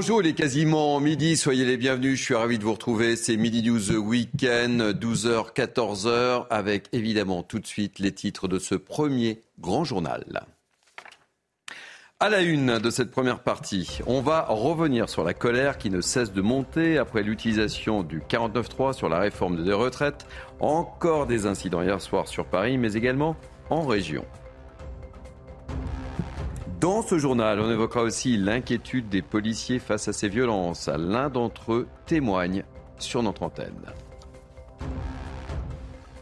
[0.00, 3.36] Bonjour, il est quasiment midi, soyez les bienvenus, je suis ravi de vous retrouver, c'est
[3.36, 9.40] Midi News Weekend, 12h, 14h, avec évidemment tout de suite les titres de ce premier
[9.58, 10.46] grand journal.
[12.20, 16.00] À la une de cette première partie, on va revenir sur la colère qui ne
[16.00, 20.28] cesse de monter après l'utilisation du 49.3 sur la réforme des retraites.
[20.60, 23.34] Encore des incidents hier soir sur Paris, mais également
[23.68, 24.24] en région.
[26.80, 30.88] Dans ce journal, on évoquera aussi l'inquiétude des policiers face à ces violences.
[30.88, 32.62] L'un d'entre eux témoigne
[33.00, 33.92] sur notre antenne.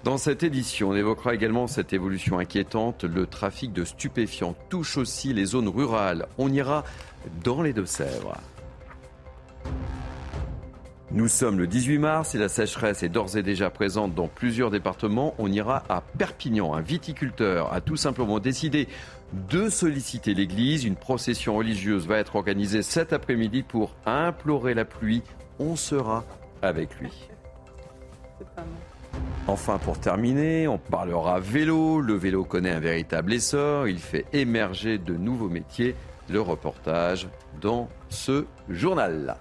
[0.02, 3.04] Dans cette édition, on évoquera également cette évolution inquiétante.
[3.04, 6.26] Le trafic de stupéfiants touche aussi les zones rurales.
[6.38, 6.84] On ira
[7.44, 8.38] dans les Deux-Sèvres.
[11.12, 14.70] Nous sommes le 18 mars et la sécheresse est d'ores et déjà présente dans plusieurs
[14.70, 15.34] départements.
[15.38, 16.74] On ira à Perpignan.
[16.74, 18.88] Un viticulteur a tout simplement décidé
[19.32, 20.84] de solliciter l'Église.
[20.84, 25.22] Une procession religieuse va être organisée cet après-midi pour implorer la pluie.
[25.58, 26.24] On sera
[26.62, 27.10] avec lui.
[29.46, 32.00] Enfin, pour terminer, on parlera vélo.
[32.00, 33.88] Le vélo connaît un véritable essor.
[33.88, 35.94] Il fait émerger de nouveaux métiers.
[36.28, 37.28] Le reportage
[37.60, 39.36] dans ce journal.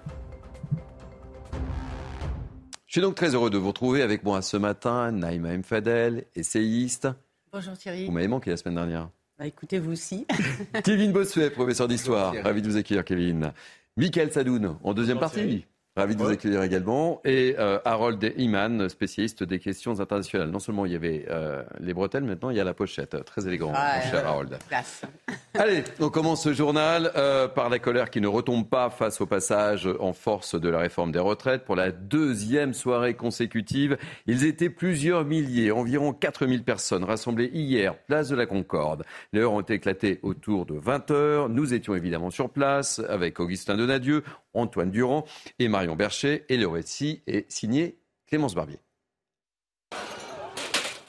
[2.86, 7.08] Je suis donc très heureux de vous retrouver avec moi ce matin, Naïma Mfadel, essayiste.
[7.52, 8.06] Bonjour Thierry.
[8.06, 9.10] Vous m'avez manqué la semaine dernière.
[9.38, 10.26] Bah, écoutez, vous aussi.
[10.84, 12.34] Kevin Bossuet, professeur d'histoire.
[12.42, 13.52] Ravi de vous accueillir, Kevin.
[13.98, 15.66] Michael Sadoun, en deuxième partie.
[15.96, 17.22] Ravi de vous accueillir également.
[17.24, 20.50] Et euh, Harold Iman, spécialiste des questions internationales.
[20.50, 23.24] Non seulement il y avait euh, les bretelles, maintenant il y a la pochette.
[23.24, 24.58] Très élégant, Ah, mon cher Harold.
[24.68, 25.02] Place.
[25.54, 29.26] Allez, on commence ce journal euh, par la colère qui ne retombe pas face au
[29.26, 31.64] passage en force de la réforme des retraites.
[31.64, 38.28] Pour la deuxième soirée consécutive, ils étaient plusieurs milliers, environ 4000 personnes rassemblées hier, place
[38.28, 39.04] de la Concorde.
[39.32, 41.48] Les heures ont éclaté autour de 20 heures.
[41.48, 44.22] Nous étions évidemment sur place avec Augustin Donadieu,
[44.56, 45.24] Antoine Durand
[45.58, 46.44] et Marion Bercher.
[46.48, 48.78] Et le récit est signé Clémence Barbier.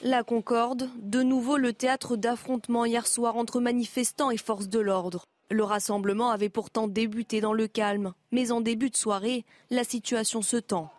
[0.02, 5.24] La Concorde, de nouveau le théâtre d'affrontements hier soir entre manifestants et forces de l'ordre.
[5.50, 10.40] Le rassemblement avait pourtant débuté dans le calme, mais en début de soirée, la situation
[10.40, 10.92] se tend.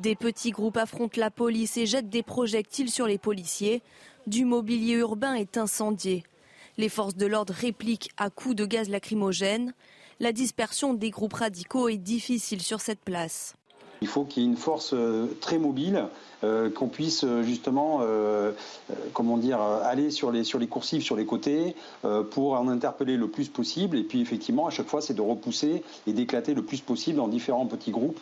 [0.00, 3.82] Des petits groupes affrontent la police et jettent des projectiles sur les policiers.
[4.26, 6.24] Du mobilier urbain est incendié.
[6.78, 9.74] Les forces de l'ordre répliquent à coups de gaz lacrymogène.
[10.22, 13.56] La dispersion des groupes radicaux est difficile sur cette place.
[14.02, 16.06] Il faut qu'il y ait une force euh, très mobile,
[16.44, 18.52] euh, qu'on puisse euh, justement, euh,
[18.92, 21.74] euh, comment dire, aller sur les, sur les coursives, sur les côtés,
[22.04, 23.98] euh, pour en interpeller le plus possible.
[23.98, 27.26] Et puis effectivement, à chaque fois, c'est de repousser et d'éclater le plus possible en
[27.26, 28.20] différents petits groupes.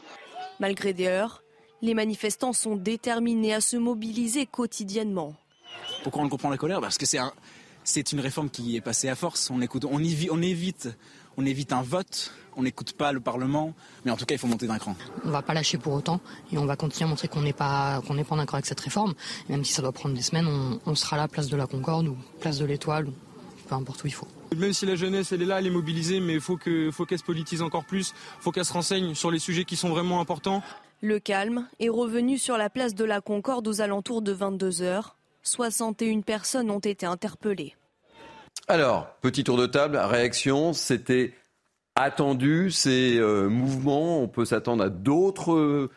[0.58, 1.42] Malgré des heures,
[1.82, 5.34] les manifestants sont déterminés à se mobiliser quotidiennement.
[6.02, 6.80] Pourquoi on comprend la colère?
[6.80, 7.34] Parce que c'est un,
[7.84, 9.50] c'est une réforme qui est passée à force.
[9.50, 9.98] On écoute, on
[10.42, 10.88] évite,
[11.36, 12.32] on évite un vote.
[12.56, 13.74] On n'écoute pas le Parlement,
[14.04, 14.96] mais en tout cas, il faut monter d'un cran.
[15.24, 16.20] On va pas lâcher pour autant
[16.52, 18.80] et on va continuer à montrer qu'on n'est pas qu'on n'est pas d'accord avec cette
[18.80, 19.14] réforme.
[19.48, 21.66] Et même si ça doit prendre des semaines, on, on sera là place de la
[21.66, 23.14] Concorde ou place de l'Étoile ou
[23.68, 24.26] peu importe où il faut.
[24.56, 27.06] Même si la jeunesse elle est là, elle est mobilisée, mais il faut que faut
[27.06, 30.20] qu'elle se politise encore plus, faut qu'elle se renseigne sur les sujets qui sont vraiment
[30.20, 30.62] importants.
[31.02, 35.16] Le calme est revenu sur la place de la Concorde aux alentours de 22 heures.
[35.44, 37.74] 61 personnes ont été interpellées.
[38.68, 41.34] Alors, petit tour de table, réaction, c'était
[41.96, 44.22] attendu ces euh, mouvements.
[44.22, 45.90] On peut s'attendre à d'autres euh,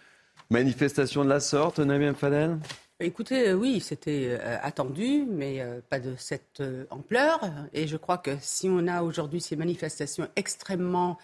[0.49, 2.57] manifestations de la sorte, Naïm Fadel?
[2.99, 7.39] Écoutez, euh, oui, c'était attendu, mais pas de cette ampleur.
[7.73, 11.17] Et je crois que si on a aujourd'hui ces manifestations extrêmement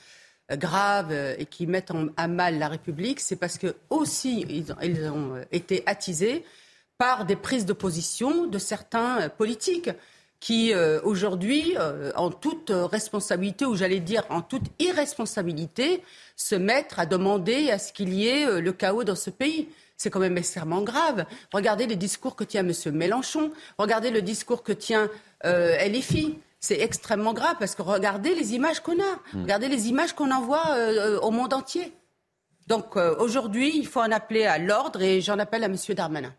[0.51, 4.71] graves et qui mettent en- à mal la République, c'est parce que aussi ils
[5.11, 6.43] ont, été attisés
[6.97, 9.89] par des prises de position de certains politiques
[10.39, 16.03] qui euh, aujourd'hui, euh, en toute responsabilité, ou j'allais dire en toute irresponsabilité,
[16.35, 19.69] se mettent à demander à ce qu'il y ait euh, le chaos dans ce pays.
[19.97, 21.25] C'est quand même extrêmement grave.
[21.51, 22.73] Regardez les discours que tient M.
[22.95, 25.09] Mélenchon, regardez le discours que tient
[25.45, 26.39] euh, LFI.
[26.61, 30.63] C'est extrêmement grave parce que regardez les images qu'on a, regardez les images qu'on envoie
[30.71, 31.93] euh, euh, au monde entier.
[32.67, 35.75] Donc euh, aujourd'hui, il faut en appeler à l'ordre et j'en appelle à M.
[35.89, 36.33] Darmanin.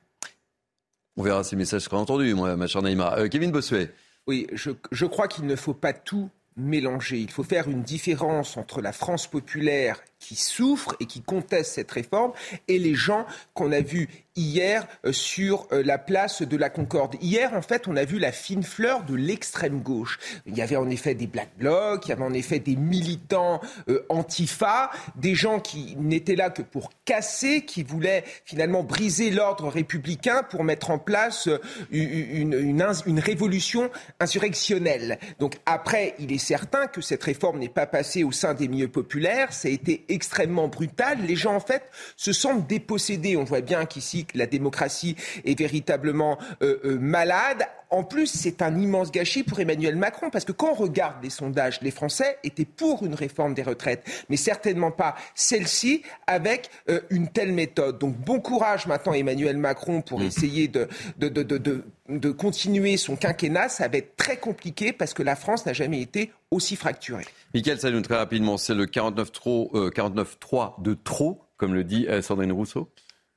[1.20, 3.18] On verra si le message sera entendu, moi, ma chère Naïma.
[3.18, 3.92] Euh, Kevin Bossuet.
[4.26, 7.18] Oui, je, je crois qu'il ne faut pas tout mélanger.
[7.18, 11.90] Il faut faire une différence entre la France populaire qui souffrent et qui contestent cette
[11.90, 12.32] réforme
[12.68, 17.16] et les gens qu'on a vus hier euh, sur euh, la place de la Concorde.
[17.20, 20.18] Hier, en fait, on a vu la fine fleur de l'extrême gauche.
[20.46, 23.60] Il y avait en effet des Black Blocs, il y avait en effet des militants
[23.88, 29.68] euh, antifa, des gens qui n'étaient là que pour casser, qui voulaient finalement briser l'ordre
[29.68, 31.48] républicain pour mettre en place
[31.90, 33.90] une, une, révolution
[34.20, 35.18] insurrectionnelle.
[35.38, 38.88] Donc après, il est certain que cette réforme n'est pas passée au sein des milieux
[38.88, 41.18] populaires, ça été extrêmement brutal.
[41.26, 41.82] Les gens, en fait,
[42.16, 43.36] se sentent dépossédés.
[43.36, 47.66] On voit bien qu'ici, la démocratie est véritablement euh, euh, malade.
[47.90, 51.30] En plus, c'est un immense gâchis pour Emmanuel Macron, parce que quand on regarde les
[51.30, 57.00] sondages, les Français étaient pour une réforme des retraites, mais certainement pas celle-ci avec euh,
[57.10, 57.98] une telle méthode.
[57.98, 60.24] Donc bon courage maintenant Emmanuel Macron pour mmh.
[60.24, 61.84] essayer de, de, de, de,
[62.30, 63.68] continuer son quinquennat.
[63.68, 67.26] Ça va être très compliqué parce que la France n'a jamais été aussi fracturée.
[67.54, 70.38] Michael Saloun, très rapidement, c'est le 49-3 49
[70.78, 72.90] de trop, comme le dit Sandrine Rousseau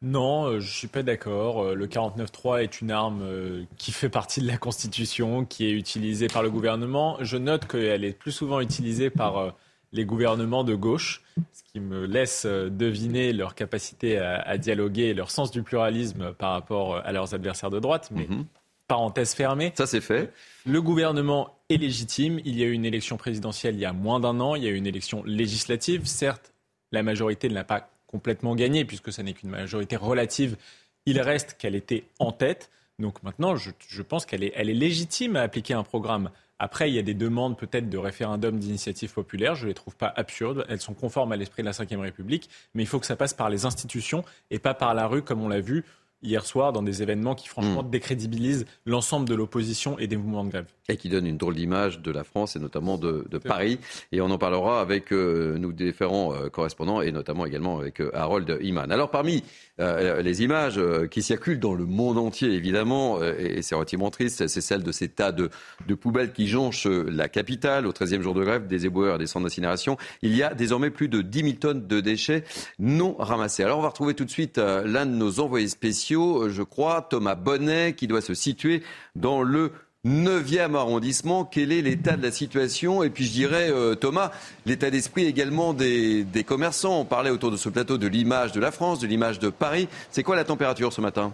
[0.03, 1.63] non, euh, je ne suis pas d'accord.
[1.63, 5.71] Euh, le 49.3 est une arme euh, qui fait partie de la Constitution, qui est
[5.71, 7.17] utilisée par le gouvernement.
[7.21, 9.55] Je note qu'elle est plus souvent utilisée par
[9.93, 11.21] les gouvernements de gauche,
[11.53, 16.51] ce qui me laisse deviner leur capacité à, dialoguer et leur sens du pluralisme par
[16.51, 18.09] rapport à leurs adversaires de droite.
[18.11, 18.45] Mais mhm.
[18.87, 19.71] Parenthèse fermée.
[19.75, 20.31] Ça, c'est fait.
[20.65, 22.39] Le gouvernement est légitime.
[22.45, 24.55] Il y a eu une élection présidentielle il y a moins d'un an.
[24.55, 26.05] Il y a eu une élection législative.
[26.05, 26.53] Certes,
[26.91, 30.57] la majorité ne l'a pas complètement gagné, puisque ce n'est qu'une majorité relative.
[31.05, 32.69] Il reste qu'elle était en tête.
[32.99, 36.29] Donc maintenant, je, pense qu'elle est, elle est légitime à appliquer un programme.
[36.59, 39.55] Après, il y a des demandes peut-être de référendum d'initiative populaire.
[39.55, 40.65] Je ne les trouve pas absurdes.
[40.69, 42.49] Elles sont conformes à l'esprit de la Ve République.
[42.73, 45.41] Mais il faut que ça passe par les institutions et pas par la rue, comme
[45.41, 45.83] on l'a vu
[46.23, 47.89] hier soir dans des événements qui franchement hmm.
[47.89, 50.67] décrédibilisent l'ensemble de l'opposition et des mouvements de grève.
[50.89, 53.79] Et qui donnent une drôle d'image de la France et notamment de, Paris.
[54.11, 58.11] Et on en parlera avec euh, nous différents euh, correspondants et notamment également avec euh,
[58.13, 58.91] Harold Iman.
[58.91, 59.43] Alors parmi
[59.79, 64.83] les images qui circulent dans le monde entier évidemment, et c'est relativement triste, c'est celle
[64.83, 65.49] de ces tas de,
[65.87, 69.45] de, poubelles qui jonchent la capitale au 13e jour de grève, des éboueurs, des centres
[69.45, 69.97] d'incinération.
[70.21, 72.43] Il y a désormais plus de 10 000 tonnes de déchets
[72.77, 73.63] non ramassés.
[73.63, 77.01] Alors on va retrouver tout de suite l'un de nos envoyés spéciaux euh, je crois,
[77.01, 78.83] Thomas Bonnet, qui doit se situer
[79.15, 79.71] dans le
[80.05, 81.45] 9e arrondissement.
[81.45, 83.03] Quel est l'état de la situation?
[83.03, 84.31] Et puis je dirais, euh, Thomas,
[84.65, 86.99] l'état d'esprit également des, des commerçants.
[86.99, 89.87] On parlait autour de ce plateau de l'image de la France, de l'image de Paris.
[90.11, 91.31] C'est quoi la température ce matin?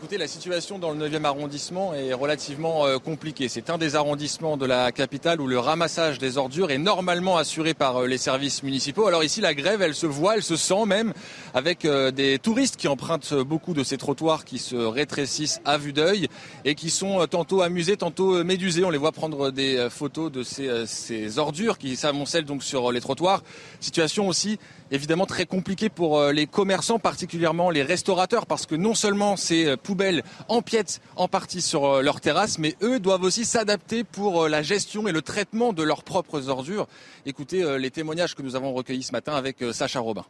[0.00, 3.48] Écoutez, la situation dans le 9e arrondissement est relativement euh, compliquée.
[3.48, 7.74] C'est un des arrondissements de la capitale où le ramassage des ordures est normalement assuré
[7.74, 9.08] par euh, les services municipaux.
[9.08, 11.14] Alors ici, la grève, elle se voit, elle se sent même
[11.52, 15.92] avec euh, des touristes qui empruntent beaucoup de ces trottoirs qui se rétrécissent à vue
[15.92, 16.28] d'œil
[16.64, 18.84] et qui sont tantôt amusés, tantôt médusés.
[18.84, 23.00] On les voit prendre des photos de ces, ces ordures qui s'amoncellent donc sur les
[23.00, 23.42] trottoirs.
[23.80, 29.36] Situation aussi évidemment très compliquée pour les commerçants, particulièrement les restaurateurs, parce que non seulement
[29.36, 34.44] ces poubelles empiètent en partie sur euh, leur terrasse, mais eux doivent aussi s'adapter pour
[34.44, 36.86] euh, la gestion et le traitement de leurs propres ordures.
[37.26, 40.24] Écoutez euh, les témoignages que nous avons recueillis ce matin avec Sacha Robin.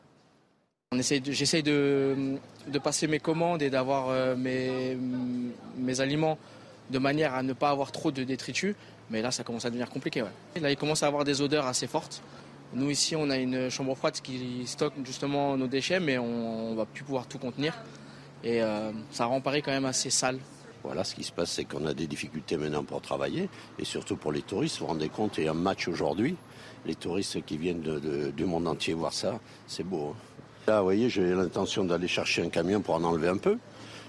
[0.93, 2.39] J'essaye de,
[2.83, 4.97] passer mes commandes et d'avoir mes,
[5.77, 6.39] mes, aliments
[6.89, 8.75] de manière à ne pas avoir trop de détritus.
[9.11, 10.25] Mais là, ça commence à devenir compliqué.
[10.59, 12.23] Là, il commence à avoir des odeurs assez fortes.
[12.75, 16.77] Nous, ici, on a une chambre froide qui stocke justement nos déchets, mais on ne
[16.77, 17.75] va plus pouvoir tout contenir.
[18.45, 20.39] Et euh, ça rend Paris quand même assez sale.
[20.85, 23.49] Voilà, ce qui se passe, c'est qu'on a des difficultés maintenant pour travailler,
[23.79, 24.79] et surtout pour les touristes.
[24.79, 26.37] Vous vous rendez compte, il y a un match aujourd'hui.
[26.87, 27.83] Les touristes qui viennent
[28.37, 30.15] du monde entier voir ça, c'est beau.
[30.15, 30.17] Hein.
[30.69, 33.59] Là, vous voyez, j'ai l'intention d'aller chercher un camion pour en enlever un peu,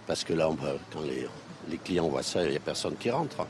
[0.05, 0.49] parce que là,
[0.91, 1.27] quand les,
[1.69, 3.47] les clients voient ça, il n'y a personne qui rentre.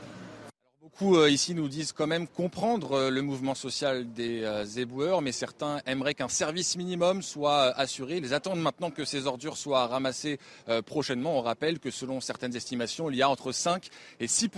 [1.00, 5.22] Beaucoup euh, ici nous disent quand même comprendre euh, le mouvement social des euh, éboueurs,
[5.22, 8.18] mais certains aimeraient qu'un service minimum soit assuré.
[8.18, 10.38] Ils attendent maintenant que ces ordures soient ramassées
[10.84, 11.38] prochainement.
[11.38, 13.88] On rappelle que selon certaines estimations, il y a entre 5
[14.20, 14.48] et 6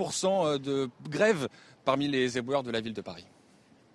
[0.61, 1.49] de grève
[1.84, 3.26] parmi les éboueurs de la ville de Paris.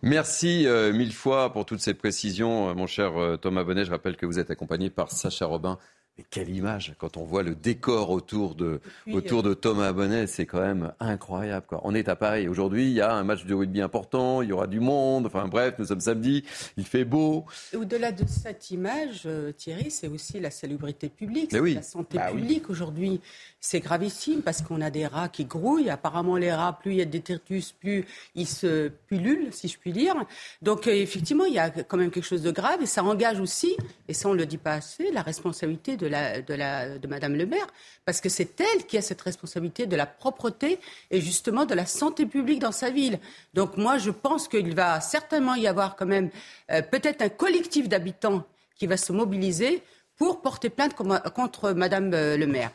[0.01, 3.83] Merci mille fois pour toutes ces précisions, mon cher Thomas Bonnet.
[3.83, 5.77] Je rappelle que vous êtes accompagné par Sacha Robin
[6.17, 8.81] mais quelle image quand on voit le décor autour de,
[9.11, 11.65] autour de Thomas Bonnet, c'est quand même incroyable.
[11.67, 11.81] Quoi.
[11.83, 12.47] On est à Paris.
[12.47, 15.27] Aujourd'hui, il y a un match de rugby important, il y aura du monde.
[15.27, 16.43] Enfin bref, nous sommes samedi,
[16.75, 17.45] il fait beau.
[17.75, 22.31] Au-delà de cette image, euh, Thierry, c'est aussi la salubrité publique, c'est la santé bah
[22.31, 22.69] publique.
[22.69, 23.21] Aujourd'hui,
[23.59, 25.89] c'est gravissime parce qu'on a des rats qui grouillent.
[25.89, 29.77] Apparemment, les rats, plus il y a des détritus, plus ils se pullulent, si je
[29.77, 30.15] puis dire.
[30.61, 33.39] Donc euh, effectivement, il y a quand même quelque chose de grave et ça engage
[33.39, 33.75] aussi,
[34.07, 36.97] et ça on ne le dit pas assez, la responsabilité de de, la, de, la,
[36.97, 37.67] de Madame le maire,
[38.05, 40.79] parce que c'est elle qui a cette responsabilité de la propreté
[41.11, 43.19] et justement de la santé publique dans sa ville.
[43.53, 46.29] Donc moi, je pense qu'il va certainement y avoir quand même
[46.71, 48.43] euh, peut-être un collectif d'habitants
[48.75, 49.83] qui va se mobiliser
[50.15, 52.71] pour porter plainte contre Madame euh, le maire.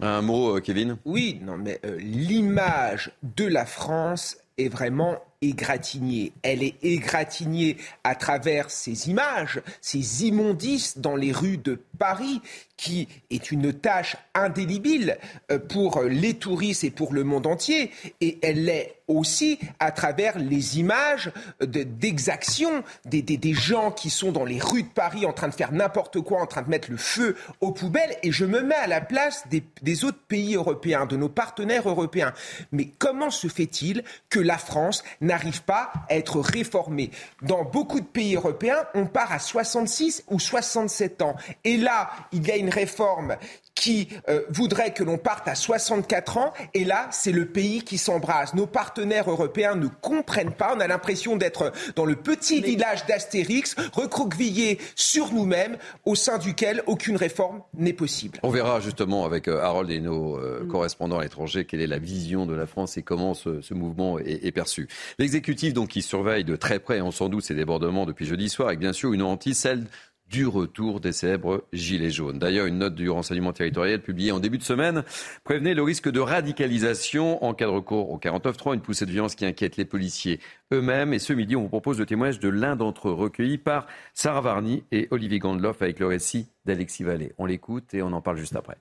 [0.00, 0.96] Un mot, Kevin?
[1.04, 6.32] Oui, non, mais l'image de la France est vraiment égratignée.
[6.42, 12.40] Elle est égratignée à travers ces images, ces immondices dans les rues de Paris,
[12.76, 15.18] qui est une tâche indélébile
[15.50, 17.90] euh, pour les touristes et pour le monde entier.
[18.20, 24.58] Et elle l'est aussi à travers les images d'exactions des, gens qui sont dans les
[24.58, 27.36] rues de Paris en train de faire n'importe quoi, en train de mettre le feu
[27.60, 28.16] aux poubelles.
[28.22, 32.32] Et je me mets à la place des, autres pays européens, de nos partenaires européens.
[32.72, 37.10] Mais comment se fait-il que la France n'arrive pas à être réformée
[37.42, 41.36] Dans beaucoup de pays européens, on part à 66 ou 67 ans.
[41.64, 43.36] Et là, il y a une réforme
[43.74, 46.52] qui euh, voudrait que l'on parte à 64 ans.
[46.74, 48.54] Et là, c'est le pays qui s'embrase.
[48.54, 50.74] Nos partenaires européens ne comprennent pas.
[50.76, 56.82] On a l'impression d'être dans le petit village d'Astérix, recroquevillé sur nous-mêmes, au sein duquel
[56.86, 58.38] aucune réforme n'est possible.
[58.42, 60.68] On verra justement avec euh, Harold et nos euh, mm.
[60.68, 64.44] correspondants à l'étranger quelle est la vision de la France et comment ce, mouvement est,
[64.44, 64.88] est perçu.
[65.18, 68.68] L'exécutif donc qui surveille de très près, on sans doute, ces débordements depuis jeudi soir,
[68.68, 69.86] avec bien sûr une hantise, celle
[70.30, 72.38] du retour des célèbres Gilets jaunes.
[72.38, 75.04] D'ailleurs, une note du renseignement territorial publiée en début de semaine
[75.44, 79.34] prévenait le risque de radicalisation en cas de recours au 49.3, une poussée de violence
[79.34, 80.40] qui inquiète les policiers
[80.72, 81.12] eux-mêmes.
[81.12, 84.40] Et ce midi, on vous propose le témoignage de l'un d'entre eux, recueilli par Sarah
[84.40, 87.32] Varny et Olivier Gandloff avec le récit d'Alexis Vallée.
[87.38, 88.76] On l'écoute et on en parle juste après.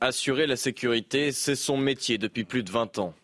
[0.00, 3.14] Assurer la sécurité, c'est son métier depuis plus de 20 ans.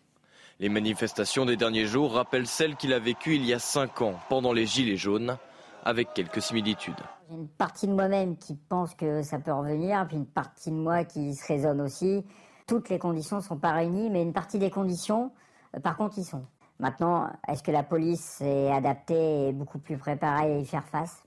[0.59, 4.19] Les manifestations des derniers jours rappellent celles qu'il a vécues il y a 5 ans,
[4.29, 5.37] pendant les Gilets jaunes
[5.83, 6.95] avec quelques similitudes.
[7.29, 10.75] J'ai une partie de moi-même qui pense que ça peut revenir, puis une partie de
[10.75, 12.25] moi qui se raisonne aussi.
[12.67, 15.31] Toutes les conditions ne sont pas réunies, mais une partie des conditions,
[15.75, 16.45] euh, par contre, y sont.
[16.79, 21.23] Maintenant, est-ce que la police est adaptée et beaucoup plus préparée à y faire face?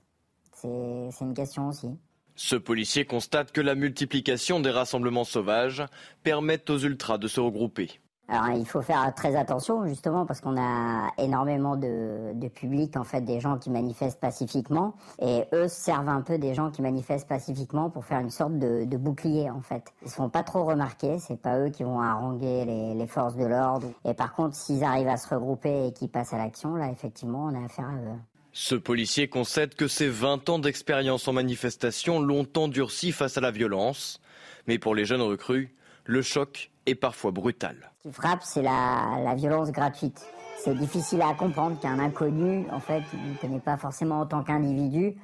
[0.51, 1.89] C'est une question aussi.
[2.35, 5.85] Ce policier constate que la multiplication des rassemblements sauvages
[6.23, 8.01] permet aux ultras de se regrouper.
[8.27, 13.21] Alors il faut faire très attention justement parce qu'on a énormément de, public en fait
[13.21, 17.89] des gens qui manifestent pacifiquement et eux servent un peu des gens qui manifestent pacifiquement
[17.89, 19.93] pour faire une sorte de, bouclier en fait.
[20.03, 23.35] Ils se font pas trop remarquer, c'est pas eux qui vont haranguer les, les forces
[23.35, 23.87] de l'ordre.
[24.05, 27.45] Et par contre s'ils arrivent à se regrouper et qu'ils passent à l'action, là effectivement
[27.45, 28.19] on a affaire à eux.
[28.57, 33.51] Ce policier concède que ses 20 ans d'expérience en manifestation l'ont endurci face à la
[33.51, 34.21] violence.
[34.65, 37.91] Mais pour les jeunes recrues, le choc est parfois brutal.
[38.03, 40.25] Ce qui frappe, c'est la, violence gratuite.
[40.57, 44.43] C'est difficile à comprendre qu'un inconnu, en fait, qui ne connaît pas forcément en tant
[44.43, 45.15] qu'individu,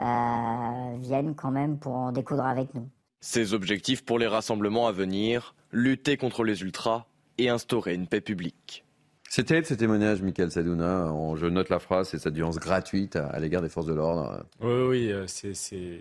[0.00, 2.88] euh, vienne quand même pour en découdre avec nous.
[3.20, 7.06] Ses objectifs pour les rassemblements à venir, lutter contre les ultras
[7.38, 8.84] et instaurer une paix publique.
[9.28, 11.12] C'était ce témoignage, Michael Sadouna.
[11.34, 14.44] Je note la phrase, c'est cette violence gratuite à, l'égard des forces de l'ordre.
[14.60, 16.00] Oui, oui, euh, c'est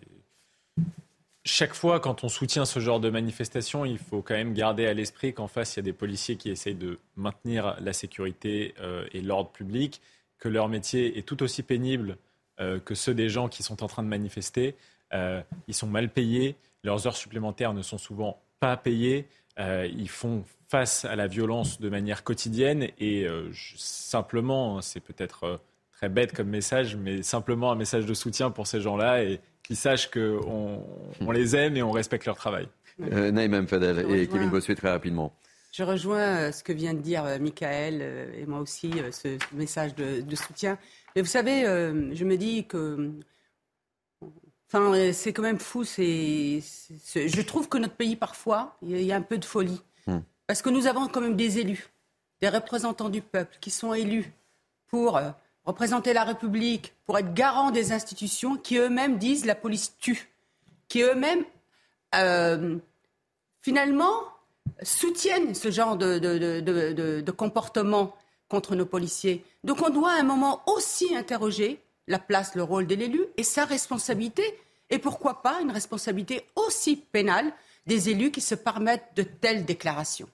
[1.45, 4.93] chaque fois, quand on soutient ce genre de manifestation, il faut quand même garder à
[4.93, 9.05] l'esprit qu'en face, il y a des policiers qui essayent de maintenir la sécurité euh,
[9.13, 10.01] et l'ordre public,
[10.39, 12.17] que leur métier est tout aussi pénible
[12.59, 14.75] euh, que ceux des gens qui sont en train de manifester.
[15.13, 20.43] Euh, ils sont mal payés, leurs heures supplémentaires ne sont souvent pas payées, ils font
[20.67, 23.25] face à la violence de manière quotidienne et
[23.77, 25.61] simplement, c'est peut-être
[25.93, 29.75] très bête comme message, mais simplement un message de soutien pour ces gens-là et qu'ils
[29.75, 30.83] sachent qu'on
[31.19, 32.67] on les aime et on respecte leur travail.
[33.01, 35.33] Euh, Naïm Fadel et Kevin Bossuet très rapidement.
[35.71, 38.01] Je rejoins euh, ce que vient de dire euh, Michael
[38.37, 40.77] et moi aussi, ce, message de, soutien.
[41.15, 43.11] Mais vous savez, je me dis que
[44.67, 45.83] Enfin, c'est quand même fou.
[45.83, 49.81] C'est, je trouve que notre pays, parfois, il y a un peu de folie.
[50.07, 50.19] Hmm.
[50.47, 51.87] Parce que nous avons quand même des élus,
[52.41, 54.33] des représentants du peuple qui sont élus
[54.87, 55.19] pour
[55.65, 60.29] représenter la République, pour être garant des institutions qui eux-mêmes disent la police tue,
[60.87, 61.43] qui eux-mêmes,
[62.15, 62.77] euh,
[63.61, 64.13] finalement,
[64.81, 68.15] soutiennent ce genre de, de, comportement
[68.47, 69.43] contre nos policiers.
[69.63, 73.43] Donc on doit à un moment aussi interroger la place, le rôle de l'élu et
[73.43, 74.43] sa responsabilité,
[74.91, 77.51] et pourquoi pas une responsabilité aussi pénale
[77.87, 80.29] des élus qui se permettent de telles déclarations.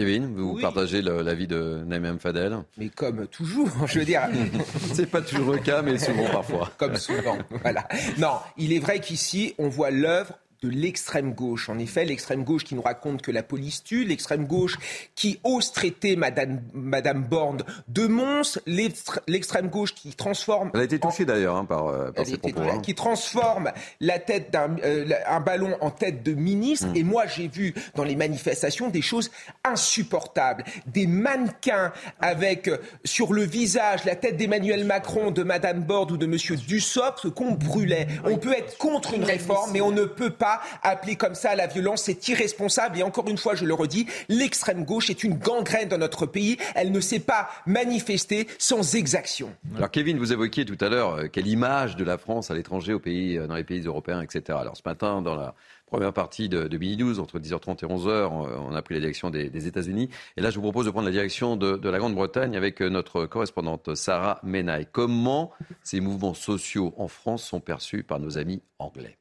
[0.00, 4.22] Kevin, vous partagez l'avis de Naïm Fadel Mais comme toujours, je veux dire.
[4.94, 6.70] c'est pas toujours le cas, mais souvent parfois.
[6.78, 7.86] Comme souvent, voilà.
[8.16, 11.70] Non, il est vrai qu'ici, on voit l'œuvre de l'extrême gauche.
[11.70, 14.78] En effet, l'extrême gauche qui nous raconte que la police tue, l'extrême gauche
[15.14, 20.70] qui ose traiter Madame, Madame Borne de monstre, l'extrême gauche qui transforme.
[20.74, 22.60] Elle a été touchée d'ailleurs hein, par, euh, par ces propos.
[22.60, 22.80] Hein.
[22.80, 26.88] Qui transforme la tête d'un euh, un ballon en tête de ministre.
[26.88, 26.96] Mm.
[26.96, 29.30] Et moi, j'ai vu dans les manifestations des choses
[29.64, 30.64] insupportables.
[30.86, 36.16] Des mannequins avec euh, sur le visage la tête d'Emmanuel Macron, de Madame Borne ou
[36.18, 38.06] de Monsieur Dussopt qu'on brûlait.
[38.24, 40.49] On peut être contre une réforme, mais on ne peut pas
[40.82, 42.02] appeler comme ça la violence.
[42.02, 42.98] C'est irresponsable.
[42.98, 46.56] Et encore une fois, je le redis, l'extrême gauche est une gangrène dans notre pays.
[46.74, 49.50] Elle ne sait pas manifester sans exaction.
[49.76, 52.98] Alors Kevin, vous évoquiez tout à l'heure euh, quelle image de la France à l'étranger,
[52.98, 54.58] pays, euh, dans les pays européens, etc.
[54.60, 55.54] Alors ce matin, dans la
[55.86, 59.30] première partie de, de Midi 12, entre 10h30 et 11h, on a pris la direction
[59.30, 60.08] des, États-Unis.
[60.36, 62.88] Et là, je vous propose de prendre la direction de, de la Grande-Bretagne avec euh,
[62.88, 64.86] notre correspondante Sarah Menaille.
[64.90, 65.50] Comment
[65.82, 69.19] ces mouvements sociaux en France sont perçus par nos amis anglais?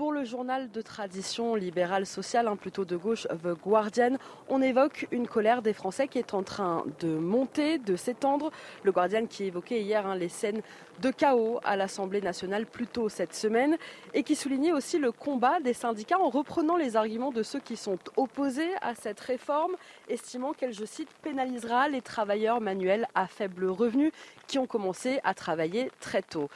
[0.00, 4.16] Pour le journal de tradition libérale sociale, hein, plutôt de gauche, The Guardian,
[4.48, 8.50] on évoque une colère des Français qui est en train de monter, de s'étendre.
[8.82, 10.62] Le Guardian qui évoquait hier hein, les scènes
[11.02, 13.76] de chaos à l'Assemblée nationale plus tôt cette semaine
[14.14, 17.76] et qui soulignait aussi le combat des syndicats en reprenant les arguments de ceux qui
[17.76, 19.76] sont opposés à cette réforme,
[20.08, 24.12] estimant qu'elle, je cite, pénalisera les travailleurs manuels à faible revenu
[24.46, 26.48] qui ont commencé à travailler très tôt.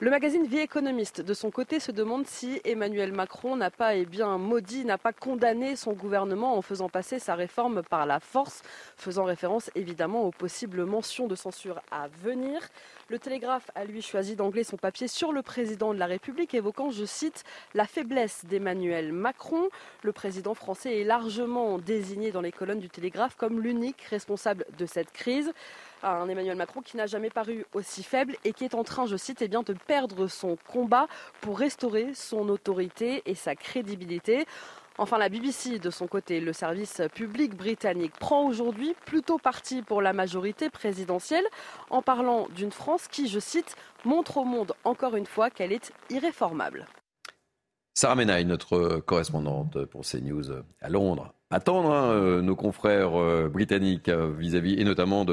[0.00, 4.04] Le magazine Vie économiste, de son côté, se demande si Emmanuel Macron n'a pas, eh
[4.04, 8.62] bien, maudit, n'a pas condamné son gouvernement en faisant passer sa réforme par la force,
[8.96, 12.60] faisant référence évidemment aux possibles mentions de censure à venir.
[13.08, 16.92] Le Télégraphe a lui choisi d'angler son papier sur le président de la République, évoquant,
[16.92, 17.42] je cite,
[17.74, 19.68] la faiblesse d'Emmanuel Macron.
[20.04, 24.86] Le président français est largement désigné dans les colonnes du Télégraphe comme l'unique responsable de
[24.86, 25.52] cette crise
[26.02, 29.16] un Emmanuel Macron qui n'a jamais paru aussi faible et qui est en train, je
[29.16, 31.08] cite, eh de perdre son combat
[31.40, 34.46] pour restaurer son autorité et sa crédibilité.
[35.00, 40.02] Enfin, la BBC, de son côté, le service public britannique, prend aujourd'hui plutôt parti pour
[40.02, 41.46] la majorité présidentielle
[41.90, 45.92] en parlant d'une France qui, je cite, montre au monde encore une fois qu'elle est
[46.10, 46.86] irréformable.
[47.98, 54.08] Sarah Menaille, notre correspondante pour CNews à Londres, attendre hein, euh, nos confrères euh, britanniques
[54.08, 55.26] euh, vis-à-vis, et notamment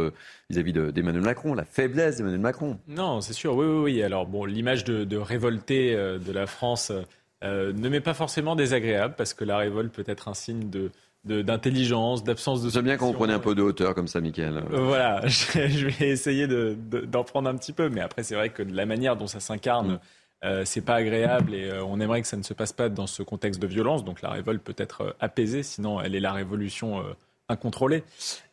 [0.50, 2.79] vis-à-vis d'Emmanuel Macron, la faiblesse d'Emmanuel Macron.
[2.88, 4.01] Non, c'est sûr, oui, oui, oui.
[4.01, 6.91] Alors, bon, l'image de, de révolté de la France
[7.43, 10.89] ne m'est pas forcément désagréable, parce que la révolte peut être un signe de
[11.24, 12.69] d'intelligence, d'absence de.
[12.69, 14.63] J'aime bien quand vous prenez un peu de hauteur comme ça, Michael.
[14.69, 18.75] voilà, je, vais essayer d'en prendre un petit peu, mais après c'est vrai que de
[18.75, 20.00] la manière dont ça s'incarne, mm.
[20.46, 23.08] Euh, c'est pas agréable et euh, on aimerait que ça ne se passe pas dans
[23.08, 24.06] ce contexte de violence.
[24.06, 27.04] Donc la révolte peut être euh, apaisée, sinon elle est la révolution
[27.50, 28.04] incontrôlée.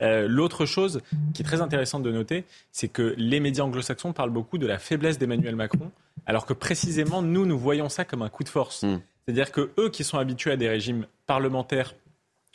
[0.01, 1.01] L'autre chose
[1.35, 4.79] qui est très intéressante de noter, c'est que les médias anglo-saxons parlent beaucoup de la
[4.79, 5.91] faiblesse d'Emmanuel Macron,
[6.27, 8.83] alors que précisément nous, nous voyons ça comme un coup de force.
[8.83, 9.01] Hmm.
[9.25, 11.95] C'est-à-dire que eux qui sont habitués à des régimes parlementaires,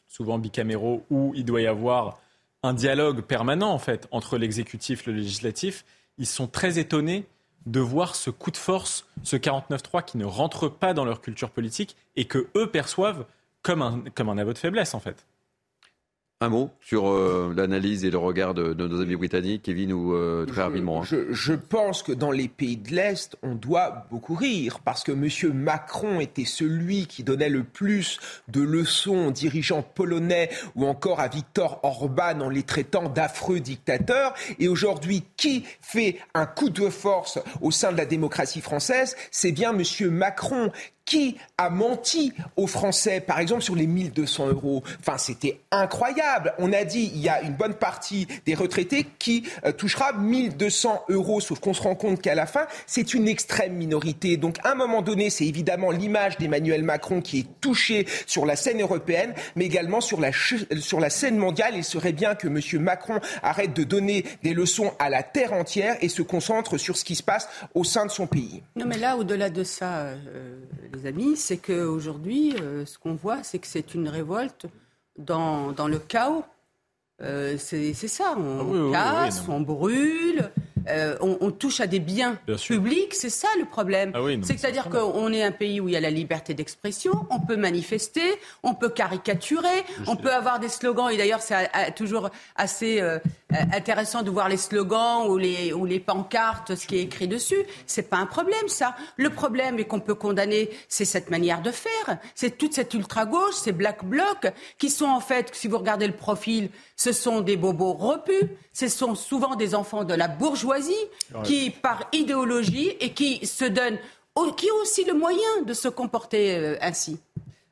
[0.08, 2.20] souvent bicaméraux, où il doit y avoir
[2.64, 5.86] un dialogue permanent en fait entre l'exécutif et le législatif,
[6.18, 7.26] ils sont très étonnés
[7.66, 11.50] de voir ce coup de force, ce 49-3 qui ne rentre pas dans leur culture
[11.50, 13.26] politique et que eux perçoivent
[13.62, 15.26] comme un, comme un aveu de faiblesse en fait.
[16.40, 20.46] Un mot sur euh, l'analyse et le regard de, nos amis britanniques, Kevin, ou euh,
[20.46, 21.02] très rapidement.
[21.02, 21.18] Hein.
[21.32, 25.54] Je, pense que dans les pays de l'Est, on doit beaucoup rire, parce que M.
[25.56, 28.20] Macron était celui qui donnait le plus
[28.50, 34.36] de leçons aux dirigeants polonais ou encore à Viktor Orban en les traitant d'affreux dictateurs.
[34.60, 39.16] Et aujourd'hui, qui fait un coup de force au sein de la démocratie française?
[39.32, 40.12] C'est bien M.
[40.12, 40.72] Macron
[41.08, 44.84] qui a menti aux Français, par exemple sur les 1200 euros?
[45.00, 46.54] Enfin, c'était incroyable.
[46.60, 51.06] On a dit il y a une bonne partie des retraités qui euh, touchera 1200
[51.10, 54.38] euros, sauf qu'on se rend compte qu'à la fin, c'est une extrême minorité.
[54.38, 58.58] Donc, à un moment donné, c'est évidemment l'image d'Emmanuel Macron qui est touchée sur la
[58.58, 61.74] scène européenne, mais également sur la, sur la scène mondiale.
[61.76, 62.82] Il serait bien que M.
[62.82, 67.06] Macron arrête de donner des leçons à la terre entière et se concentre sur ce
[67.06, 68.62] qui se passe au sein de son pays.
[68.76, 70.18] Non, mais là, au-delà de ça, euh,
[71.06, 74.66] amis, c'est qu'aujourd'hui, euh, ce qu'on voit, c'est que c'est une révolte
[75.18, 76.44] dans, dans le chaos.
[77.22, 80.52] Euh, c'est ça, on ah casse, on brûle,
[80.90, 84.12] euh, on, touche à des biens publics, c'est ça le problème.
[84.14, 87.58] Ah C'est-à-dire qu'on est un pays où il y a la liberté d'expression, on peut
[87.58, 88.22] manifester,
[88.64, 93.20] on peut caricaturer, on peut avoir des slogans, et d'ailleurs c'est toujours assez euh,
[93.52, 97.64] intéressant de voir les slogans ou les, ou les pancartes, ce qui est écrit dessus.
[97.86, 98.96] C'est pas un problème ça.
[99.18, 103.56] Le problème est qu'on peut condamner, c'est cette manière de faire, c'est toute cette ultra-gauche,
[103.56, 107.58] ces black blocs, qui sont en fait, si vous regardez le profil, ce sont des
[107.58, 110.77] bobos repus, ce sont souvent des enfants de la bourgeoisie
[111.44, 114.00] qui, par idéologie et qui se donnent
[114.56, 117.20] qui ont aussi le moyen de se comporter euh, ainsi.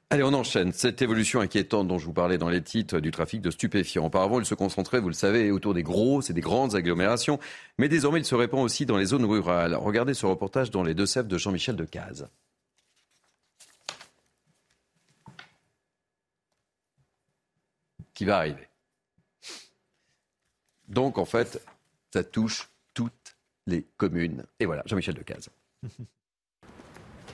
[0.09, 0.71] Allez, on enchaîne.
[0.71, 4.05] Cette évolution inquiétante dont je vous parlais dans les titres du trafic de stupéfiants.
[4.05, 7.39] Auparavant, il se concentrait, vous le savez, autour des grosses et des grandes agglomérations.
[7.77, 9.75] Mais désormais, il se répand aussi dans les zones rurales.
[9.75, 12.27] Regardez ce reportage dans les Deux-Sèvres de Jean-Michel Decaze.
[18.13, 18.69] Qui va arriver.
[20.87, 21.61] Donc, en fait,
[22.13, 22.69] ça touche
[23.67, 24.45] les communes.
[24.59, 25.49] Et voilà, Jean-Michel Decaze.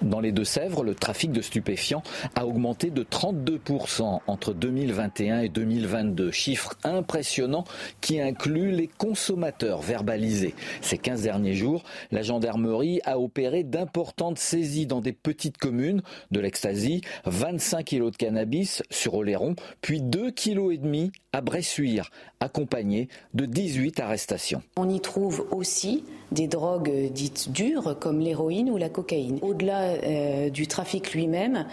[0.02, 2.02] Dans les Deux-Sèvres, le trafic de stupéfiants
[2.36, 6.32] a augmenté de 32% entre 2021 et 2022.
[6.32, 7.66] Chiffre impressionnant
[8.02, 10.56] qui inclut les consommateurs verbalisés.
[10.82, 16.40] Ces 15 derniers jours, la gendarmerie a opéré d'importantes saisies dans des petites communes de
[16.40, 22.10] l'ecstasy, 25 kilos de cannabis sur Oléron, puis 2,5 kg à Bressuire,
[22.40, 24.64] accompagné de 18 arrestations.
[24.78, 29.40] On y trouve aussi des drogues dites dures comme l'héroïne ou la cocaïne.
[30.04, 31.66] Euh, du trafic lui-même,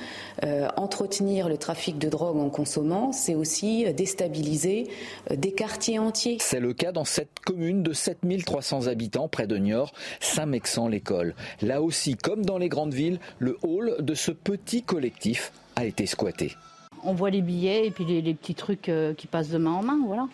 [0.45, 4.89] euh, entretenir le trafic de drogue en consommant, c'est aussi déstabiliser
[5.31, 6.39] euh, des quartiers entiers.
[6.41, 11.35] C'est le cas dans cette commune de 7300 habitants près de Niort, Saint-Mexan-l'École.
[11.63, 16.07] Là aussi, comme dans les grandes villes, le hall de ce petit collectif a été
[16.07, 16.57] squatté.
[17.05, 20.01] On voit les billets et puis les, petits trucs qui passent de main en main,
[20.05, 20.27] voilà.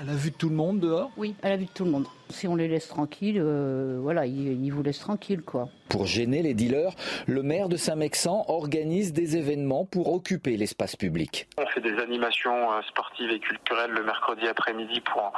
[0.00, 1.10] À la vue de tout le monde dehors?
[1.18, 2.06] Oui, à la vue de tout le monde.
[2.30, 5.68] Si on les laisse tranquilles, euh, voilà, ils, vous laissent tranquilles, quoi.
[5.90, 6.94] Pour gêner les dealers,
[7.26, 11.48] le maire de Saint-Mexan organise des événements pour occuper l'espace public.
[11.58, 15.32] On fait des animations euh, sportives et culturelles le mercredi après-midi pour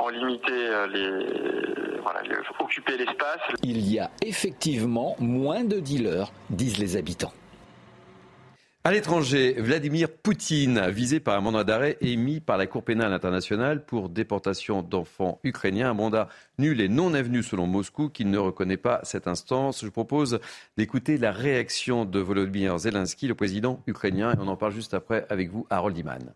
[0.00, 2.22] en, limiter euh, les, voilà,
[2.58, 3.38] occuper l'espace.
[3.62, 7.32] Il y a effectivement moins de dealers, disent les habitants.
[8.84, 13.84] À l'étranger, Vladimir Poutine, visé par un mandat d'arrêt émis par la Cour pénale internationale
[13.84, 18.76] pour déportation d'enfants ukrainiens, un mandat nul et non avenu selon Moscou qui ne reconnaît
[18.76, 19.84] pas cette instance.
[19.84, 20.38] Je propose
[20.76, 25.50] d'écouter la réaction de Volodymyr Zelensky, le président ukrainien, on en parle juste après avec
[25.50, 26.32] vous, Harold Iman.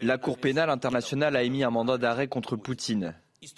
[0.00, 3.14] La Cour pénale internationale a émis un mandat d'arrêt contre Poutine.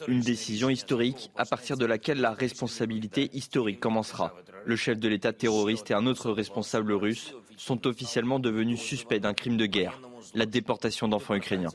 [0.09, 4.35] Une décision historique à partir de laquelle la responsabilité historique commencera.
[4.64, 9.35] Le chef de l'État terroriste et un autre responsable russe sont officiellement devenus suspects d'un
[9.35, 10.01] crime de guerre,
[10.35, 11.70] la déportation d'enfants ukrainiens.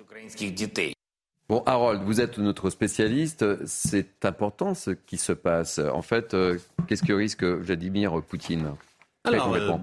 [1.48, 3.65] Bon, Harold, vous êtes notre spécialiste.
[3.65, 5.80] C'est important ce qui se passe.
[5.80, 8.74] En fait, euh, qu'est-ce que risque Vladimir Poutine?
[9.24, 9.78] Alors, euh,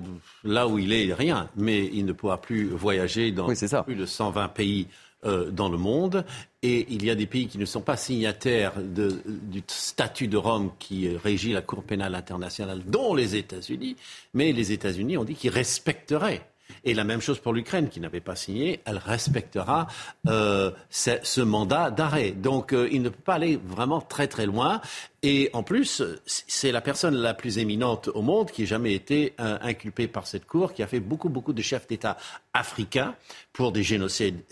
[0.45, 1.51] là où il est, rien.
[1.57, 4.89] Mais il ne pourra plus voyager dans plus de 120 pays
[5.25, 6.25] euh, dans le monde.
[6.63, 10.73] Et il y a des pays qui ne sont pas signataires du statut de Rome
[10.79, 13.97] qui régit la Cour pénale internationale, dont les États-Unis.
[14.35, 16.43] Mais les États-Unis ont dit qu'ils respecteraient
[16.85, 19.87] et la même chose pour l'Ukraine qui n'avait pas signé, elle respectera
[20.29, 22.33] euh, ce, mandat d'arrêt.
[22.33, 24.81] Donc euh, il ne peut pas aller vraiment très très loin.
[25.23, 29.35] Et en plus, c'est la personne la plus éminente au monde qui ait jamais été
[29.39, 32.17] inculpée par cette cour, qui a fait beaucoup, beaucoup de chefs d'État
[32.53, 33.15] africains
[33.53, 34.45] pour des génocides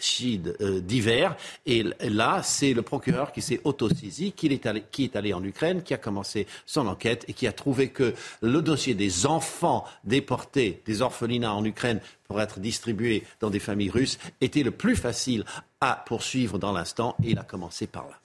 [0.61, 1.37] euh, divers.
[1.67, 5.43] Et là, c'est le procureur qui s'est autosaisi, qui est, allé, qui est allé en
[5.43, 9.85] Ukraine, qui a commencé son enquête et qui a trouvé que le dossier des enfants
[10.05, 14.97] déportés, des orphelinats en Ukraine, pour être distribués dans des familles russes était le plus
[14.97, 15.45] facile
[15.85, 18.19] à poursuivre dans l'instant et il a commencé par là.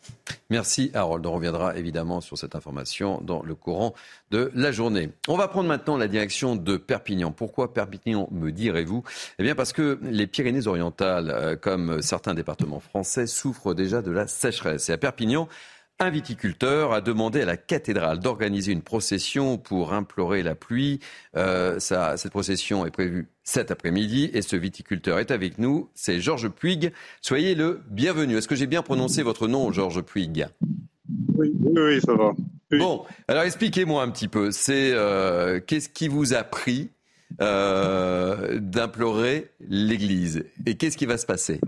[0.50, 1.26] Merci Harold.
[1.26, 3.93] On reviendra évidemment sur cette information dans le courant
[4.32, 5.12] de la journée.
[5.28, 7.32] On va prendre maintenant la direction de Perpignan.
[7.32, 9.04] Pourquoi Perpignan, me direz-vous?
[9.39, 14.26] Eh bien parce que les Pyrénées-Orientales, euh, comme certains départements français, souffrent déjà de la
[14.28, 14.89] sécheresse.
[14.89, 15.50] Et à Perpignan,
[16.02, 21.00] un viticulteur a demandé à la cathédrale d'organiser une procession pour implorer la pluie.
[21.36, 25.90] Euh, cette procession est prévue cet après-midi et ce viticulteur est avec nous.
[25.96, 26.94] C'est Georges Puig.
[27.22, 28.38] Soyez le bienvenu.
[28.38, 30.48] Est-ce que j'ai bien prononcé votre nom, Georges Puig?
[31.36, 32.32] Oui, oui, ça va.
[32.72, 34.52] Bon, alors expliquez-moi un petit peu.
[34.52, 36.92] C'est euh, qu'est-ce qui vous a pris
[37.42, 40.46] euh, d'implorer l'Église?
[40.66, 41.60] Et qu'est-ce qui va se passer?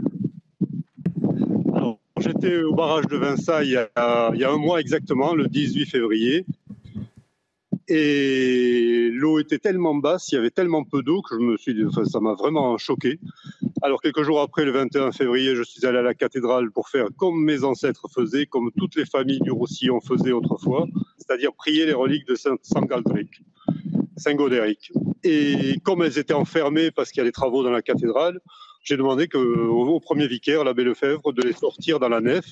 [2.21, 6.45] J'étais au barrage de Vinça il y, a, un mois exactement, le 18 février.
[7.87, 11.83] Et l'eau était tellement basse, il y avait tellement peu d'eau que je me suis,
[11.83, 13.19] enfin, ça m'a vraiment choqué.
[13.81, 17.07] Alors quelques jours après, le 21 février, je suis allé à la cathédrale pour faire
[17.17, 20.85] comme mes ancêtres faisaient, comme toutes les familles du Roussillon faisaient autrefois,
[21.17, 23.41] c'est-à-dire prier les reliques de Saint, Galdric,
[24.15, 24.93] Saint Godéric.
[25.23, 28.39] Et comme elles étaient enfermées parce qu'il y a des travaux dans la cathédrale,
[28.83, 32.45] j'ai demandé que, au, premier vicaire, l'abbé Lefebvre, de les sortir dans la nef.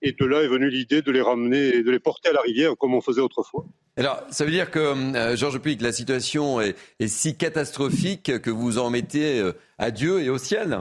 [0.00, 2.40] Et de là est venue l'idée de les ramener et de les porter à la
[2.40, 3.64] rivière comme on faisait autrefois.
[3.96, 6.76] Alors, ça veut dire que, euh, Georges Puig, la situation est,
[7.06, 10.78] si catastrophique que vous en mettez euh, à Dieu et au ciel?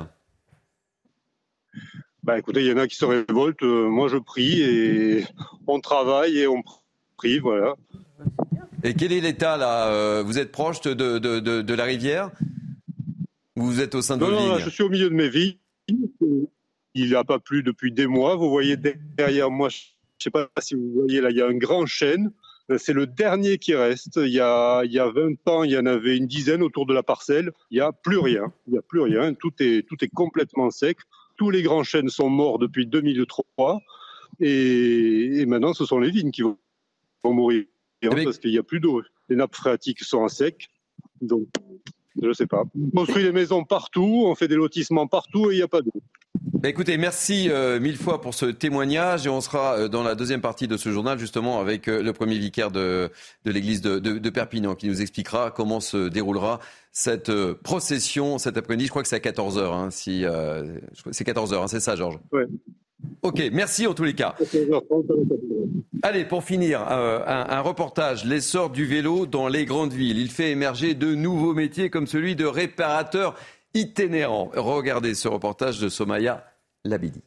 [2.24, 3.64] Bah, Écoutez, il y en a qui se révoltent.
[3.64, 5.26] Euh, moi, je prie et
[5.68, 6.64] on travaille et on
[7.18, 7.76] prie, voilà.
[8.84, 9.88] Et quel est l'état là?
[9.88, 12.32] Euh, Vous êtes proche de, de, de, de la rivière?
[13.58, 15.30] Vous êtes au sein de non, vos non, vignes je suis au milieu de mes
[15.30, 15.58] vignes.
[16.94, 18.36] Il n'a pas plu depuis des mois.
[18.36, 21.48] Vous voyez derrière moi, je ne sais pas si vous voyez là, il y a
[21.48, 22.32] un grand chêne.
[22.78, 24.18] C'est le dernier qui reste.
[24.18, 26.86] Il y, a, il y a 20 ans, il y en avait une dizaine autour
[26.86, 27.52] de la parcelle.
[27.72, 28.52] Il n'y a plus rien.
[28.68, 29.34] Il n'y a plus rien.
[29.34, 30.98] Tout est, tout est complètement sec.
[31.38, 33.80] Tous les grands chênes sont morts depuis 2003.
[34.40, 36.58] Et, et maintenant, ce sont les vignes qui vont,
[37.24, 37.66] vont mourir
[38.02, 39.02] parce qu'il n'y a plus d'eau.
[39.30, 40.70] Les nappes phréatiques sont en sec.
[41.22, 41.48] Donc,
[42.22, 42.64] je ne sais pas.
[42.76, 45.82] On construit des maisons partout, on fait des lotissements partout et il n'y a pas
[45.82, 45.94] d'eau.
[46.54, 50.16] Bah, écoutez, merci euh, mille fois pour ce témoignage et on sera euh, dans la
[50.16, 53.12] deuxième partie de ce journal justement avec euh, le premier vicaire de,
[53.46, 56.60] de l'église de, de, de, Perpignan qui nous expliquera comment se déroulera
[56.92, 57.32] cette
[57.64, 58.86] procession cet après-midi.
[58.86, 59.60] Je crois que c'est à 14h.
[59.72, 60.26] Hein, si,
[61.12, 62.18] c'est 14h, hein, c'est ça Georges?
[62.32, 62.48] Ouais.
[63.22, 64.36] Ok, merci en tous les cas.
[66.02, 70.18] Allez, pour finir, euh, un, un, reportage, l'essor du vélo dans les grandes villes.
[70.18, 73.36] Il fait émerger de nouveaux métiers comme celui de réparateur
[73.74, 74.50] itinérant.
[74.56, 76.46] Regardez ce reportage de Somaya
[76.86, 77.22] Labidi.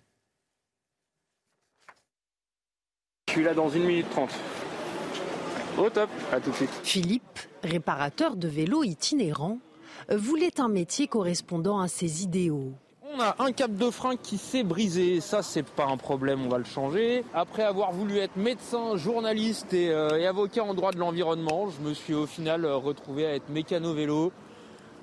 [3.28, 4.35] Je suis là dans une minute trente.
[5.78, 6.70] Au top, à tout de suite.
[6.83, 9.59] Philippe, réparateur de vélo itinérant,
[10.11, 12.72] voulait un métier correspondant à ses idéaux.
[13.12, 16.49] On a un cap de frein qui s'est brisé, ça c'est pas un problème, on
[16.49, 17.25] va le changer.
[17.35, 21.92] Après avoir voulu être médecin, journaliste et, euh, avocat en droit de l'environnement, je me
[21.92, 24.31] suis au final euh, retrouvé à être mécano-vélo,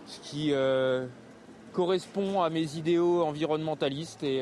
[0.05, 1.05] ce qui euh,
[1.73, 4.37] correspond à mes idéaux environnementalistes et,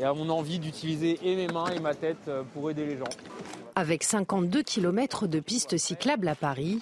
[0.00, 3.04] et à mon envie d'utiliser et mes mains et ma tête pour aider les gens.
[3.74, 6.78] Avec 52 km de pistes cyclables à Paris,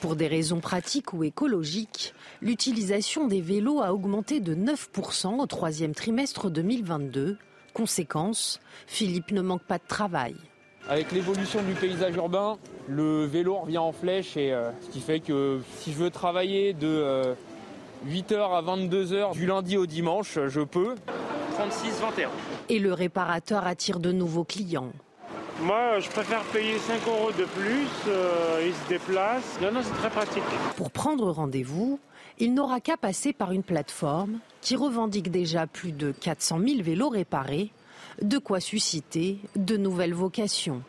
[0.00, 5.94] pour des raisons pratiques ou écologiques, l'utilisation des vélos a augmenté de 9% au troisième
[5.94, 7.38] trimestre 2022.
[7.74, 10.36] Conséquence, Philippe ne manque pas de travail.
[10.88, 12.56] Avec l'évolution du paysage urbain,
[12.88, 16.72] le vélo revient en flèche et euh, ce qui fait que si je veux travailler
[16.72, 17.34] de euh,
[18.06, 20.94] 8h à 22h du lundi au dimanche, je peux.
[21.58, 22.28] 36-21.
[22.70, 24.92] Et le réparateur attire de nouveaux clients.
[25.60, 29.58] Moi, je préfère payer 5 euros de plus, euh, ils se déplacent.
[29.60, 30.42] Non, non, c'est très pratique.
[30.76, 31.98] Pour prendre rendez-vous,
[32.38, 37.08] il n'aura qu'à passer par une plateforme qui revendique déjà plus de 400 000 vélos
[37.08, 37.70] réparés,
[38.22, 40.82] de quoi susciter de nouvelles vocations.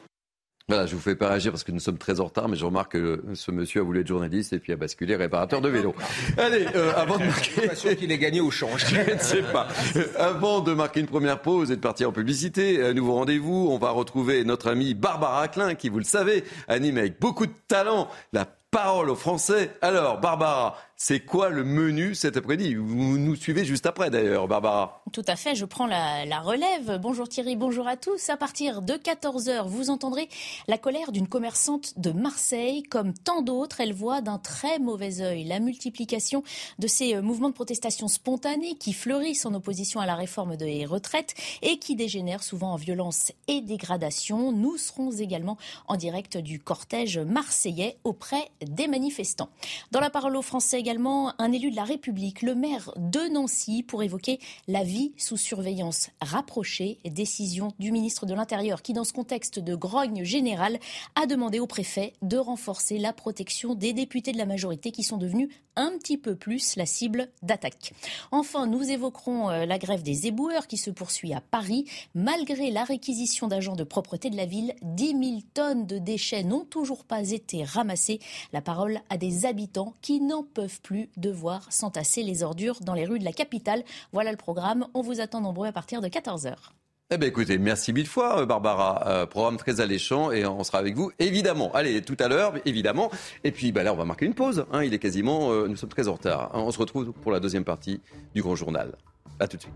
[0.70, 2.64] Voilà, je vous fais pas réagir parce que nous sommes très en retard, mais je
[2.64, 5.96] remarque que ce monsieur a voulu être journaliste et puis a basculé réparateur de vélo.
[6.38, 7.50] Allez, euh, avant de marquer.
[7.56, 8.86] Je suis pas sûr qu'il ait gagné au change.
[9.08, 9.68] je ne sais pas.
[9.96, 13.70] Euh, avant de marquer une première pause et de partir en publicité, un nouveau rendez-vous,
[13.72, 17.54] on va retrouver notre amie Barbara Klein, qui, vous le savez, anime avec beaucoup de
[17.68, 19.72] talent la parole aux Français.
[19.82, 22.76] Alors, Barbara, c'est quoi le menu cet après-midi?
[22.76, 25.02] Vous nous suivez juste après d'ailleurs, Barbara.
[25.14, 27.00] Tout à fait, je prends la, relève.
[27.02, 28.30] Bonjour Thierry, bonjour à tous.
[28.30, 30.28] À partir de 14h, vous entendrez
[30.68, 32.84] la colère d'une commerçante de Marseille.
[32.84, 36.44] Comme tant d'autres, elle voit d'un très mauvais œil la multiplication
[36.80, 41.34] de ces mouvements de protestation spontanés qui fleurissent en opposition à la réforme des retraites
[41.62, 44.52] et qui dégénèrent souvent en violence et dégradation.
[44.52, 45.58] Nous serons également
[45.88, 49.50] en direct du cortège marseillais auprès des manifestants.
[49.92, 53.84] Dans la parole aux Français, également un élu de la République, le maire de Nancy,
[53.84, 59.14] pour évoquer la vie sous surveillance rapprochée, décision du ministre de l'Intérieur qui, dans ce
[59.14, 60.80] contexte de grogne générale,
[61.14, 65.18] a demandé au préfet de renforcer la protection des députés de la majorité qui sont
[65.18, 65.50] devenus
[65.80, 67.94] un petit peu plus la cible d'attaque.
[68.32, 71.86] Enfin, nous évoquerons la grève des éboueurs qui se poursuit à Paris.
[72.14, 76.66] Malgré la réquisition d'agents de propreté de la ville, 10 000 tonnes de déchets n'ont
[76.66, 78.20] toujours pas été ramassées.
[78.52, 82.94] La parole à des habitants qui n'en peuvent plus de voir s'entasser les ordures dans
[82.94, 83.84] les rues de la capitale.
[84.12, 84.88] Voilà le programme.
[84.94, 86.79] On vous attend nombreux à partir de 14h.
[87.12, 89.08] Eh bien, écoutez, merci mille fois, Barbara.
[89.08, 91.72] Euh, programme très alléchant et on sera avec vous, évidemment.
[91.74, 93.10] Allez, tout à l'heure, évidemment.
[93.44, 94.66] Et puis, bah, là, on va marquer une pause.
[94.72, 94.84] Hein.
[94.84, 95.52] Il est quasiment.
[95.52, 96.52] Euh, nous sommes très en retard.
[96.54, 96.60] Hein.
[96.60, 98.00] On se retrouve pour la deuxième partie
[98.36, 98.96] du Grand Journal.
[99.40, 99.74] À tout de suite.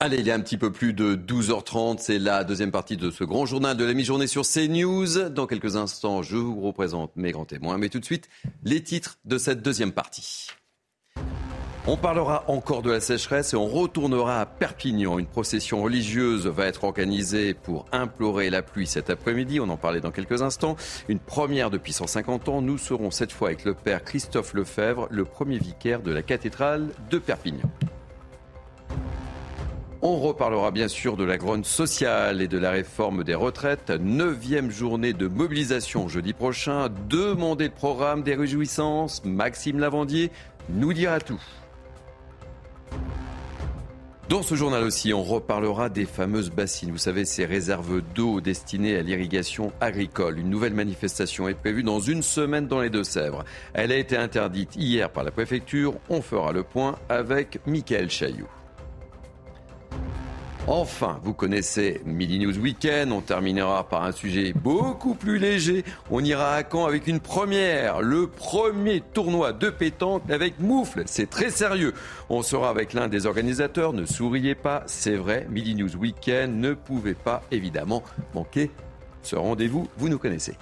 [0.00, 3.24] Allez, il a un petit peu plus de 12h30, c'est la deuxième partie de ce
[3.24, 5.28] grand journal de la mi-journée sur CNews.
[5.28, 8.30] Dans quelques instants, je vous représente mes grands témoins, mais tout de suite,
[8.62, 10.46] les titres de cette deuxième partie.
[11.86, 15.18] On parlera encore de la sécheresse et on retournera à Perpignan.
[15.18, 19.58] Une procession religieuse va être organisée pour implorer la pluie cet après-midi.
[19.58, 20.76] On en parlait dans quelques instants.
[21.08, 22.60] Une première depuis 150 ans.
[22.60, 26.88] Nous serons cette fois avec le père Christophe Lefebvre, le premier vicaire de la cathédrale
[27.10, 27.70] de Perpignan.
[30.02, 33.90] On reparlera bien sûr de la grogne sociale et de la réforme des retraites.
[33.90, 36.88] Neuvième journée de mobilisation jeudi prochain.
[37.08, 39.24] Demandez le programme des réjouissances.
[39.24, 40.30] Maxime Lavandier
[40.68, 41.40] nous dira tout.
[44.28, 46.90] Dans ce journal aussi, on reparlera des fameuses bassines.
[46.90, 50.38] Vous savez, ces réserves d'eau destinées à l'irrigation agricole.
[50.38, 53.42] Une nouvelle manifestation est prévue dans une semaine dans les Deux-Sèvres.
[53.72, 55.94] Elle a été interdite hier par la préfecture.
[56.10, 58.48] On fera le point avec Michael Chailloux.
[60.70, 63.10] Enfin, vous connaissez Midi News Weekend.
[63.10, 65.82] On terminera par un sujet beaucoup plus léger.
[66.10, 71.04] On ira à Caen avec une première, le premier tournoi de pétanque avec moufle.
[71.06, 71.94] C'est très sérieux.
[72.28, 73.94] On sera avec l'un des organisateurs.
[73.94, 75.46] Ne souriez pas, c'est vrai.
[75.48, 78.02] Midi News Weekend ne pouvait pas évidemment
[78.34, 78.70] manquer
[79.22, 79.88] ce rendez-vous.
[79.96, 80.58] Vous nous connaissez.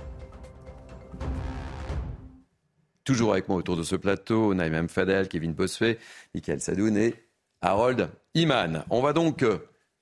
[3.02, 5.98] Toujours avec moi autour de ce plateau, Naïm Fadel, Kevin Bossuet,
[6.32, 7.14] Michael Sadoun et
[7.60, 8.84] Harold Iman.
[8.90, 9.44] On va donc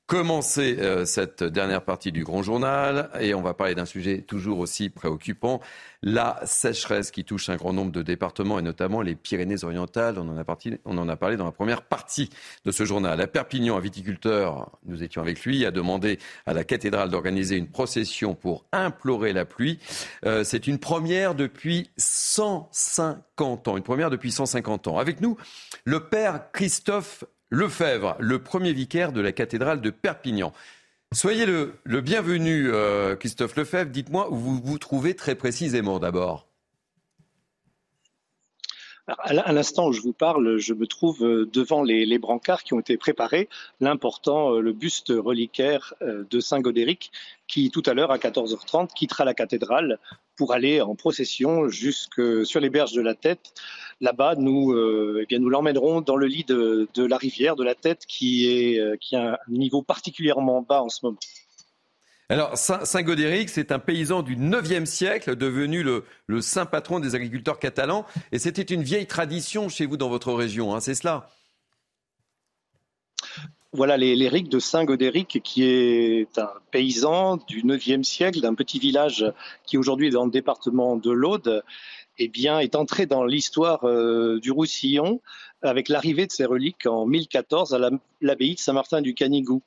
[0.07, 4.59] commencer euh, cette dernière partie du Grand Journal et on va parler d'un sujet toujours
[4.59, 5.61] aussi préoccupant,
[6.03, 10.19] la sécheresse qui touche un grand nombre de départements et notamment les Pyrénées-Orientales.
[10.19, 10.45] On, en a
[10.85, 12.29] on en a parlé dans la première partie
[12.67, 13.19] de ce journal.
[13.19, 17.69] À Perpignan, un viticulteur, nous étions avec lui, a demandé à la cathédrale d'organiser une
[17.69, 19.79] procession pour implorer la pluie.
[20.27, 24.99] Euh, c'est une première depuis 150 ans, une première depuis 150 ans.
[24.99, 25.39] Avec nous,
[25.87, 30.53] le père Christophe Lefebvre, le premier vicaire de la cathédrale de Perpignan.
[31.13, 33.93] Soyez le, bienvenu, euh, Christophe Lefebvre.
[33.93, 36.49] Dites-moi où vous vous trouvez très précisément d'abord.
[39.07, 42.81] À l'instant où je vous parle, je me trouve euh, devant les, brancards qui ont
[42.81, 47.13] été préparés, l'important, euh, le buste reliquaire de Saint Godéric,
[47.47, 49.99] qui tout à l'heure à 14h30 quittera la cathédrale
[50.37, 53.55] pour aller en procession jusque sur les berges de la Tête.
[54.01, 58.49] Là-bas, nous, euh, eh l'emmènerons dans le lit de, la rivière de la Tête, qui
[58.49, 61.19] est euh, qui a un niveau particulièrement bas en ce moment.
[62.31, 68.07] Alors, Saint-Godéric, c'est un paysan du 9e siècle, devenu le, saint patron des agriculteurs catalans.
[68.33, 71.29] Et c'était une vieille tradition chez vous dans votre région, hein, c'est cela?
[73.73, 79.27] Voilà les, les de Saint-Godéric, qui est un paysan du 9e siècle, d'un petit village
[79.67, 81.63] qui aujourd'hui est dans le département de l'Aude,
[82.19, 85.21] eh bien, est entré dans l'histoire euh, du Roussillon
[85.61, 89.63] avec l'arrivée de ses reliques en 1014 à l'abbaye de Saint-Martin du Canigou.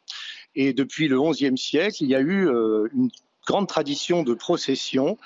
[0.59, 3.11] Et depuis le XIe siècle, il y a eu euh, une
[3.47, 5.17] grande tradition de procession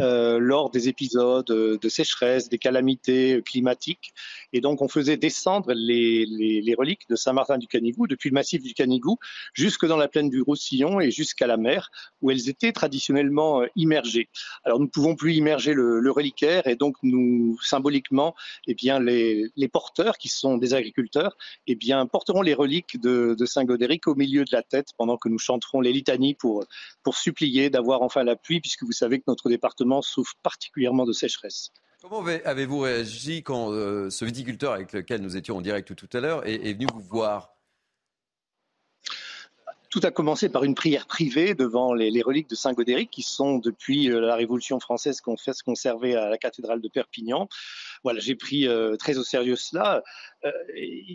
[0.00, 4.14] euh, lors des épisodes de sécheresse, des calamités climatiques.
[4.54, 8.72] Et donc, on faisait descendre les, reliques de Saint-Martin du Canigou, depuis le massif du
[8.72, 9.18] Canigou,
[9.52, 11.90] jusque dans la plaine du Roussillon et jusqu'à la mer,
[12.22, 14.30] où elles étaient traditionnellement euh, immergées.
[14.64, 18.34] Alors, nous ne pouvons plus immerger le, reliquaire, et donc, nous, symboliquement,
[18.66, 21.36] eh bien, les, porteurs, qui sont des agriculteurs,
[21.66, 25.38] eh bien, porteront les reliques de, Saint-Godéric au milieu de la tête pendant que nous
[25.38, 26.64] chanterons les litanies pour
[27.12, 31.70] supplier d'avoir enfin la pluie, puisque vous savez que notre département souffre particulièrement de sécheresse.
[32.02, 36.20] Comment avez-vous réagi quand euh, ce viticulteur avec lequel nous étions en direct tout à
[36.20, 37.55] l'heure est, venu vous voir?
[39.98, 44.10] Tout a commencé par une prière privée devant les, reliques de Saint-Godéric qui sont depuis
[44.10, 47.48] euh, la Révolution française qu'on à la cathédrale de Perpignan.
[48.04, 50.02] Voilà, j'ai pris euh, très au sérieux cela.
[50.44, 50.50] Euh,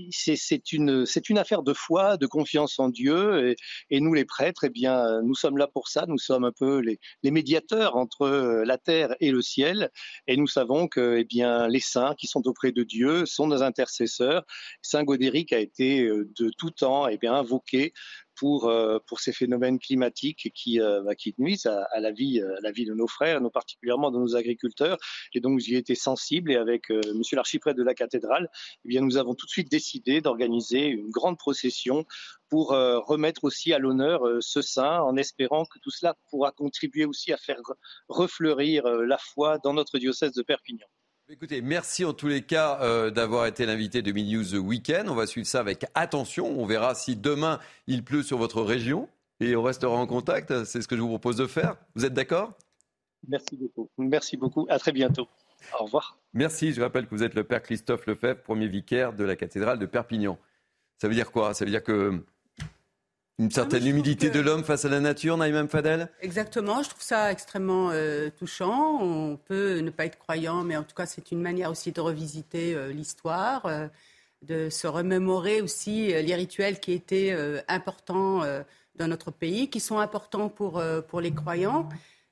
[0.09, 3.55] c'est une, une affaire de foi, de confiance en Dieu,
[3.91, 6.05] et, nous les prêtres, eh bien, nous sommes là pour ça.
[6.07, 9.91] Nous sommes un peu les, les, médiateurs entre la terre et le ciel,
[10.25, 13.61] et nous savons que, eh bien, les saints qui sont auprès de Dieu sont nos
[13.61, 14.43] intercesseurs.
[14.81, 17.93] Saint Godéric a été de tout temps, eh bien, invoqué
[18.41, 22.59] pour, euh, pour ces phénomènes climatiques qui, euh, bah, qui nuisent à, la vie, à
[22.61, 24.97] la vie de nos frères, nous particulièrement de nos agriculteurs.
[25.35, 28.49] Et donc, j'y ai été sensible et avec euh, Monsieur l'archiprêtre de la cathédrale,
[28.83, 32.03] eh bien, nous avons tout de suite décidé d'organiser une grande procession
[32.49, 37.31] pour remettre aussi à l'honneur ce saint, en espérant que tout cela pourra contribuer aussi
[37.31, 37.61] à faire
[38.09, 40.87] refleurir la foi dans notre diocèse de Perpignan.
[41.33, 45.07] Écoutez, merci en tous les cas euh, d'avoir été l'invité de Mini News Weekend.
[45.07, 46.59] On va suivre ça avec attention.
[46.59, 49.07] On verra si demain il pleut sur votre région
[49.39, 50.65] et on restera en contact.
[50.65, 51.77] C'est ce que je vous propose de faire.
[51.95, 52.51] Vous êtes d'accord?
[53.29, 53.89] Merci beaucoup.
[53.97, 54.67] Merci beaucoup.
[54.69, 55.29] À très bientôt.
[55.79, 56.17] Au revoir.
[56.33, 56.73] Merci.
[56.73, 59.85] Je rappelle que vous êtes le père Christophe Lefebvre, premier vicaire de la cathédrale de
[59.85, 60.37] Perpignan.
[60.97, 61.53] Ça veut dire quoi?
[61.53, 62.25] Ça veut dire que
[63.41, 66.09] une certaine humilité de l'homme face à la nature, Naïm Fadel?
[66.21, 68.99] Exactement, je trouve ça extrêmement euh, touchant.
[69.01, 71.99] On peut ne pas être croyant, mais en tout cas, c'est une manière aussi de
[71.99, 73.87] revisiter euh, l'histoire, euh,
[74.43, 77.35] de se remémorer aussi les rituels qui étaient
[77.67, 78.41] importants
[78.95, 81.87] dans notre pays, qui sont importants pour, pour les croyants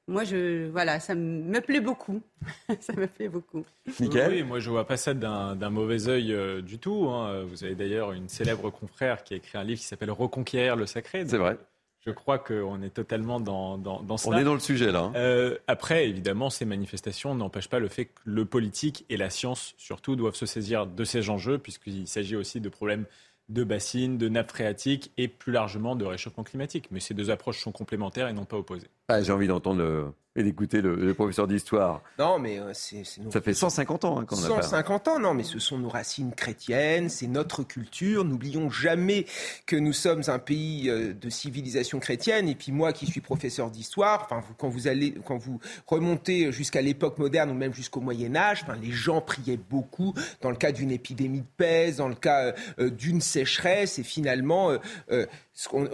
[0.10, 2.22] moi, je, voilà, ça me plaît beaucoup.
[2.80, 3.64] ça me plaît beaucoup.
[4.00, 7.08] Oui, moi, je vois pas ça d'un mauvais œil euh, du tout.
[7.10, 7.44] Hein.
[7.44, 10.86] Vous avez d'ailleurs une célèbre confrère qui a écrit un livre qui s'appelle Reconquérir le
[10.86, 11.26] sacré.
[11.28, 11.58] C'est vrai.
[12.06, 15.02] Je crois qu'on est totalement dans, dans, dans On est dans le sujet là.
[15.02, 15.14] Hein.
[15.16, 19.74] Euh, après, évidemment, ces manifestations n'empêchent pas le fait que le politique et la science,
[19.78, 23.06] surtout, doivent se saisir de ces enjeux, puisqu'il s'agit aussi de problèmes
[23.50, 26.88] de bassines, de nappes phréatiques et plus largement de réchauffement climatique.
[26.92, 28.88] Mais ces deux approches sont complémentaires et non pas opposées.
[29.08, 32.02] Ah, j'ai envie d'entendre et d'écouter le, professeur d'histoire.
[32.18, 35.44] Non, mais euh, c'est, Ça fait 150 ans hein, qu'on a 150 ans, non, mais
[35.44, 38.24] ce sont nos racines chrétiennes, c'est notre culture.
[38.24, 39.26] N'oublions jamais
[39.66, 42.48] que nous sommes un pays euh, de civilisation chrétienne.
[42.48, 46.82] Et puis moi, qui suis professeur d'histoire, enfin, quand vous allez, quand vous remontez jusqu'à
[46.82, 50.72] l'époque moderne ou même jusqu'au Moyen Âge, enfin, les gens priaient beaucoup dans le cas
[50.72, 54.78] d'une épidémie de peste, dans le cas euh, d'une sécheresse, et finalement,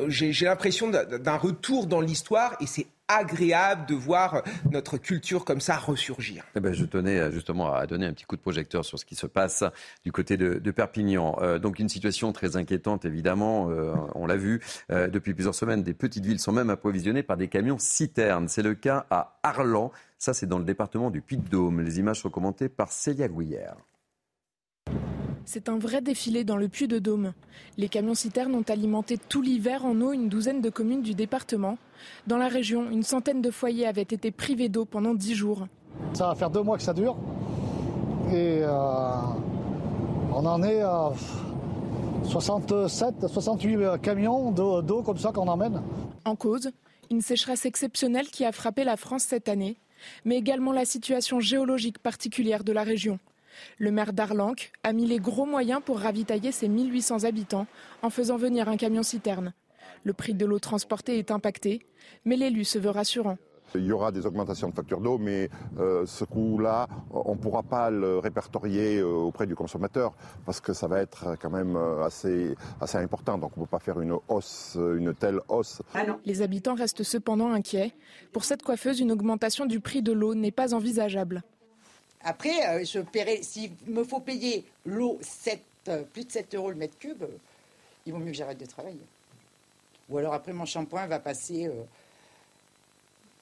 [0.08, 5.62] j'ai, j'ai l'impression d'un retour dans l'histoire, et c'est agréable de voir notre culture comme
[5.62, 6.44] ça ressurgir.
[6.56, 9.06] Eh ben, je tenais euh, justement à donner un petit coup de projecteur sur ce
[9.06, 9.64] qui se passe
[10.04, 11.38] du côté de, Perpignan.
[11.42, 15.94] Euh, donc une situation très inquiétante évidemment, euh, on l'a vu depuis plusieurs semaines, des
[15.94, 18.48] petites villes sont même approvisionnées par des camions citernes.
[18.48, 21.82] C'est le cas à Arlan, ça c'est dans le département du Puy-de-Dôme.
[21.82, 23.76] Les images sont commentées par Célia Gouillère.
[25.46, 27.34] C'est un vrai défilé dans le Puy-de-Dôme.
[27.78, 31.78] Les camions-citernes ont alimenté tout l'hiver en eau une douzaine de communes du département.
[32.26, 35.68] Dans la région, une centaine de foyers avaient été privés d'eau pendant dix jours.
[36.14, 37.16] Ça va faire deux mois que ça dure.
[38.32, 38.70] Et euh,
[40.34, 41.14] on en est à
[42.24, 45.80] 67, 68 camions d'eau comme ça qu'on emmène.
[46.26, 46.72] En cause,
[47.12, 49.78] une sécheresse exceptionnelle qui a frappé la France cette année,
[50.26, 53.20] mais également la situation géologique particulière de la région.
[53.78, 57.68] Le maire d'Arlanc a mis les gros moyens pour ravitailler ses 1800 habitants
[58.02, 59.54] en faisant venir un camion-citerne.
[60.04, 61.86] Le prix de l'eau transportée est impacté,
[62.26, 63.38] mais l'élu se veut rassurant.
[63.74, 65.50] Il y aura des augmentations de factures d'eau, mais
[65.80, 70.14] euh, ce coût-là, on ne pourra pas le répertorier euh, auprès du consommateur
[70.46, 73.38] parce que ça va être quand même euh, assez, assez important.
[73.38, 75.82] Donc on ne peut pas faire une hausse, une telle hausse.
[75.94, 77.94] Ah Les habitants restent cependant inquiets.
[78.32, 81.44] Pour cette coiffeuse, une augmentation du prix de l'eau n'est pas envisageable.
[82.26, 85.20] Après, euh, je paierai, s'il me faut payer l'eau
[85.88, 87.28] euh, plus de 7 euros le mètre cube, euh,
[88.08, 89.00] il vaut mieux que j'arrête de travailler.
[90.10, 91.70] Ou alors après, mon shampoing va passer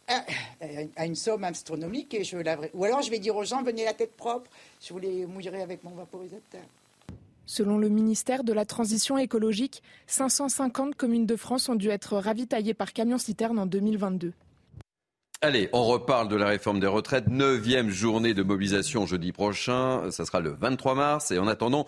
[0.08, 2.72] à, une somme astronomique et je laverai.
[2.74, 4.50] Ou alors je vais dire aux gens, venez la tête propre,
[4.82, 6.62] je vous les mouillerai avec mon vaporisateur.
[7.46, 12.74] Selon le ministère de la Transition écologique, 550 communes de France ont dû être ravitaillées
[12.74, 14.34] par camion-citerne en 2022.
[15.46, 17.28] Allez, on reparle de la réforme des retraites.
[17.28, 20.10] Neuvième journée de mobilisation jeudi prochain.
[20.10, 21.32] Ça sera le 23 mars.
[21.32, 21.86] Et en attendant,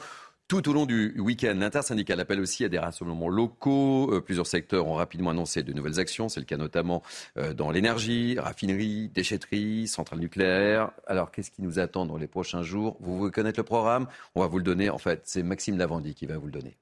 [0.49, 4.12] tout au long du week-end, l'intersyndical appelle aussi à des rassemblements locaux.
[4.12, 6.28] Euh, plusieurs secteurs ont rapidement annoncé de nouvelles actions.
[6.28, 7.01] C'est le cas notamment
[7.38, 10.91] euh, dans l'énergie, raffinerie, déchetterie, centrale nucléaire.
[11.08, 12.97] Alors, qu'est-ce qui nous attend dans les prochains jours?
[12.99, 14.08] Vous voulez connaître le programme?
[14.36, 14.89] On va vous le donner.
[14.89, 16.76] En fait, c'est Maxime Lavandy qui va vous le donner.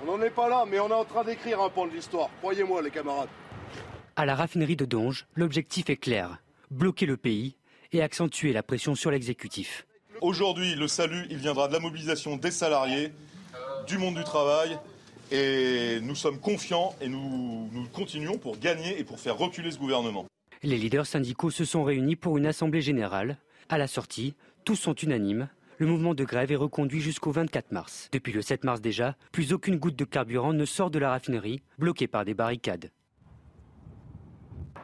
[0.00, 2.30] On n'en est pas là, mais on est en train d'écrire un pan de l'histoire.
[2.40, 3.28] Croyez-moi, les camarades.
[4.18, 6.38] À la raffinerie de Donge, l'objectif est clair
[6.70, 7.56] bloquer le pays
[7.92, 9.86] et accentuer la pression sur l'exécutif.
[10.22, 13.12] Aujourd'hui, le salut, il viendra de la mobilisation des salariés,
[13.86, 14.78] du monde du travail,
[15.30, 19.78] et nous sommes confiants et nous, nous continuons pour gagner et pour faire reculer ce
[19.78, 20.24] gouvernement.
[20.62, 23.36] Les leaders syndicaux se sont réunis pour une assemblée générale.
[23.68, 25.48] À la sortie, tous sont unanimes.
[25.76, 28.08] Le mouvement de grève est reconduit jusqu'au 24 mars.
[28.12, 31.60] Depuis le 7 mars déjà, plus aucune goutte de carburant ne sort de la raffinerie,
[31.78, 32.90] bloquée par des barricades.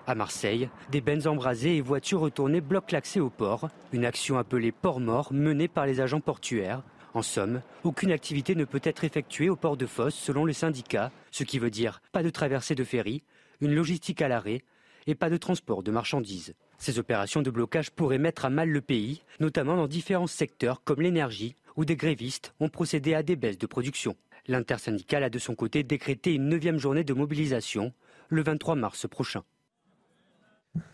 [0.07, 4.73] À Marseille, des bennes embrasées et voitures retournées bloquent l'accès au port, une action appelée
[4.73, 6.83] port mort menée par les agents portuaires.
[7.15, 11.13] En somme, aucune activité ne peut être effectuée au port de Fosse selon le syndicat,
[11.31, 13.23] ce qui veut dire pas de traversée de ferry,
[13.61, 14.65] une logistique à l'arrêt
[15.07, 16.55] et pas de transport de marchandises.
[16.79, 21.01] Ces opérations de blocage pourraient mettre à mal le pays, notamment dans différents secteurs comme
[21.01, 24.17] l'énergie, où des grévistes ont procédé à des baisses de production.
[24.49, 27.93] L'intersyndicale a de son côté décrété une neuvième journée de mobilisation
[28.29, 29.45] le 23 mars prochain.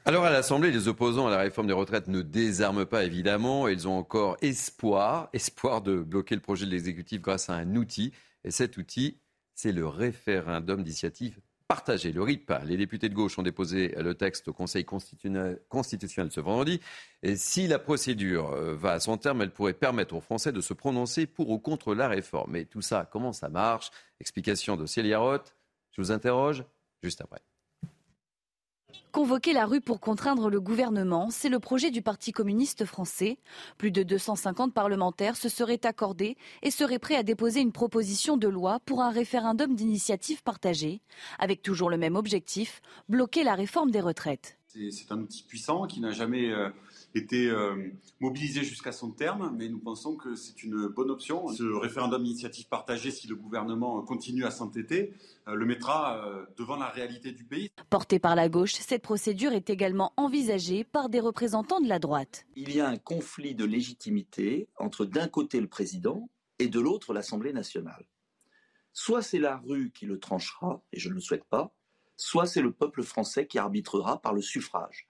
[0.04, 3.68] Alors à l'Assemblée, les opposants à la réforme des retraites ne désarment pas évidemment.
[3.68, 8.12] Ils ont encore espoir, espoir de bloquer le projet de l'exécutif grâce à un outil.
[8.42, 9.18] Et cet outil,
[9.54, 12.50] c'est le référendum d'initiative partagée, le RIP.
[12.64, 16.80] Les députés de gauche ont déposé le texte au Conseil constitutionnel, ce vendredi.
[17.22, 20.62] Et si la procédure euh, va à son terme, elle pourrait permettre aux Français de
[20.62, 22.52] se prononcer pour ou contre la réforme.
[22.52, 23.90] Mais tout ça, comment ça marche?
[24.20, 25.54] Explication de Célia Roth.
[25.92, 26.64] Je vous interroge
[27.02, 27.42] juste après.
[29.12, 33.38] Convoquer la rue pour contraindre le gouvernement, c'est le projet du Parti communiste français.
[33.76, 38.48] Plus de 250 parlementaires se seraient accordés et seraient prêts à déposer une proposition de
[38.48, 41.00] loi pour un référendum d'initiative partagée,
[41.38, 44.58] avec toujours le même objectif, bloquer la réforme des retraites.
[44.68, 46.52] C'est un outil puissant qui n'a jamais
[47.14, 47.90] euh, été euh,
[48.20, 51.48] mobilisé jusqu'à son terme, mais nous pensons que c'est une bonne option.
[51.48, 55.12] Ce référendum d'initiative partagée, si le gouvernement continue à s'entêter,
[55.48, 57.70] euh, le mettra euh, devant la réalité du pays.
[57.90, 62.46] Portée par la gauche, cette procédure est également envisagée par des représentants de la droite.
[62.56, 66.28] Il y a un conflit de légitimité entre d'un côté le président
[66.58, 68.06] et de l'autre l'Assemblée nationale.
[68.92, 71.72] Soit c'est la rue qui le tranchera, et je ne le souhaite pas,
[72.16, 75.07] soit c'est le peuple français qui arbitrera par le suffrage.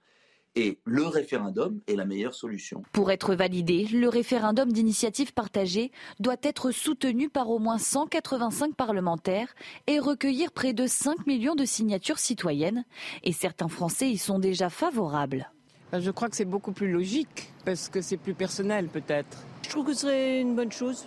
[0.61, 2.83] Et le référendum est la meilleure solution.
[2.91, 9.55] Pour être validé, le référendum d'initiative partagée doit être soutenu par au moins 185 parlementaires
[9.87, 12.85] et recueillir près de 5 millions de signatures citoyennes.
[13.23, 15.49] Et certains Français y sont déjà favorables.
[15.93, 19.39] Ben, je crois que c'est beaucoup plus logique parce que c'est plus personnel peut-être.
[19.63, 21.07] Je trouve que ce serait une bonne chose.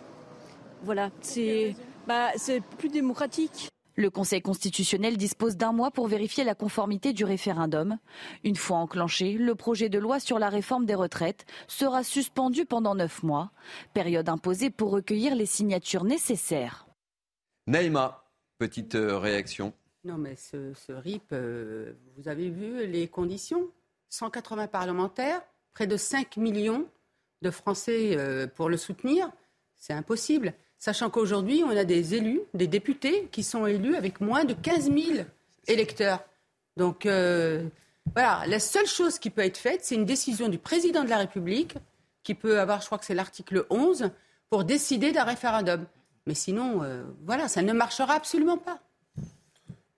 [0.84, 1.76] Voilà, c'est
[2.08, 2.30] bah,
[2.78, 3.70] plus démocratique.
[3.96, 7.98] Le Conseil constitutionnel dispose d'un mois pour vérifier la conformité du référendum.
[8.44, 12.96] Une fois enclenché, le projet de loi sur la réforme des retraites sera suspendu pendant
[12.96, 13.52] neuf mois,
[13.94, 16.88] période imposée pour recueillir les signatures nécessaires.
[17.68, 18.24] Naïma,
[18.58, 19.74] petite euh, réaction.
[20.04, 23.70] Non, mais ce, RIP, euh, vous avez vu les conditions?
[24.10, 25.42] 180 parlementaires,
[25.74, 26.88] près de 5 millions
[27.42, 29.32] de Français euh, pour le soutenir.
[29.78, 30.54] C'est impossible.
[30.82, 34.86] Sachant qu'aujourd'hui, on a des élus, des députés qui sont élus avec moins de 15
[34.86, 35.26] 000
[35.68, 36.26] électeurs.
[36.76, 37.64] Donc euh,
[38.16, 41.20] voilà, la seule chose qui peut être faite, c'est une décision du président de la
[41.20, 41.76] République,
[42.24, 44.10] qui peut avoir, je crois que c'est l'article 11,
[44.50, 45.86] pour décider d'un référendum.
[46.26, 48.80] Mais sinon, euh, voilà, ça ne marchera absolument pas.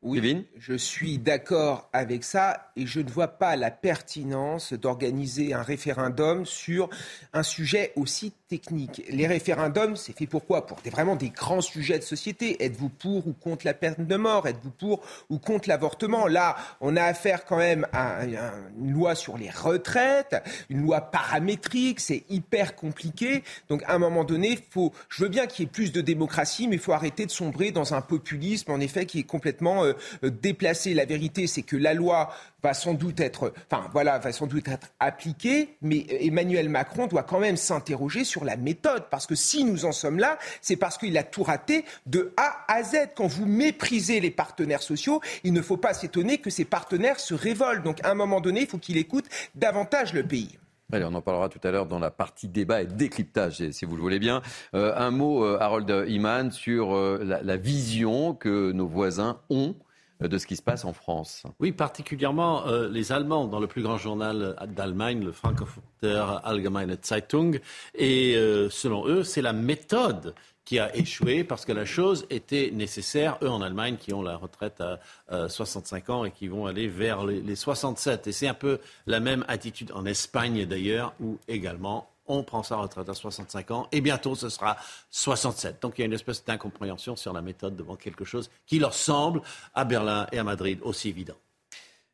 [0.01, 5.61] Oui, je suis d'accord avec ça et je ne vois pas la pertinence d'organiser un
[5.61, 6.89] référendum sur
[7.31, 9.01] un sujet aussi technique.
[9.09, 12.63] Les référendums, c'est fait pourquoi Pour des, vraiment des grands sujets de société.
[12.63, 14.47] Êtes-vous pour ou contre la peine de mort?
[14.47, 15.01] Êtes-vous pour
[15.31, 16.27] ou contre l'avortement?
[16.27, 20.35] Là, on a affaire quand même à, une loi sur les retraites,
[20.69, 23.43] une loi paramétrique, c'est hyper compliqué.
[23.69, 26.67] Donc à un moment donné, faut, je veux bien qu'il y ait plus de démocratie,
[26.67, 29.83] mais il faut arrêter de sombrer dans un populisme, en effet, qui est complètement...
[29.83, 29.93] Euh,
[30.23, 30.93] euh, déplacer.
[30.93, 32.33] La vérité, c'est que la loi
[32.63, 37.23] va sans doute être, enfin voilà, va sans doute être appliquée, mais Emmanuel Macron doit
[37.23, 40.97] quand même s'interroger sur la méthode, parce que si nous en sommes là, c'est parce
[40.97, 43.09] qu'il a tout raté de A à Z.
[43.15, 47.33] Quand vous méprisez les partenaires sociaux, il ne faut pas s'étonner que ces partenaires se
[47.33, 47.83] révoltent.
[47.83, 50.57] Donc à un moment donné, il faut qu'il écoute davantage le pays.
[50.91, 53.95] Allez, on en parlera tout à l'heure dans la partie débat et décryptage, si vous
[53.95, 54.43] le voulez bien.
[54.75, 60.37] Euh, un mot, euh, Harold Iman, sur la, vision que nos voisins ont euh, de
[60.37, 61.43] ce qui se passe en France.
[61.59, 67.59] Oui, particulièrement euh, les Allemands dans le plus grand journal d'Allemagne, le Frankfurter Allgemeine Zeitung.
[67.95, 70.33] Et euh, selon eux, c'est la méthode
[70.65, 74.37] qui a échoué parce que la chose était nécessaire, eux en Allemagne qui ont la
[74.37, 78.27] retraite à 65 ans et qui vont aller vers les, les 67.
[78.27, 82.77] Et c'est un peu la même attitude en Espagne d'ailleurs, où également on prend sa
[82.77, 84.77] retraite à 65 ans et bientôt ce sera
[85.09, 85.81] 67.
[85.81, 88.93] Donc il y a une espèce d'incompréhension sur la méthode devant quelque chose qui leur
[88.93, 89.41] semble
[89.73, 91.35] à Berlin et à Madrid aussi évident.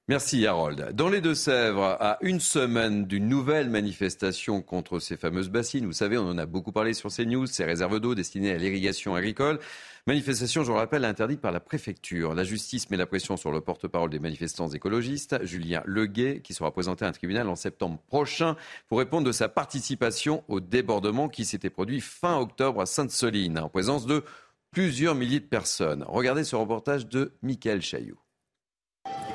[0.09, 0.93] Merci Harold.
[0.93, 6.17] Dans les Deux-Sèvres, à une semaine d'une nouvelle manifestation contre ces fameuses bassines, vous savez,
[6.17, 9.59] on en a beaucoup parlé sur ces news, ces réserves d'eau destinées à l'irrigation agricole.
[10.07, 12.33] Manifestation, je le rappelle, interdite par la préfecture.
[12.33, 16.71] La justice met la pression sur le porte-parole des manifestants écologistes, Julien Leguet, qui sera
[16.71, 18.55] présenté à un tribunal en septembre prochain
[18.87, 23.69] pour répondre de sa participation au débordement qui s'était produit fin octobre à Sainte-Soline, en
[23.69, 24.23] présence de
[24.71, 26.03] plusieurs milliers de personnes.
[26.07, 28.19] Regardez ce reportage de Michael Chailloux.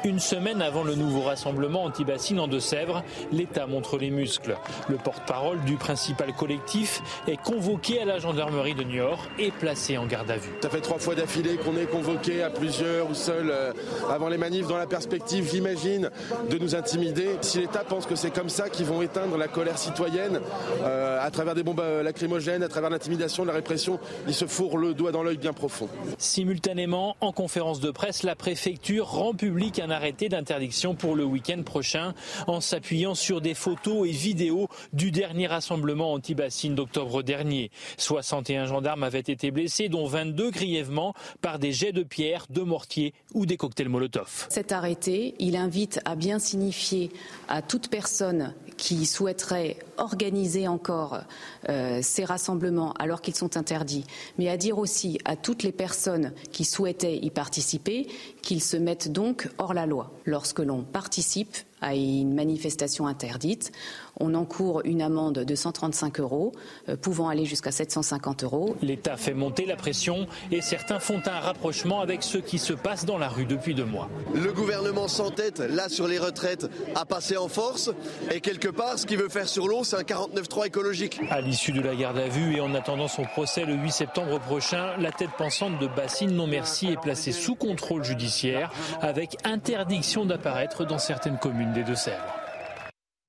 [0.04, 3.02] Une semaine avant le nouveau rassemblement anti-bassine en Deux-Sèvres,
[3.32, 4.54] l'État montre les muscles.
[4.90, 10.04] Le porte-parole du principal collectif est convoqué à la gendarmerie de Niort et placé en
[10.04, 10.50] garde à vue.
[10.60, 13.72] Ça fait trois fois d'affilée qu'on est convoqué à plusieurs ou seuls euh,
[14.10, 16.10] avant les manifs dans la perspective, j'imagine,
[16.50, 17.38] de nous intimider.
[17.40, 20.38] Si l'État pense que c'est comme ça qu'ils vont éteindre la colère citoyenne,
[20.82, 23.98] euh, à travers des bombes euh, lacrymogènes, à travers l'intimidation, la répression,
[24.28, 25.88] ils se fourrent le doigt dans l'œil bien profond.
[26.18, 31.62] Simultanément, en conférence de presse, la préfecture rend public un arrêté d'interdiction pour le week-end
[31.62, 32.12] prochain
[32.48, 37.70] en s'appuyant sur des photos et vidéos du dernier rassemblement anti-bassine d'octobre dernier.
[37.96, 43.14] 61 gendarmes avaient été blessés, dont 22 grièvement par des jets de pierre, de mortier
[43.32, 44.46] ou des cocktails Molotov.
[44.48, 47.12] Cet arrêté, il invite à bien signifier
[47.48, 51.20] à toute personne qui souhaiterait organiser encore
[51.68, 54.04] euh, ces rassemblements alors qu'ils sont interdits,
[54.36, 58.08] mais à dire aussi à toutes les personnes qui souhaitaient y participer
[58.44, 60.12] qu'ils se mettent donc hors la loi.
[60.24, 63.72] Lorsque l'on participe à une manifestation interdite,
[64.20, 66.52] on encourt une amende de 135 euros,
[66.88, 68.76] euh, pouvant aller jusqu'à 750 euros.
[68.82, 73.04] L'État fait monter la pression et certains font un rapprochement avec ce qui se passe
[73.04, 74.08] dans la rue depuis deux mois.
[74.34, 77.90] Le gouvernement s'entête, là sur les retraites, à passer en force
[78.30, 81.20] et quelque part, ce qu'il veut faire sur l'eau, c'est un 49-3 écologique.
[81.30, 84.38] À l'issue de la garde à vue et en attendant son procès le 8 septembre
[84.40, 90.24] prochain, la tête pensante de Bassine Non Merci est placée sous contrôle judiciaire avec interdiction
[90.24, 92.43] d'apparaître dans certaines communes des Deux-Sèvres.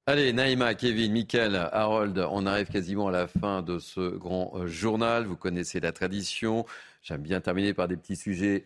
[0.07, 4.67] Allez, Naïma, Kevin, Mickaël, Harold, on arrive quasiment à la fin de ce grand euh,
[4.67, 5.25] journal.
[5.25, 6.63] Vous connaissez la tradition.
[7.01, 8.65] J'aime bien terminer par des petits sujets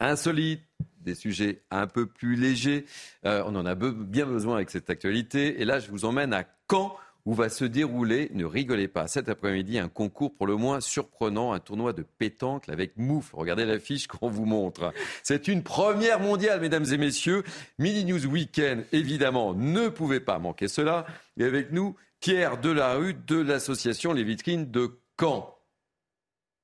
[0.00, 0.64] insolites,
[1.00, 2.86] des sujets un peu plus légers.
[3.24, 5.60] Euh, on en a bien besoin avec cette actualité.
[5.60, 6.96] Et là, je vous emmène à Caen
[7.30, 11.52] où va se dérouler, ne rigolez pas, cet après-midi, un concours pour le moins surprenant,
[11.52, 13.30] un tournoi de pétanque avec mouf.
[13.34, 14.92] Regardez l'affiche qu'on vous montre.
[15.22, 17.44] C'est une première mondiale, mesdames et messieurs.
[17.78, 21.06] Mini News Weekend, évidemment, ne pouvait pas manquer cela.
[21.38, 25.56] Et avec nous, Pierre Delarue de l'association Les Vitrines de Caen.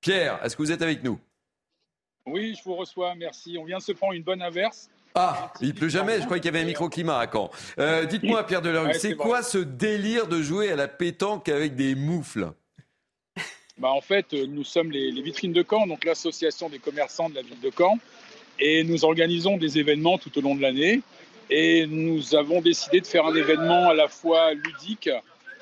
[0.01, 1.21] Pierre, est-ce que vous êtes avec nous?
[2.27, 3.57] Oui, je vous reçois, merci.
[3.57, 4.91] On vient de se prendre une bonne averse.
[5.19, 6.19] Ah, il pleut jamais.
[6.21, 7.51] Je croyais qu'il y avait un microclimat à Caen.
[7.79, 11.95] Euh, dites-moi, Pierre Delarue, c'est quoi ce délire de jouer à la pétanque avec des
[11.95, 12.51] moufles?
[13.79, 17.31] Bah, En fait, euh, nous sommes les, les vitrines de Caen, donc l'association des commerçants
[17.31, 17.99] de la ville de Caen.
[18.59, 21.01] Et nous organisons des événements tout au long de l'année.
[21.49, 25.09] Et nous avons décidé de faire un événement à la fois ludique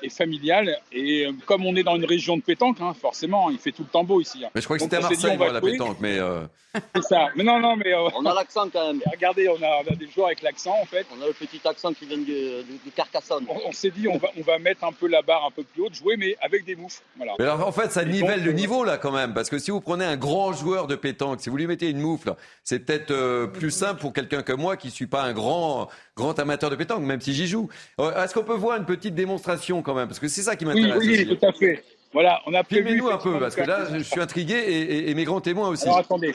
[0.01, 0.79] et familiale.
[0.91, 3.83] Et euh, comme on est dans une région de pétanque, hein, forcément, il fait tout
[3.83, 4.43] le temps beau ici.
[4.43, 4.49] Hein.
[4.55, 5.97] Mais je crois que c'était à Marseille, la pétanque.
[5.99, 6.41] Mais euh,
[6.95, 7.29] C'est ça.
[7.35, 7.93] Mais non, non, mais.
[7.93, 9.01] Euh, on a l'accent quand même.
[9.11, 11.05] Regardez, on a, on a, des joueurs avec l'accent en fait.
[11.17, 13.45] On a le petit accent qui vient du, Carcassonne.
[13.65, 15.83] On, s'est dit, on va, on va mettre un peu la barre un peu plus
[15.83, 17.01] haute, jouer, mais avec des moufles.
[17.17, 17.33] Voilà.
[17.39, 19.33] Mais alors, en fait, ça nivelle le niveau là quand même.
[19.33, 21.99] Parce que si vous prenez un grand joueur de pétanque, si vous lui mettez une
[21.99, 25.89] moufle, c'est peut-être plus simple pour quelqu'un comme moi qui ne suis pas un grand,
[26.15, 27.69] grand amateur de pétanque, même si j'y joue.
[27.99, 30.97] Est-ce qu'on peut voir une petite démonstration quand même Parce que c'est ça qui m'intéresse.
[30.97, 31.83] Oui, oui, tout à fait.
[32.11, 35.41] Voilà, on a Filmez-nous un peu, parce que là, je suis intrigué et, mes grands
[35.41, 35.83] témoins aussi.
[35.83, 36.33] Alors, attendez.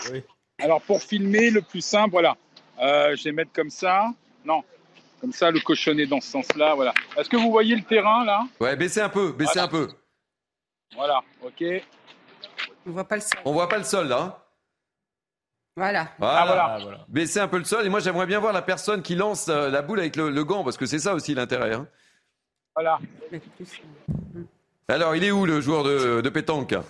[0.59, 2.37] Alors, pour filmer, le plus simple, voilà.
[2.83, 4.11] Euh, je vais mettre comme ça.
[4.45, 4.63] Non,
[5.21, 6.93] comme ça, le cochonnet dans ce sens-là, voilà.
[7.17, 8.43] Est-ce que vous voyez le terrain, là?
[8.61, 9.89] Ouais, baissez un peu, baissez un peu.
[10.95, 11.65] Voilà, ok.
[12.87, 13.39] On voit pas le sol.
[13.45, 14.23] On voit pas le sol, là.
[14.23, 14.37] Hein
[15.77, 16.09] voilà.
[16.21, 17.07] Ah, voilà.
[17.09, 17.87] Baissez un peu le sol.
[17.87, 20.65] Et moi, j'aimerais bien voir la personne qui lance euh, la boule avec le, gant,
[20.65, 21.75] parce que c'est ça aussi l'intérêt.
[21.75, 21.87] Hein.
[22.75, 22.99] Voilà.
[24.89, 26.75] Alors, il est où le joueur de, pétanque?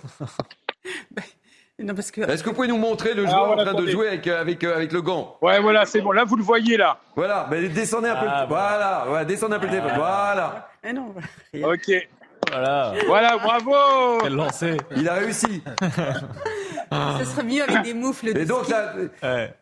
[1.79, 2.49] Est-ce que...
[2.49, 5.01] Vous pouvez nous montrer le joueur en train de jouer avec, avec, euh, avec le
[5.01, 5.37] gant?
[5.41, 6.11] Ouais, voilà, c'est bon.
[6.11, 6.99] Là, vous le voyez, là.
[7.15, 8.27] Voilà, mais descendez un peu.
[8.29, 9.93] Ah, voilà, ouais, descendez un peu le téléphone.
[9.95, 10.69] Voilà.
[10.93, 11.15] Non,
[11.63, 12.09] ok.
[12.51, 12.93] Voilà.
[13.07, 15.63] Voilà, bravo Quel lancé Il a réussi.
[16.91, 18.37] Ce serait mieux avec des moufles.
[18.37, 18.93] Et donc là,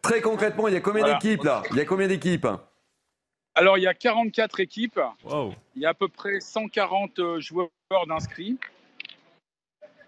[0.01, 1.61] très concrètement, il y a combien d'équipes là?
[1.71, 2.47] Il y a combien d'équipes?
[3.55, 4.99] Alors, il y a 44 équipes.
[5.75, 7.69] Il y a à peu près 140 euh, joueurs
[8.07, 8.57] d'inscrits.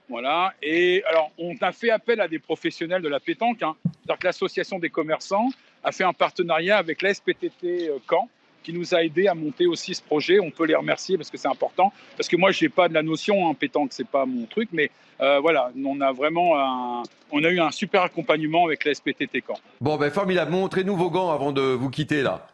[0.08, 0.54] Voilà.
[0.62, 3.64] Et alors, on a fait appel à des professionnels de la pétanque.
[3.64, 3.76] Hein.
[4.24, 5.50] l'association des commerçants
[5.84, 8.30] a fait un partenariat avec la SPTT euh, Caen
[8.64, 10.40] qui nous a aidé à monter aussi ce projet.
[10.40, 11.92] On peut les remercier parce que c'est important.
[12.16, 14.70] Parce que moi, je n'ai pas de la notion, hein, pétanque, c'est pas mon truc,
[14.72, 18.94] mais euh, voilà, on a vraiment un, on a eu un super accompagnement avec la
[18.94, 19.58] SPTT Caen.
[19.80, 20.52] Bon, ben formidable.
[20.52, 22.48] Montrez-nous vos gants avant de vous quitter là.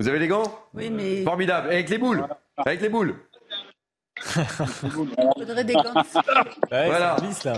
[0.00, 0.44] Vous avez les gants?
[0.74, 1.22] Oui, mais.
[1.22, 1.68] Formidable.
[1.68, 2.26] Avec les boules?
[2.58, 3.14] Avec les boules.
[4.36, 6.04] Il faudrait des gants.
[6.70, 7.16] voilà.
[7.44, 7.54] Là.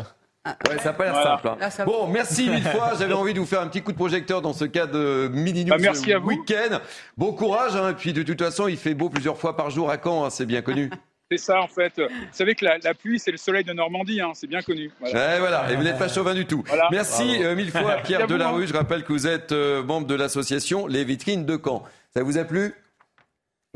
[0.68, 1.48] Ouais, ça n'a pas l'air simple.
[1.48, 1.84] Hein.
[1.84, 2.92] Bon, merci mille fois.
[2.98, 5.64] J'avais envie de vous faire un petit coup de projecteur dans ce cas de mini
[5.64, 6.78] news bah, week-end.
[7.16, 7.76] Bon courage.
[7.76, 7.90] Hein.
[7.90, 10.24] Et puis de toute façon, il fait beau plusieurs fois par jour à Caen.
[10.24, 10.90] Hein, c'est bien connu.
[11.30, 11.92] C'est ça en fait.
[11.98, 14.90] Vous savez que la, pluie, c'est le soleil de Normandie, hein, c'est bien connu.
[14.98, 15.36] Voilà.
[15.36, 15.70] Et, voilà.
[15.70, 16.64] Et vous n'êtes pas chauvin du tout.
[16.90, 18.66] Merci euh, mille fois Pierre Delarue.
[18.66, 21.82] Je rappelle que vous êtes euh, membre de l'association Les Vitrines de Caen.
[22.14, 22.72] Ça vous a plu?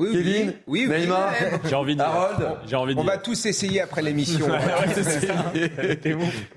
[0.03, 1.09] Oui, Kevin, oui, oui,
[1.68, 4.46] j'ai envie de Harold, j'ai envie de On va tous essayer après l'émission.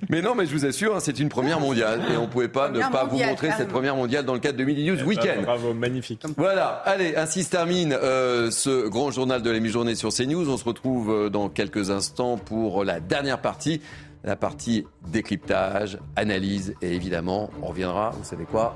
[0.10, 2.48] mais non, mais je vous assure, hein, c'est une première mondiale et on ne pouvait
[2.48, 5.44] pas ne pas vous montrer cette première mondiale dans le cadre de Mini News Weekend.
[5.44, 6.24] Bravo, magnifique.
[6.38, 10.50] Voilà, allez, ainsi se termine euh, ce grand journal de la mi-journée sur CNews.
[10.50, 13.82] On se retrouve euh, dans quelques instants pour la dernière partie,
[14.24, 18.76] la partie décryptage, analyse et évidemment, on reviendra, vous savez quoi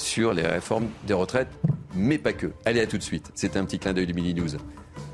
[0.00, 1.50] sur les réformes des retraites,
[1.94, 2.52] mais pas que.
[2.64, 3.30] Allez, à tout de suite.
[3.34, 4.50] C'est un petit clin d'œil du Mini News.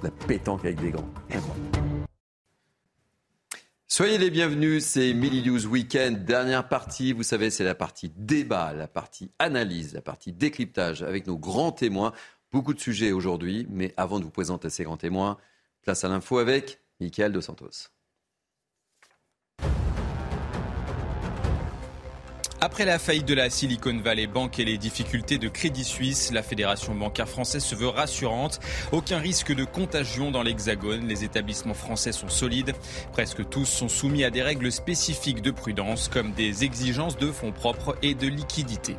[0.02, 1.08] La pétanque avec des gants.
[3.88, 7.12] Soyez les bienvenus, c'est Mini News Weekend, dernière partie.
[7.12, 11.72] Vous savez, c'est la partie débat, la partie analyse, la partie décryptage avec nos grands
[11.72, 12.12] témoins.
[12.52, 15.36] Beaucoup de sujets aujourd'hui, mais avant de vous présenter ces grands témoins,
[15.82, 17.95] place à l'info avec Michael Dos Santos.
[22.66, 26.42] Après la faillite de la Silicon Valley Bank et les difficultés de Crédit Suisse, la
[26.42, 28.58] Fédération bancaire française se veut rassurante.
[28.90, 31.06] Aucun risque de contagion dans l'Hexagone.
[31.06, 32.74] Les établissements français sont solides.
[33.12, 37.52] Presque tous sont soumis à des règles spécifiques de prudence, comme des exigences de fonds
[37.52, 38.96] propres et de liquidité.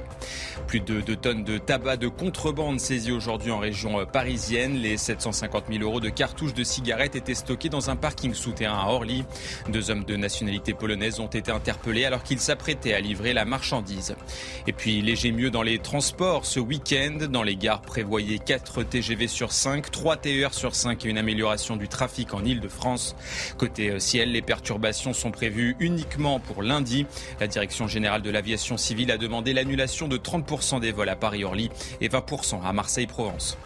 [0.65, 4.76] Plus de 2 tonnes de tabac de contrebande saisies aujourd'hui en région parisienne.
[4.76, 8.88] Les 750 000 euros de cartouches de cigarettes étaient stockés dans un parking souterrain à
[8.91, 9.26] Orly.
[9.68, 13.57] Deux hommes de nationalité polonaise ont été interpellés alors qu'ils s'apprêtaient à livrer la marque
[14.68, 17.28] Et puis léger mieux dans les transports ce week-end.
[17.30, 21.76] Dans les gares prévoyez 4 TGV sur 5, 3 TER sur 5 et une amélioration
[21.76, 23.16] du trafic en Ile-de-France.
[23.58, 27.05] Côté euh, ciel, les perturbations sont prévues uniquement pour lundi.
[27.39, 31.70] La Direction générale de l'aviation civile a demandé l'annulation de 30% des vols à Paris-Orly
[32.01, 33.58] et 20% à Marseille-Provence.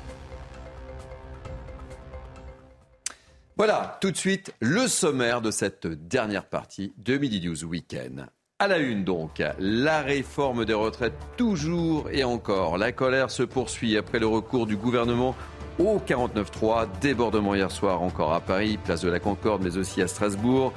[3.57, 8.27] Voilà, tout de suite, le sommaire de cette dernière partie de Midi News Weekend.
[8.61, 12.77] À la une donc, la réforme des retraites toujours et encore.
[12.77, 15.35] La colère se poursuit après le recours du gouvernement
[15.79, 16.85] au 49-3.
[17.01, 20.73] Débordement hier soir encore à Paris, place de la Concorde, mais aussi à Strasbourg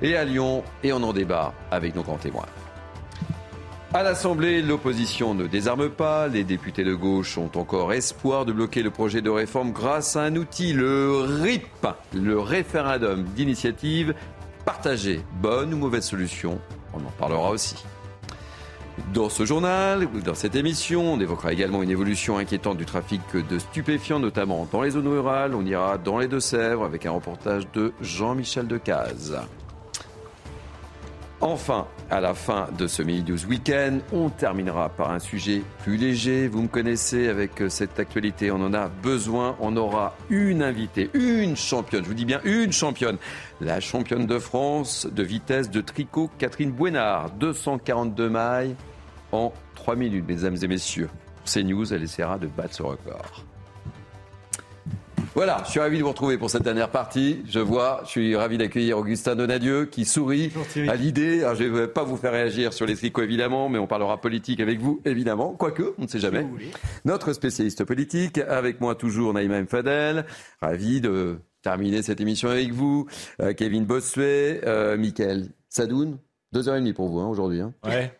[0.00, 0.64] et à Lyon.
[0.82, 2.46] Et on en débat avec nos grands témoins.
[3.92, 6.28] À l'Assemblée, l'opposition ne désarme pas.
[6.28, 10.22] Les députés de gauche ont encore espoir de bloquer le projet de réforme grâce à
[10.22, 14.14] un outil, le RIP, le référendum d'initiative
[14.64, 15.20] partagée.
[15.42, 16.58] Bonne ou mauvaise solution?
[16.92, 17.84] On en parlera aussi.
[19.12, 23.58] Dans ce journal, dans cette émission, on évoquera également une évolution inquiétante du trafic de
[23.58, 25.54] stupéfiants, notamment dans les zones rurales.
[25.54, 29.38] On ira dans les Deux-Sèvres avec un reportage de Jean-Michel Decaze.
[31.42, 35.98] Enfin, à la fin de ce Mini News Weekend, on terminera par un sujet plus
[35.98, 36.48] léger.
[36.48, 39.54] Vous me connaissez avec cette actualité, on en a besoin.
[39.60, 43.18] On aura une invitée, une championne, je vous dis bien une championne.
[43.60, 47.30] La championne de France de vitesse de tricot, Catherine Bouénard.
[47.32, 48.74] 242 mailles
[49.30, 51.10] en 3 minutes, mesdames et messieurs.
[51.44, 53.44] C'est News, elle essaiera de battre ce record.
[55.36, 57.42] Voilà, je suis ravi de vous retrouver pour cette dernière partie.
[57.46, 60.50] Je vois, je suis ravi d'accueillir Augustin Donadieu qui sourit
[60.88, 61.40] à l'idée.
[61.54, 64.60] je ne vais pas vous faire réagir sur les tricots évidemment, mais on parlera politique
[64.60, 66.46] avec vous évidemment, quoique, on ne sait jamais.
[67.04, 70.24] Notre spécialiste politique, avec moi toujours Naïma Mfadel,
[70.62, 73.06] ravi de terminer cette émission avec vous.
[73.42, 76.16] Euh, Kevin Bossuet, euh, Mickaël Sadoun,
[76.52, 77.60] deux heures et demie pour vous hein, aujourd'hui.
[77.60, 77.74] Hein.
[77.84, 78.10] Ouais.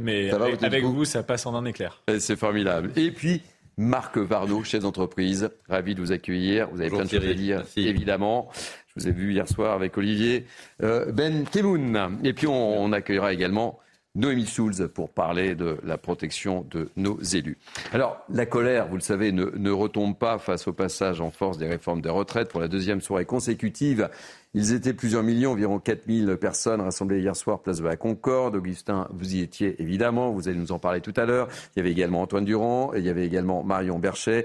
[0.00, 2.02] Mais avec, vous, ça passe en un éclair.
[2.18, 2.90] C'est formidable.
[2.96, 3.42] Et puis,
[3.76, 5.50] Marc Varno, chef d'entreprise.
[5.68, 6.68] Ravi de vous accueillir.
[6.70, 8.50] Vous avez plein de choses à dire, évidemment.
[8.94, 10.46] Je vous ai vu hier soir avec Olivier
[10.82, 12.18] euh, Ben Kemoun.
[12.24, 13.78] Et puis on, accueillera également
[14.14, 17.56] Noémie Souls pour parler de la protection de nos élus.
[17.92, 21.56] Alors, la colère, vous le savez, ne, ne, retombe pas face au passage en force
[21.56, 24.10] des réformes des retraites pour la deuxième soirée consécutive.
[24.54, 28.54] Ils étaient plusieurs millions, environ 4000 personnes rassemblées hier soir place de la Concorde.
[28.54, 31.48] Augustin, vous y étiez évidemment, vous allez nous en parler tout à l'heure.
[31.74, 34.44] Il y avait également Antoine Durand et il y avait également Marion Berchet.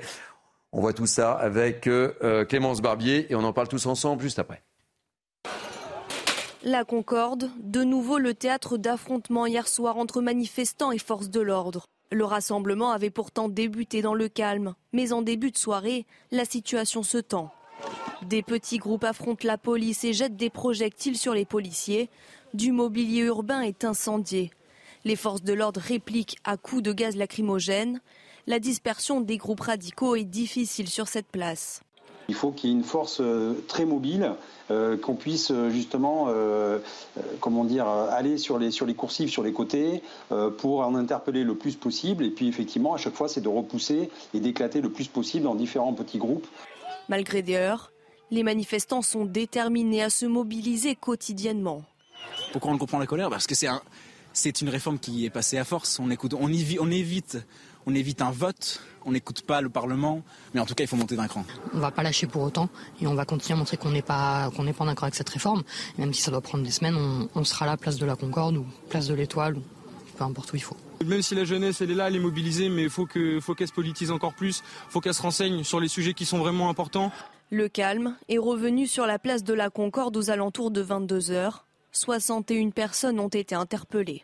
[0.72, 4.40] On voit tout ça avec euh, Clémence Barbier et on en parle tous ensemble juste
[4.40, 4.64] après.
[6.64, 11.86] La Concorde, de nouveau le théâtre d'affrontements hier soir entre manifestants et forces de l'ordre.
[12.12, 17.04] Le rassemblement avait pourtant débuté dans le calme, mais en début de soirée, la situation
[17.04, 17.52] se tend.
[18.24, 22.10] Des petits groupes affrontent la police et jettent des projectiles sur les policiers.
[22.54, 24.52] Du mobilier urbain est incendié.
[25.06, 28.02] Les forces de l'ordre répliquent à coups de gaz lacrymogène.
[28.48, 31.82] La dispersion des groupes radicaux est difficile sur cette place.
[32.30, 34.34] Il faut qu'il y ait une force euh, très mobile,
[34.70, 36.28] euh, qu'on puisse euh, justement,
[37.40, 37.66] comment
[38.12, 40.02] aller sur les, sur les coursives, sur les côtés,
[40.58, 42.26] pour en interpeller le plus possible.
[42.26, 45.56] Et puis effectivement, à chaque fois, c'est de repousser et d'éclater le plus possible dans
[45.56, 46.48] différents petits groupes.
[47.10, 47.92] Malgré des heures,
[48.32, 51.84] les manifestants sont déterminés à se mobiliser quotidiennement.
[52.52, 53.30] Pourquoi on comprend la colère?
[53.30, 53.82] Parce que c'est un,
[54.34, 56.00] c'est une réforme qui est passée à force.
[56.00, 56.50] On, écoute, on,
[56.80, 57.38] on évite
[57.88, 60.22] on évite un vote, on n'écoute pas le Parlement,
[60.54, 61.46] mais en tout cas, il faut monter d'un cran.
[61.74, 62.68] On ne va pas lâcher pour autant
[63.02, 65.30] et on va continuer à montrer qu'on n'est pas, qu'on n'est pas d'accord avec cette
[65.30, 65.64] réforme.
[65.98, 66.98] même si ça doit prendre des semaines,
[67.34, 69.64] on, sera là, place de la Concorde ou place de l'Étoile, ou
[70.18, 70.76] peu importe où il faut.
[71.06, 73.56] Même si la jeunesse, elle est là, elle est mobilisée, mais il faut qu'elle faut
[73.56, 76.40] qu'elle se politise encore plus, il faut qu'elle se renseigne sur les sujets qui sont
[76.40, 77.12] vraiment importants.
[77.50, 81.66] Le calme est revenu sur la place de la Concorde aux alentours de 22 heures.
[81.94, 84.24] 61 personnes ont été interpellées.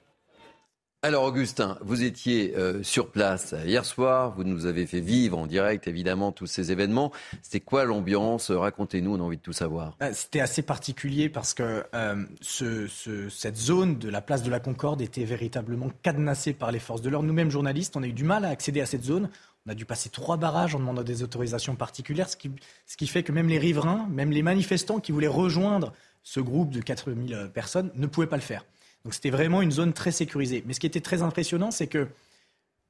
[1.06, 5.48] Alors Augustin, vous étiez euh, sur place hier soir, vous nous avez fait vivre en
[5.48, 7.12] direct évidemment tous ces événements.
[7.42, 8.52] C'était quoi l'ambiance?
[8.52, 9.98] Racontez-nous, on a envie de tout savoir.
[10.02, 15.02] Euh, c'était assez particulier parce que euh, cette zone de la place de la Concorde
[15.02, 17.28] était véritablement cadenassée par les forces de l'ordre.
[17.28, 19.30] Nous-mêmes journalistes, on a eu du mal à accéder à cette zone.
[19.68, 22.50] On a dû passer trois barrages en demandant des autorisations particulières, ce qui,
[22.86, 25.92] ce qui fait que même les riverains, même les manifestants qui voulaient rejoindre
[26.24, 28.64] ce groupe de 4000 personnes ne pouvaient pas le faire.
[29.04, 30.64] Donc c'était vraiment une zone très sécurisée.
[30.66, 32.08] Mais ce qui était très impressionnant, c'est que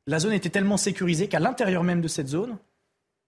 [0.06, 2.58] la zone était tellement sécurisée qu'à l'intérieur même de cette zone,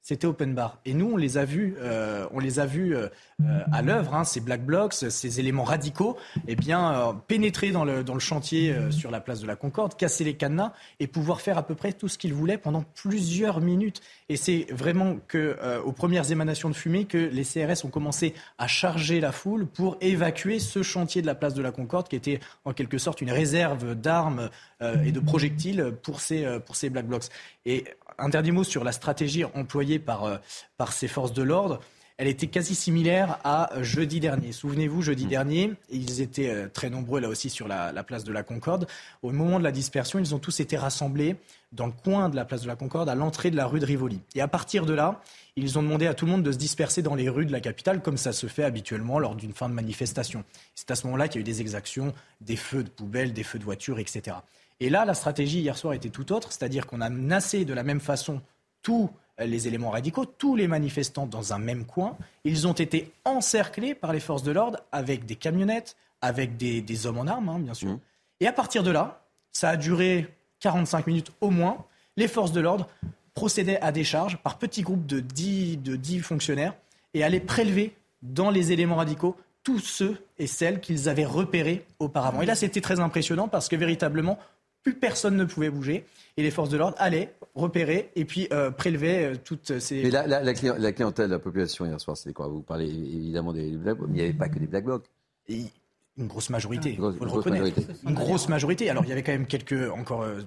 [0.06, 0.78] c'était open bar.
[0.86, 3.08] Et nous, on les a vus, euh, on les a vus euh,
[3.42, 6.16] euh, à l'œuvre, hein, ces black blocs, ces éléments radicaux,
[6.48, 10.24] eh bien, pénétrer dans le, dans le chantier sur la place de la Concorde, casser
[10.24, 14.02] les cadenas et pouvoir faire à peu près tout ce qu'ils voulaient pendant plusieurs minutes.
[14.30, 18.68] Et c'est vraiment que, aux premières émanations de fumée que les CRS ont commencé à
[18.68, 22.40] charger la foule pour évacuer ce chantier de la place de la Concorde, qui était
[22.64, 24.52] en quelque sorte une réserve d'armes
[24.82, 27.26] et de projectiles pour ces, pour ces black blocs.
[27.66, 27.86] Et
[28.18, 30.38] un dernier mot sur la stratégie employée par, euh,
[30.78, 31.80] par ces forces de l'ordre.
[32.18, 34.54] Elle était quasi similaire à jeudi dernier.
[34.54, 35.30] Souvenez-vous, jeudi mmh.
[35.30, 38.88] dernier, ils étaient euh, très nombreux là aussi sur la, place de la Concorde.
[39.22, 41.36] Au moment de la dispersion, ils ont tous été rassemblés
[41.74, 43.86] dans le coin de la place de la Concorde, à l'entrée de la rue de
[43.86, 44.22] Rivoli.
[44.34, 45.22] Et à partir de là,
[45.58, 47.60] ils ont demandé à tout le monde de se disperser dans les rues de la
[47.60, 50.46] capitale, comme ça se fait habituellement lors d'une fin de manifestation.
[50.74, 53.44] C'est à ce moment-là qu'il y a eu des exactions, des feux de poubelles, des
[53.44, 54.38] feux de voitures, etc.
[54.80, 57.84] Et là, la stratégie hier soir était tout autre, c'est-à-dire qu'on a menacé de la
[57.84, 58.42] même façon
[58.82, 59.10] tous
[59.40, 62.18] les éléments radicaux, tous les manifestants dans un même coin.
[62.44, 67.18] Ils ont été encerclés par les forces de l'ordre avec des camionnettes, avec des, hommes
[67.18, 67.90] en armes, hein, bien sûr.
[67.90, 68.00] Mmh.
[68.40, 69.22] Et à partir de là,
[69.52, 70.28] ça a duré
[70.60, 71.86] 45 minutes au moins.
[72.18, 72.88] Les forces de l'ordre
[73.34, 76.74] procédaient à des charges par petits groupes de 10, de 10 fonctionnaires
[77.14, 82.42] et allaient prélever dans les éléments radicaux tous ceux et celles qu'ils avaient repérés auparavant.
[82.42, 84.38] Et là, c'était très impressionnant parce que véritablement,
[84.86, 86.06] plus personne ne pouvait bouger.
[86.38, 90.04] Et les forces de l'ordre allaient repérer et puis euh, prélever euh, toutes ces.
[90.04, 90.54] Mais la, la,
[90.94, 92.48] clientèle, la population hier soir, c'était quoi?
[92.48, 95.06] Vous parlez évidemment des Black Blocs, mais il n'y avait pas que des Black Blocs.
[95.50, 97.80] une grosse majorité, il faut le reconnaître.
[98.04, 98.90] Une grosse majorité.
[98.90, 100.42] Alors il y avait quand même quelques, encore euh,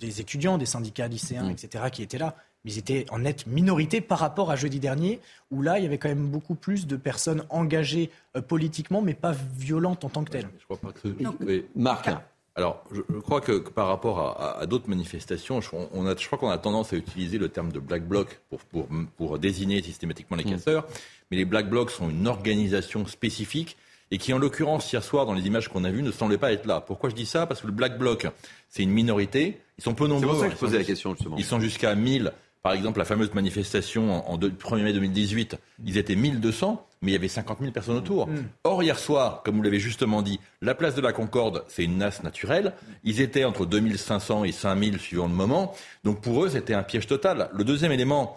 [0.00, 1.50] des étudiants, des syndicats lycéens, mm.
[1.50, 2.34] etc., qui étaient là.
[2.64, 5.20] Mais ils étaient en nette minorité par rapport à jeudi dernier,
[5.52, 8.10] où là, il y avait quand même beaucoup plus de personnes engagées
[8.48, 10.48] politiquement, mais pas violentes en tant que telles.
[10.58, 11.64] Je crois pas que.
[11.76, 12.10] Marc.
[12.58, 16.50] Alors, je, crois que, par rapport à, d'autres manifestations, je, on a, je crois qu'on
[16.50, 20.44] a tendance à utiliser le terme de black bloc pour, pour, pour désigner systématiquement les
[20.44, 20.50] mm.
[20.50, 20.86] casseurs.
[21.30, 23.76] Mais les black blocs sont une organisation spécifique
[24.10, 26.52] et qui, en l'occurrence, hier soir, dans les images qu'on a vues, ne semblait pas
[26.52, 26.80] être là.
[26.80, 27.46] Pourquoi je dis ça?
[27.46, 28.26] Parce que le black bloc,
[28.68, 29.60] c'est une minorité.
[29.78, 30.28] Ils sont peu nombreux.
[30.28, 31.36] C'est pour ça que je posais la question, justement.
[31.38, 32.32] Ils sont jusqu'à 1000
[32.62, 37.16] par exemple, la fameuse manifestation en, 1er mai 2018, ils étaient 1200, mais il y
[37.16, 38.28] avait 50 000 personnes autour.
[38.28, 38.44] Mm.
[38.64, 41.98] Or, hier soir, comme vous l'avez justement dit, la place de la Concorde, c'est une
[41.98, 42.72] nasse naturelle.
[43.04, 45.74] Ils étaient entre 2500 et 5000 suivant le moment.
[46.04, 47.50] Donc pour eux, c'était un piège total.
[47.54, 48.36] Le deuxième élément,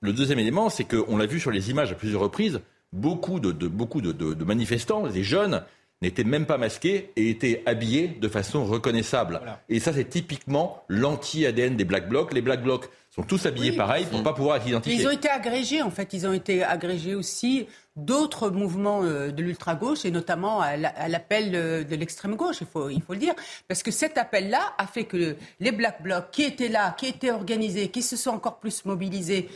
[0.00, 2.60] le deuxième élément, c'est qu'on l'a vu sur les images à plusieurs reprises,
[2.92, 5.62] beaucoup de, beaucoup de, manifestants, des jeunes,
[6.02, 9.40] n'étaient même pas masqués et étaient habillés de façon reconnaissable.
[9.68, 12.34] Et ça, c'est typiquement l'anti-ADN des Black Blocs.
[12.34, 15.00] Les Black Blocs sont tous habillés pareil pour ne pas pouvoir être identifiés.
[15.00, 16.12] Ils ont été agrégés, en fait.
[16.12, 21.96] Ils ont été agrégés aussi d'autres mouvements euh, de l'ultra-gauche et notamment à l'appel de
[21.96, 23.34] l'extrême gauche, il faut, il faut le dire.
[23.68, 27.30] Parce que cet appel-là a fait que les Black Blocs qui étaient là, qui étaient
[27.30, 29.48] organisés, qui se sont encore plus mobilisés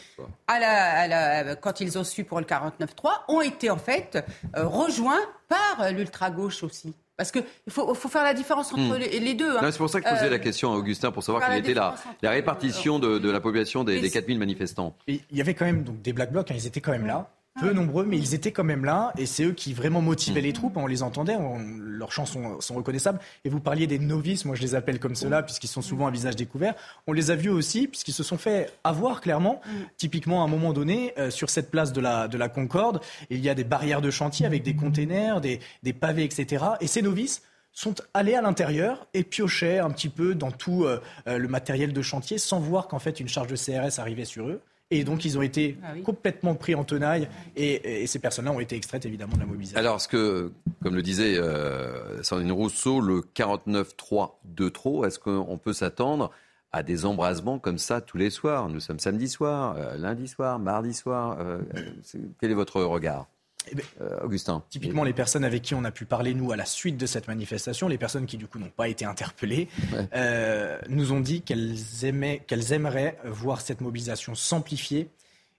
[0.47, 4.25] à la, quand ils ont su pour le 49-3, ont été en fait
[4.57, 6.95] euh, rejoints par l'ultra-gauche aussi.
[7.21, 9.23] Parce qu'il faut, faut, faire la différence entre hmm.
[9.23, 9.59] les, deux.
[9.59, 9.71] Hein.
[9.71, 11.75] C'est pour ça que je posais la euh, question à Augustin, pour savoir quelle était
[11.75, 14.97] la, la répartition de, de, la population des, des 4000 manifestants.
[15.07, 17.31] il y avait quand même donc, des Black Blocs, hein, ils étaient quand même là
[17.61, 20.53] peu nombreux, mais ils étaient quand même là, et c'est eux qui vraiment motivaient les
[20.53, 20.77] troupes.
[20.77, 21.37] On les entendait,
[21.79, 23.21] leurs chants sont, sont, reconnaissables.
[23.45, 26.11] Et vous parliez des novices, moi je les appelle comme cela, puisqu'ils sont souvent à
[26.11, 26.75] visage découvert.
[27.07, 29.61] On les a vus aussi, puisqu'ils se sont fait avoir clairement.
[29.97, 33.41] Typiquement, à un moment donné, euh, sur cette place de la, de la Concorde, il
[33.41, 36.65] y a des barrières de chantier avec des containers, des, des pavés, etc.
[36.81, 37.43] Et ces novices
[37.73, 41.93] sont allés à l'intérieur et piochaient un petit peu dans tout euh, euh, le matériel
[41.93, 44.61] de chantier sans voir qu'en fait une charge de CRS arrivait sur eux.
[44.93, 47.28] Et donc, ils ont été ah complètement pris en tenaille.
[47.57, 49.78] Et, ces personnes-là ont été extraites, évidemment, de la mobilisation.
[49.78, 55.59] Alors, ce que, comme le disait euh, Sandrine Rousseau, le 49-3 de trop, est-ce qu'on
[55.59, 56.32] peut s'attendre
[56.72, 58.68] à des embrasements comme ça tous les soirs?
[58.68, 61.36] Nous sommes samedi soir, euh, lundi soir, mardi soir.
[61.38, 61.61] Euh,
[62.41, 63.28] quel est votre regard?
[63.71, 64.63] Eh ben, euh, Augustin.
[64.71, 67.29] Typiquement, les personnes avec qui on a pu parler, nous, à la suite de cette
[67.29, 69.69] manifestation, les personnes qui, du coup, n'ont pas été interpellées,
[70.15, 75.09] euh, nous ont dit qu'elles, aimaient, qu'elles aimeraient voir cette mobilisation s'amplifier.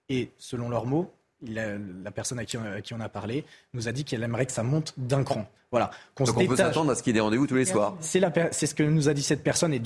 [0.10, 1.14] Et selon leurs mots,
[1.48, 4.94] la, personne à qui, on, a parlé nous a dit qu'elle aimerait que ça monte
[4.98, 5.50] d'un cran.
[5.72, 5.90] Voilà.
[6.18, 7.96] Donc on peut s'attendre à ce qu'il y ait des rendez-vous tous les soirs.
[8.02, 9.82] C'est, ce que nous a dit cette personne et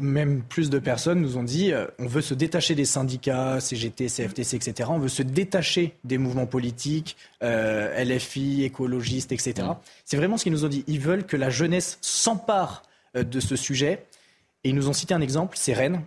[0.00, 4.06] même plus de personnes nous ont dit euh, on veut se détacher des syndicats, CGT,
[4.06, 4.88] CFTC, etc.
[4.92, 9.54] On veut se détacher des mouvements politiques, euh, LFI, écologistes, etc.
[9.68, 9.76] Mm.
[10.04, 10.84] C'est vraiment ce qu'ils nous ont dit.
[10.86, 12.84] Ils veulent que la jeunesse s'empare
[13.16, 14.06] euh, de ce sujet.
[14.62, 16.00] Et ils nous ont cité un exemple, c'est Rennes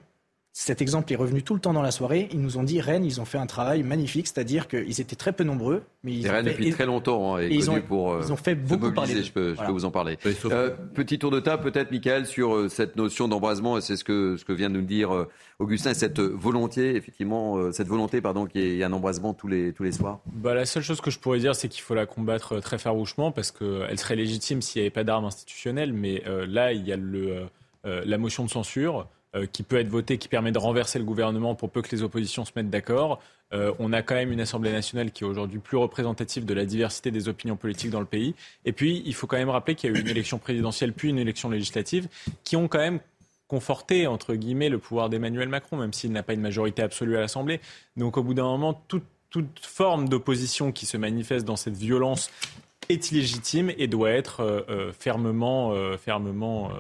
[0.60, 2.30] cet exemple est revenu tout le temps dans la soirée.
[2.32, 5.32] Ils nous ont dit, Rennes, ils ont fait un travail magnifique, c'est-à-dire qu'ils étaient très
[5.32, 5.84] peu nombreux.
[6.04, 8.92] Mais ils Rennes, depuis très longtemps, hein, ils, ont, pour, euh, ils ont fait beaucoup
[8.92, 9.22] parler.
[9.22, 10.18] Je peux, je peux vous en parler.
[10.46, 14.36] Euh, petit tour de table, peut-être, Michael, sur euh, cette notion d'embrasement, c'est ce que,
[14.36, 15.28] ce que vient de nous dire
[15.60, 19.84] Augustin, cette volonté, effectivement, cette volonté, pardon, qu'il y ait un embrasement tous les, tous
[19.84, 22.60] les soirs bah, La seule chose que je pourrais dire, c'est qu'il faut la combattre
[22.62, 26.84] très farouchement, parce qu'elle serait légitime s'il n'y avait pas d'armes institutionnelles, mais là, il
[26.88, 27.46] y a le,
[27.84, 29.08] la motion de censure.
[29.38, 32.04] Euh, qui peut être voté, qui permet de renverser le gouvernement pour peu que les
[32.04, 33.20] oppositions se mettent d'accord.
[33.54, 36.66] Euh, on a quand même une Assemblée nationale qui est aujourd'hui plus représentative de la
[36.66, 38.36] diversité des opinions politiques dans le pays.
[38.66, 41.10] Et puis, il faut quand même rappeler qu'il y a eu une élection présidentielle puis
[41.10, 42.08] une élection législative
[42.44, 43.00] qui ont quand même
[43.48, 47.22] conforté, entre guillemets, le pouvoir d'Emmanuel Macron, même s'il n'a pas une majorité absolue à
[47.22, 47.62] l'Assemblée.
[47.96, 52.32] Donc, au bout d'un moment, toute, toute forme d'opposition qui se manifeste dans cette violence
[52.90, 56.72] est illégitime et doit être euh, fermement, fermement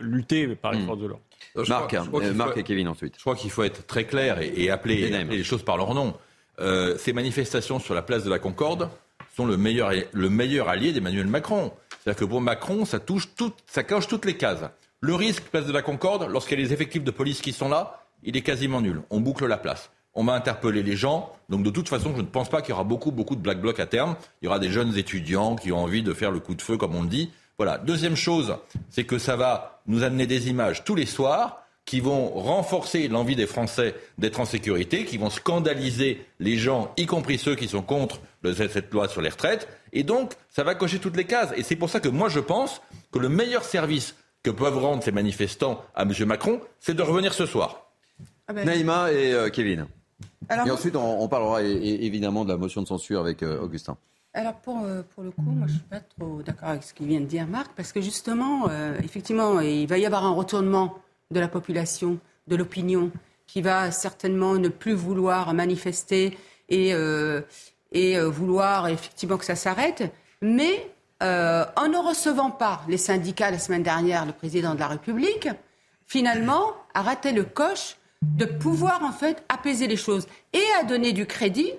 [0.00, 0.86] luttée par les hmm.
[0.86, 1.22] forces de l'ordre.
[1.66, 3.14] Marc, euh, et Kevin ensuite.
[3.16, 6.14] Je crois qu'il faut être très clair et, appeler, les choses par leur nom.
[6.60, 8.90] Euh, ces manifestations sur la place de la Concorde
[9.36, 11.72] sont le meilleur, le meilleur allié d'Emmanuel Macron.
[11.90, 14.64] C'est-à-dire que pour Macron, ça touche tout, ça coche toutes les cases.
[15.00, 17.68] Le risque, place de la Concorde, lorsqu'il y a les effectifs de police qui sont
[17.68, 19.02] là, il est quasiment nul.
[19.10, 19.90] On boucle la place.
[20.20, 21.32] On va interpeller les gens.
[21.48, 23.60] Donc de toute façon, je ne pense pas qu'il y aura beaucoup, beaucoup de black
[23.60, 24.16] blocs à terme.
[24.42, 26.76] Il y aura des jeunes étudiants qui ont envie de faire le coup de feu,
[26.76, 27.30] comme on le dit.
[27.56, 27.78] Voilà.
[27.78, 28.56] Deuxième chose,
[28.90, 33.36] c'est que ça va nous amener des images tous les soirs qui vont renforcer l'envie
[33.36, 37.82] des Français d'être en sécurité, qui vont scandaliser les gens, y compris ceux qui sont
[37.82, 38.20] contre
[38.56, 39.68] cette loi sur les retraites.
[39.92, 41.50] Et donc, ça va cocher toutes les cases.
[41.56, 45.00] Et c'est pour ça que moi, je pense que le meilleur service que peuvent rendre
[45.00, 46.12] ces manifestants à M.
[46.26, 47.84] Macron, c'est de revenir ce soir.
[48.48, 49.86] Ah ben, Naïma et euh, Kevin.
[50.50, 53.96] Et ensuite, on, parlera évidemment de la motion de censure avec euh, Augustin.
[54.38, 56.94] Alors pour, euh, pour le coup, moi je ne suis pas trop d'accord avec ce
[56.94, 60.32] qu'il vient de dire Marc, parce que justement, euh, effectivement, il va y avoir un
[60.32, 60.94] retournement
[61.32, 63.10] de la population, de l'opinion,
[63.46, 66.38] qui va certainement ne plus vouloir manifester
[66.68, 67.40] et, euh,
[67.90, 70.04] et vouloir effectivement que ça s'arrête.
[70.40, 70.88] Mais
[71.20, 75.48] en ne recevant pas les syndicats la semaine dernière, le président de la République,
[76.06, 81.12] finalement, a raté le coche de pouvoir en fait apaiser les choses et à donner
[81.12, 81.72] du crédit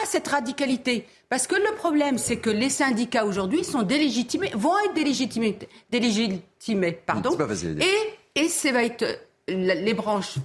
[0.00, 1.06] à cette radicalité.
[1.28, 5.58] Parce que le problème, c'est que les syndicats aujourd'hui sont délégitimés, vont être délégitimés,
[5.90, 7.36] délégitimés pardon.
[7.80, 9.04] Et, et ça va être
[9.48, 10.36] les branches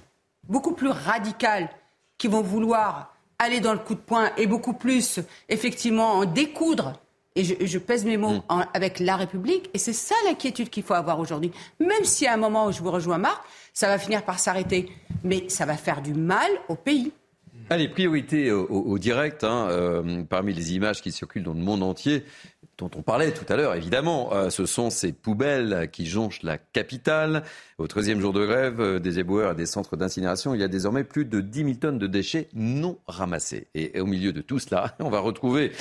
[0.48, 1.68] beaucoup plus radicales
[2.18, 6.94] qui vont vouloir aller dans le coup de poing et beaucoup plus, effectivement, en découdre.
[7.38, 8.64] Et je, pèse mes mots mm.
[8.74, 9.70] avec la République.
[9.72, 11.52] Et c'est ça l'inquiétude qu'il faut avoir aujourd'hui.
[11.78, 14.90] Même si à un moment où je vous rejoins, Marc, ça va finir par s'arrêter.
[15.22, 17.12] Mais ça va faire du mal au pays.
[17.70, 22.24] Allez, priorité au, direct, hein, euh, parmi les images qui circulent dans le monde entier,
[22.78, 26.56] dont on parlait tout à l'heure, évidemment, euh, ce sont ces poubelles qui jonchent la
[26.56, 27.42] capitale.
[27.76, 30.68] Au 13e jour de grève euh, des éboueurs et des centres d'incinération, il y a
[30.68, 33.66] désormais plus de 10 000 tonnes de déchets non ramassés.
[33.74, 35.72] Et, au milieu de tout cela, on va retrouver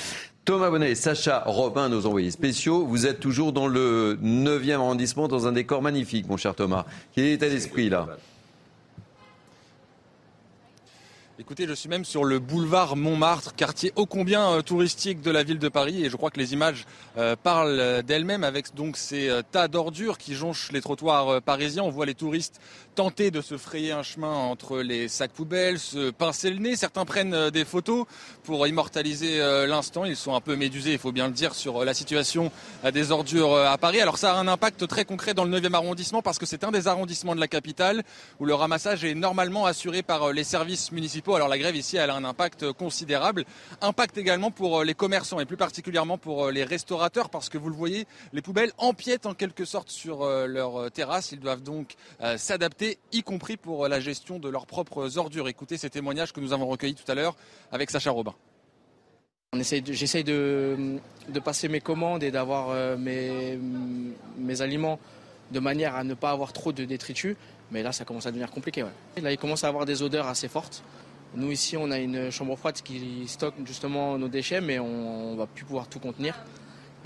[0.47, 2.85] Thomas Bonnet et Sacha Robin, nos envoyés spéciaux.
[2.85, 6.85] Vous êtes toujours dans le 9e arrondissement, dans un décor magnifique, mon cher Thomas.
[7.13, 8.07] Quel est l'état d'esprit là?
[11.39, 15.43] Écoutez, je suis même sur le boulevard Montmartre, quartier ô combien euh, touristique de la
[15.43, 19.29] ville de Paris, et je crois que les images euh, parlent d'elles-mêmes avec donc ces
[19.29, 21.83] euh, tas d'ordures qui jonchent les trottoirs parisiens.
[21.83, 22.59] On voit les touristes
[22.95, 26.75] tenter de se frayer un chemin entre les sacs poubelles, se pincer le nez.
[26.75, 28.07] Certains prennent des photos
[28.43, 30.03] pour immortaliser l'instant.
[30.03, 32.51] Ils sont un peu médusés, il faut bien le dire, sur la situation
[32.91, 34.01] des ordures à Paris.
[34.01, 36.71] Alors ça a un impact très concret dans le 9e arrondissement parce que c'est un
[36.71, 38.01] des arrondissements de la capitale
[38.39, 42.09] où le ramassage est normalement assuré par les services municipaux alors la grève ici, elle
[42.09, 43.45] a un impact considérable.
[43.81, 47.57] Impact également pour euh, les commerçants et plus particulièrement pour euh, les restaurateurs parce que
[47.57, 51.31] vous le voyez, les poubelles empiètent en quelque sorte sur euh, leur terrasse.
[51.31, 51.95] Ils doivent donc
[52.37, 55.47] s'adapter, y compris pour la gestion de leurs propres ordures.
[55.47, 57.35] Écoutez ces témoignages que nous avons recueillis tout à l'heure
[57.71, 58.33] avec Sacha Robin.
[59.53, 60.99] J'essaye de,
[61.43, 63.57] passer mes commandes et d'avoir mes,
[64.37, 64.99] mes aliments
[65.51, 67.35] de manière à ne pas avoir trop de détritus.
[67.71, 68.85] Mais là, ça commence à devenir compliqué.
[69.21, 70.83] Là, il commence à avoir des odeurs assez fortes.
[71.35, 75.37] Nous ici, on a une chambre froide qui stocke justement nos déchets, mais on, ne
[75.37, 76.35] va plus pouvoir tout contenir.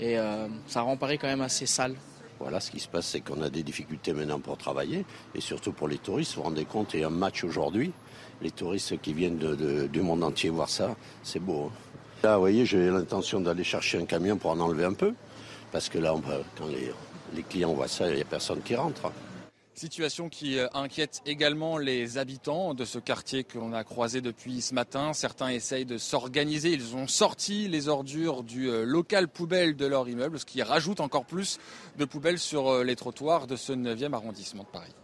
[0.00, 1.94] Et euh, ça rend Paris quand même assez sale.
[2.38, 5.04] Voilà, ce qui se passe, c'est qu'on a des difficultés maintenant pour travailler,
[5.34, 6.34] et surtout pour les touristes.
[6.34, 7.92] Vous vous rendez compte, il y a un match aujourd'hui.
[8.40, 11.70] Les touristes qui viennent du monde entier voir ça, c'est beau.
[11.70, 11.76] Hein.
[12.24, 15.14] Là, vous voyez, j'ai l'intention d'aller chercher un camion pour en enlever un peu,
[15.70, 16.14] parce que là,
[16.56, 16.92] quand les,
[17.34, 19.12] les clients voient ça, il n'y a personne qui rentre.
[19.82, 24.60] Situation qui euh, inquiète également les habitants de ce quartier que l'on a croisé depuis
[24.60, 25.12] ce matin.
[25.12, 26.70] Certains essayent de s'organiser.
[26.70, 31.00] Ils ont sorti les ordures du euh, local poubelle de leur immeuble, ce qui rajoute
[31.00, 31.58] encore plus
[31.98, 34.94] de poubelles sur euh, les trottoirs de ce 9e arrondissement de Paris.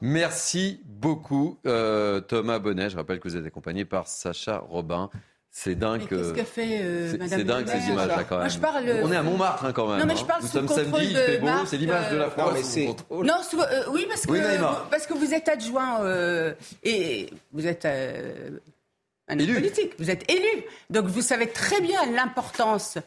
[0.00, 1.60] Merci beaucoup.
[1.62, 5.10] Thomas Bonnet, je rappelle que vous êtes accompagné par Sacha Robin.
[5.58, 6.06] C'est dingue.
[6.06, 8.40] Qu'est-ce qu'a fait euh, Madame C'est dingue ces images-là quand même.
[8.40, 10.00] Moi, je parle, On est à Montmartre hein, quand même.
[10.00, 10.26] Non, mais je hein.
[10.28, 12.52] parle Nous sous sommes contrôle samedi, il fait beau, c'est l'image de la France.
[12.58, 13.24] euh, sous contrôle.
[13.26, 14.40] Non, sous- euh, oui, parce que, Oui,
[14.90, 16.52] parce que vous êtes adjoint euh,
[16.84, 18.50] et vous êtes euh,
[19.28, 20.64] un homme politique, vous êtes élu.
[20.90, 22.98] Donc vous savez très bien l'importance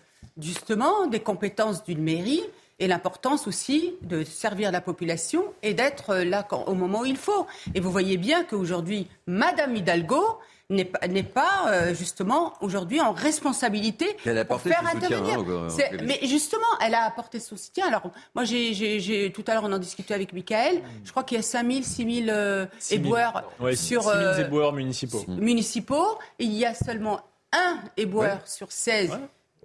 [0.42, 2.42] justement des compétences d'une mairie
[2.80, 7.18] et l'importance aussi de servir la population et d'être là quand- au moment où il
[7.18, 7.46] faut.
[7.76, 10.40] Et vous voyez bien qu'aujourd'hui, Madame Hidalgo
[10.70, 15.08] n'est pas, n'est pas euh, justement aujourd'hui en responsabilité Elle a pour faire son soutien,
[15.18, 15.40] intervenir.
[15.40, 17.88] hein, au- au- C'est- au- mais justement, elle a apporté son soutien.
[17.88, 18.04] Alors,
[18.36, 20.82] moi, j'ai, j'ai- j'ai- tout à l'heure, on en discutait avec Michael.
[21.04, 23.06] Je crois qu'il y a 5000, 6000 euh, 6 000.
[23.06, 25.24] éboueurs Ouais, sur 6 000 euh, éboueurs municipaux.
[25.28, 26.18] municipaux.
[26.38, 28.42] Et il y a seulement un éboueur Ouais.
[28.46, 29.12] sur 16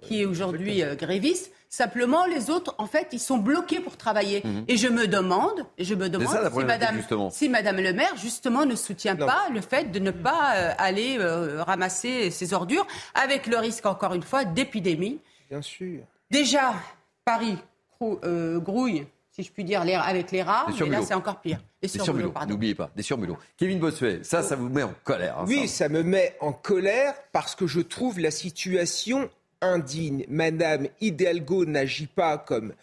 [0.01, 1.51] qui est aujourd'hui euh, gréviste.
[1.75, 4.41] Simplement, les autres, en fait, ils sont bloqués pour travailler.
[4.45, 4.63] Mhm.
[4.69, 6.95] Et je me demande, et je me demande ça, si, Madame,
[7.31, 11.17] si Madame le maire, justement, ne soutient pas le fait de ne pas euh, aller
[11.19, 15.19] euh, ramasser ces ordures, avec le risque, encore une fois, d'épidémie.
[15.49, 15.99] Bien sûr.
[16.31, 16.73] Déjà,
[17.25, 17.57] Paris
[17.99, 21.13] crou- euh, grouille, si je puis dire, les- avec les rats, Des mais là, c'est
[21.13, 21.59] encore pire.
[21.81, 23.37] Les Des surmulots, n'oubliez pas, des surmulots.
[23.57, 25.39] Kevin Bossuet, ça, ça vous met en colère.
[25.39, 25.85] hein, Oui, ça.
[25.85, 29.29] ça me met en colère parce que je trouve la situation
[29.61, 30.25] indigne.
[30.27, 32.73] Madame Hidalgo n'agit pas comme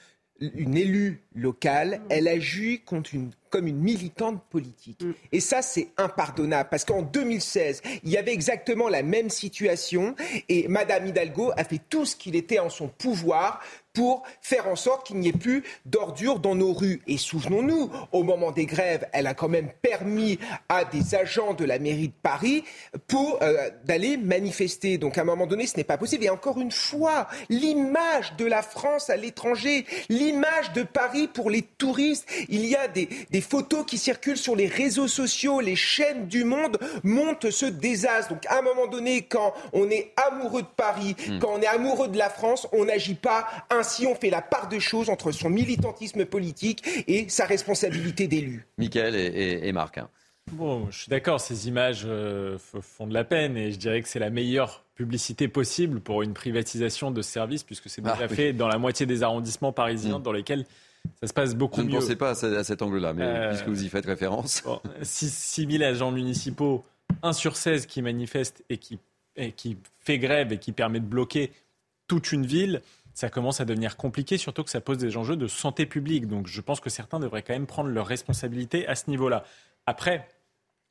[0.55, 5.05] une élue locale, elle agit contre une, comme une militante politique.
[5.31, 10.15] Et ça, c'est impardonnable parce qu'en 2016, il y avait exactement la même situation
[10.49, 13.61] et Madame Hidalgo a fait tout ce qu'il était en son pouvoir
[13.93, 17.03] pour faire en sorte qu'il n'y ait plus d'ordures dans nos rues.
[17.07, 20.39] Et souvenons-nous, au moment des grèves, elle a quand même permis
[20.69, 22.65] à des agents de la mairie de Paris
[23.07, 24.99] pour euh, d'aller manifester.
[24.99, 26.25] Donc à un moment donné, ce n'est pas possible.
[26.25, 31.63] Et encore une fois, l'image de la France à l'étranger, l'image de Paris pour les
[31.63, 32.29] touristes.
[32.49, 36.45] Il y a des, des photos qui circulent sur les réseaux sociaux, les chaînes du
[36.45, 38.31] monde montrent ce désastre.
[38.31, 41.39] Donc à un moment donné, quand on est amoureux de Paris, Hmm.
[41.39, 43.47] quand on est amoureux de la France, on n'agit pas
[43.83, 44.07] ainsi.
[44.07, 48.67] On fait la part de choses entre son militantisme politique et sa responsabilité d'élu.
[48.79, 49.99] Michael et, et- et Marc.
[49.99, 50.09] hein.
[50.53, 54.09] Bon, je suis d'accord, ces images euh, font de la peine et je dirais que
[54.09, 58.37] c'est la meilleure publicité possible pour une privatisation de services puisque c'est déjà Ah, oui.
[58.37, 60.67] fait dans la moitié des arrondissements parisiens dans lesquels
[61.21, 61.99] ça se passe beaucoup Je ne mieux.
[62.01, 64.63] pensais pas à, ce- à cet angle-là, mais Euh, puisque vous y faites référence.
[65.03, 66.85] 6 000 agents municipaux,
[67.23, 68.99] 1 sur 16 qui manifestent et qui,
[69.37, 71.53] et qui fait grève et qui permet de bloquer
[72.09, 72.83] toute une ville,
[73.15, 76.27] ça commence à devenir compliqué, surtout que ça pose des enjeux de santé publique.
[76.27, 79.45] Donc je pense que certains devraient quand même prendre leurs responsabilités à ce niveau-là.
[79.87, 80.29] Après,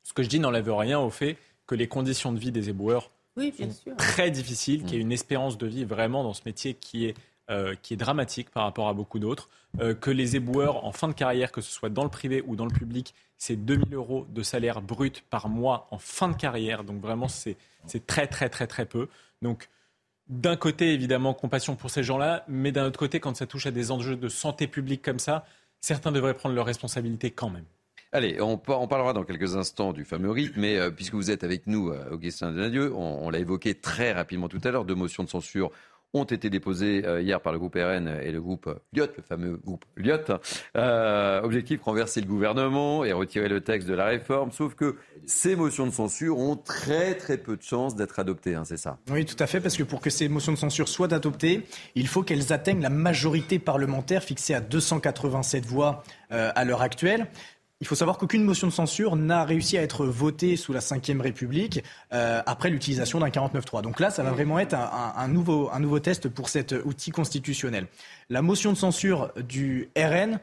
[0.03, 3.11] ce que je dis n'enlève rien au fait que les conditions de vie des éboueurs
[3.37, 3.95] Oui, bien sûr.
[3.97, 7.15] très difficile, qu'il y ait une espérance de vie vraiment dans ce métier qui est,
[7.49, 9.49] euh, qui est dramatique par rapport à beaucoup d'autres,
[9.79, 12.55] euh, que les éboueurs en fin de carrière, que ce soit dans le privé ou
[12.55, 16.83] dans le public, c'est 2000 euros de salaire brut par mois en fin de carrière.
[16.83, 17.57] Donc vraiment, c'est
[17.87, 19.07] c'est très très très très peu.
[19.41, 19.69] Donc
[20.31, 23.71] d'un côté, évidemment, compassion pour ces gens-là, mais d'un autre côté, quand ça touche à
[23.71, 25.45] des enjeux de santé publique comme ça,
[25.81, 27.65] certains devraient prendre leurs responsabilités quand même.
[28.13, 31.31] Allez, on, par- on parlera dans quelques instants du fameux rythme, mais euh, puisque vous
[31.31, 34.83] êtes avec nous, euh, Augustin Denadieu, on, on l'a évoqué très rapidement tout à l'heure,
[34.85, 35.71] deux motions de censure
[36.13, 39.57] ont été déposées euh, hier par le groupe RN et le groupe Lyot, le fameux
[39.57, 40.17] groupe Lyot.
[40.75, 45.55] Euh, objectif, renverser le gouvernement et retirer le texte de la réforme, sauf que ces
[45.55, 48.97] motions de censure ont très très peu de chances d'être adoptées, hein, c'est ça?
[49.09, 52.07] Oui, tout à fait, parce que pour que ces motions de censure soient adoptées, il
[52.07, 57.27] faut qu'elles atteignent la majorité parlementaire fixée à 287 voix euh, à l'heure actuelle.
[57.81, 61.19] Il faut savoir qu'aucune motion de censure n'a réussi à être votée sous la Ve
[61.19, 63.81] République euh, après l'utilisation d'un 49.3.
[63.81, 66.75] Donc là, ça va vraiment être un, un- un nouveau, un nouveau test pour cet
[66.85, 67.87] outil constitutionnel.
[68.29, 70.39] La motion de censure du RN,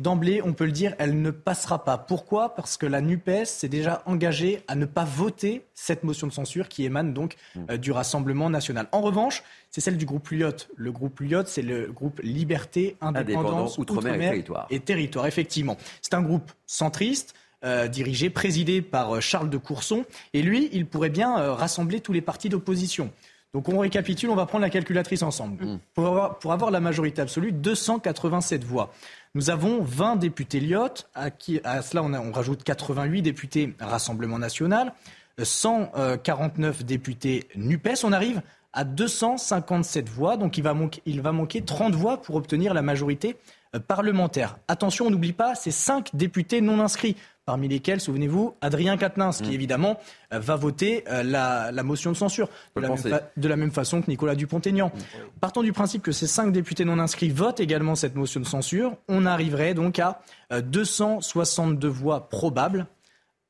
[0.00, 1.98] D'emblée, on peut le dire, elle ne passera pas.
[1.98, 2.54] Pourquoi?
[2.54, 6.68] Parce que la NUPES s'est déjà engagée à ne pas voter cette motion de censure
[6.68, 7.36] qui émane donc
[7.70, 8.88] euh, du Rassemblement national.
[8.92, 10.50] En revanche, c'est celle du groupe Lyot.
[10.76, 14.66] Le groupe Lyot, c'est le groupe Liberté, Indépendance, et Territoire.
[14.70, 15.76] et territoire, effectivement.
[16.00, 17.34] C'est un groupe centriste.
[17.62, 20.06] euh, dirigé, présidé par euh, Charles de Courson.
[20.32, 23.10] Et lui, il pourrait bien rassembler tous les partis d'opposition.
[23.52, 25.66] Donc on récapitule, on va prendre la calculatrice ensemble.
[25.94, 28.92] Pour, avoir, pour avoir la majorité absolue, 287 voix.
[29.34, 33.74] Nous avons 20 députés Lyot, à, qui, à cela on, a- on rajoute 88 députés
[33.80, 34.92] Rassemblement national,
[35.40, 38.04] euh, 149 députés NUPES.
[38.04, 38.40] On arrive
[38.72, 42.82] à 257 voix, donc il va, manquer, il va manquer 30 voix pour obtenir la
[42.82, 43.36] majorité
[43.74, 44.58] euh, parlementaire.
[44.68, 47.16] Attention, on n'oublie pas ces 5 députés non inscrits,
[47.46, 49.98] parmi lesquels, souvenez-vous, Adrien Quatennens, qui évidemment
[50.32, 53.10] euh, va voter euh, la, la motion de censure, de la, même penser.
[53.10, 54.92] fa- de la même façon que Nicolas Dupont-Aignan.
[55.40, 58.96] Partons du principe que ces 5 députés non inscrits votent également cette motion de censure,
[59.08, 60.20] on arriverait donc à
[60.52, 62.86] euh, 262 voix probables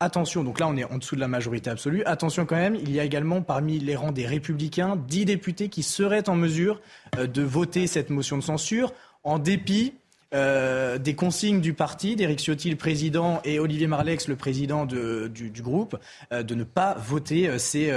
[0.03, 2.03] Attention, donc là on est en dessous de la majorité absolue.
[2.07, 5.83] Attention quand même, il y a également parmi les rangs des républicains 10 députés qui
[5.83, 6.81] seraient en mesure
[7.19, 8.95] euh, de voter cette motion de censure
[9.25, 9.93] en dépit
[10.35, 15.53] euh, des consignes du parti, d'Éric Ciotti, le président, et Olivier Marlex, le président du,
[15.63, 15.97] groupe,
[16.33, 17.91] euh, de ne pas voter ces,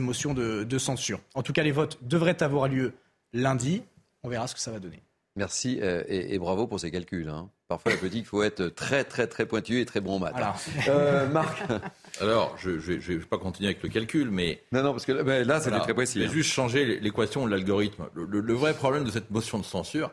[0.00, 1.20] motions de, censure.
[1.34, 2.92] En tout cas, les votes devraient avoir lieu
[3.32, 3.82] lundi.
[4.22, 5.02] On verra ce que ça va donner.
[5.36, 7.28] Merci et, bravo pour ces calculs.
[7.28, 7.50] Hein.
[7.66, 10.34] Parfois, la politique, il faut être très, très, très pointu et très bon en maths.
[10.86, 11.62] Euh, Marc
[12.20, 14.62] Alors, je ne vais pas continuer avec le calcul, mais...
[14.70, 16.18] Non, non, parce que là, c'est très précis.
[16.18, 16.34] Je vais hein.
[16.34, 18.04] juste changer l'équation de l'algorithme.
[18.14, 20.12] Le, vrai problème de cette motion de censure.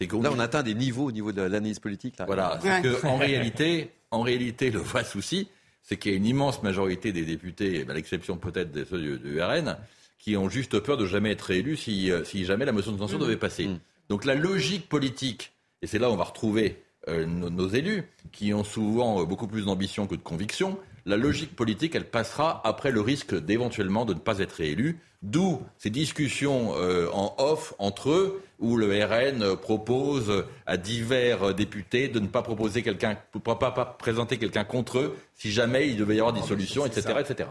[0.00, 2.14] Là, on atteint des niveaux au niveau de l'analyse politique.
[2.26, 2.58] Voilà,
[3.02, 5.48] qu'en réalité, en réalité, le vrai souci,
[5.82, 9.40] c'est qu'il y a une immense majorité des députés, à l'exception peut-être des ceux du,
[9.42, 9.76] RN,
[10.18, 12.98] qui ont juste peur de jamais être réélus si, euh, si jamais la motion de
[12.98, 13.22] censure mmh.
[13.22, 13.66] devait passer.
[13.66, 13.80] Mmh.
[14.08, 15.52] Donc la logique politique,
[15.82, 19.46] et c'est là où on va retrouver euh, nos, élus, qui ont souvent euh, beaucoup
[19.46, 24.14] plus d'ambition que de conviction, la logique politique, elle passera après le risque d'éventuellement de
[24.14, 24.98] ne pas être réélu.
[25.22, 32.08] D'où ces discussions euh, en off entre eux, où le RN propose à divers députés
[32.08, 36.16] de ne pas proposer quelqu'un, pas, pas présenter quelqu'un contre eux, si jamais il devait
[36.16, 37.48] y avoir des solutions, etc., etc.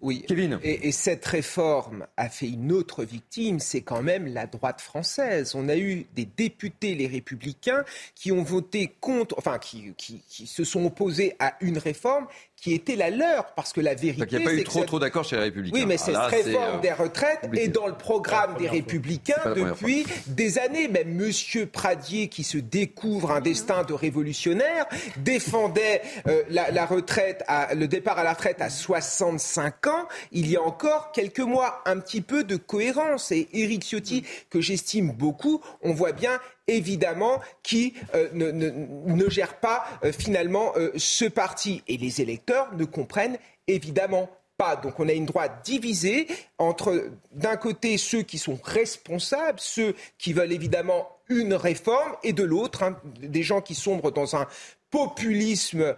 [0.00, 0.24] Oui.
[0.62, 5.54] Et, cette réforme a fait une autre victime, c'est quand même la droite française.
[5.54, 10.64] On a eu des députés, les républicains, qui ont voté contre, enfin, qui, qui se
[10.64, 12.26] sont opposés à une réforme
[12.60, 14.26] qui était la leur, parce que la vérité.
[14.30, 15.78] Il n'y a pas eu trop, trop d'accord chez les Républicains.
[15.78, 20.06] Oui, mais cette ah, réforme euh, des retraites est dans le programme des Républicains depuis
[20.26, 20.88] des années.
[20.88, 24.86] Même Monsieur Pradier, qui se découvre un destin de révolutionnaire,
[25.16, 29.89] défendait euh, la, retraite, à, le départ à la retraite à 65 ans.
[30.32, 33.32] Il y a encore quelques mois, un petit peu de cohérence.
[33.32, 39.84] Et Éric Ciotti, que j'estime beaucoup, on voit bien évidemment, qui euh, ne, gère pas
[40.04, 41.82] euh, finalement euh, ce parti.
[41.88, 44.76] Et les électeurs ne comprennent évidemment pas.
[44.76, 50.32] Donc on a une droite divisée entre, d'un côté, ceux qui sont responsables, ceux qui
[50.32, 54.46] veulent évidemment une réforme, et de l'autre, hein, des gens qui sombrent dans un
[54.90, 55.94] populisme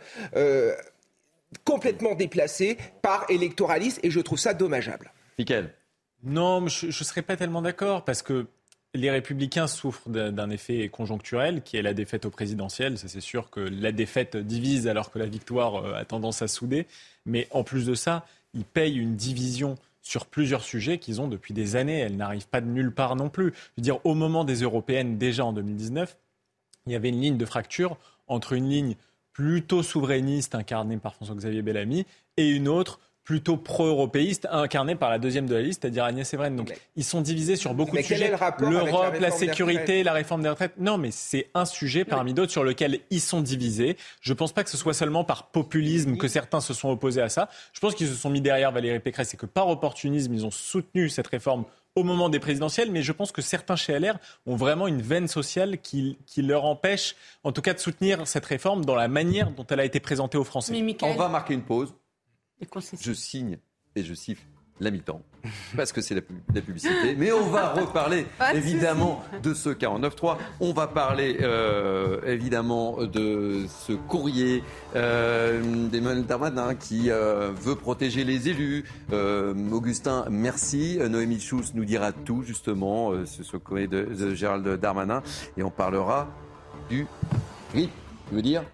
[1.65, 5.13] complètement déplacé par électoralisme, et je trouve ça dommageable.
[5.39, 5.73] Michael
[6.23, 8.47] Non, je ne serais pas tellement d'accord, parce que
[8.95, 12.99] les républicains souffrent d'un effet conjoncturel qui est la défaite au présidentiel.
[12.99, 16.49] Ça, c'est sûr que la défaite divise alors que la victoire euh, a tendance à
[16.49, 16.87] souder.
[17.25, 21.55] Mais en plus de ça, ils payent une division sur plusieurs sujets qu'ils ont depuis
[21.55, 22.01] des années.
[22.01, 23.53] Elle n'arrive pas de nulle part non plus.
[23.55, 26.19] Je veux dire, au moment des européennes, déjà en 2019,
[26.87, 27.97] il y avait une ligne de fracture
[28.27, 28.97] entre une ligne
[29.33, 32.07] plutôt souverainiste incarnée par François-Xavier Bellamy
[32.37, 36.57] et une autre plutôt pro-européiste, incarné par la deuxième de la liste, c'est-à-dire Agnès Evren.
[36.57, 38.33] Donc ils sont divisés sur beaucoup de sujets.
[38.59, 40.75] L'Europe, la, sécurité, la réforme des retraites.
[40.79, 43.97] Non, mais c'est un sujet parmi d'autres sur lequel ils sont divisés.
[44.21, 47.23] Je ne pense pas que ce soit seulement par populisme que certains se sont opposés
[47.23, 47.49] à ça.
[47.73, 50.51] Je pense qu'ils se sont mis derrière Valérie Pécresse et que par opportunisme, ils ont
[50.51, 54.57] soutenu cette réforme au moment des présidentielles, mais je pense que certains chez LR ont
[54.57, 58.85] vraiment une veine sociale qui, qui, leur empêche, en tout cas, de soutenir cette réforme
[58.85, 60.73] dans la manière dont elle a été présentée aux Français.
[61.03, 61.95] On va marquer une pause.
[63.01, 63.59] Je signe
[63.95, 64.47] et je siffle
[64.83, 65.23] la mi-temps,
[65.77, 67.15] parce que c'est la, publicité.
[67.19, 70.37] Mais on va reparler évidemment de ce 49.3.
[70.61, 74.65] On va parler euh, évidemment de ce courrier
[74.97, 78.85] euh, d'Emmanuel Darmanin qui euh, veut protéger les élus.
[79.71, 80.99] Augustin, merci.
[81.09, 85.23] Noémie Schulz nous dira tout justement sur ce courrier de, Gérald Darmanin.
[85.57, 86.29] Et on parlera
[86.91, 87.07] du
[87.73, 87.91] RIP,
[88.31, 88.65] je veux dire?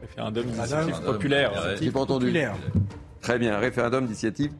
[0.00, 1.76] Référendum d'initiative populaire.
[1.80, 2.26] J'ai pas entendu.
[2.26, 2.56] Populaire.
[3.20, 4.52] Très bien, référendum d'initiative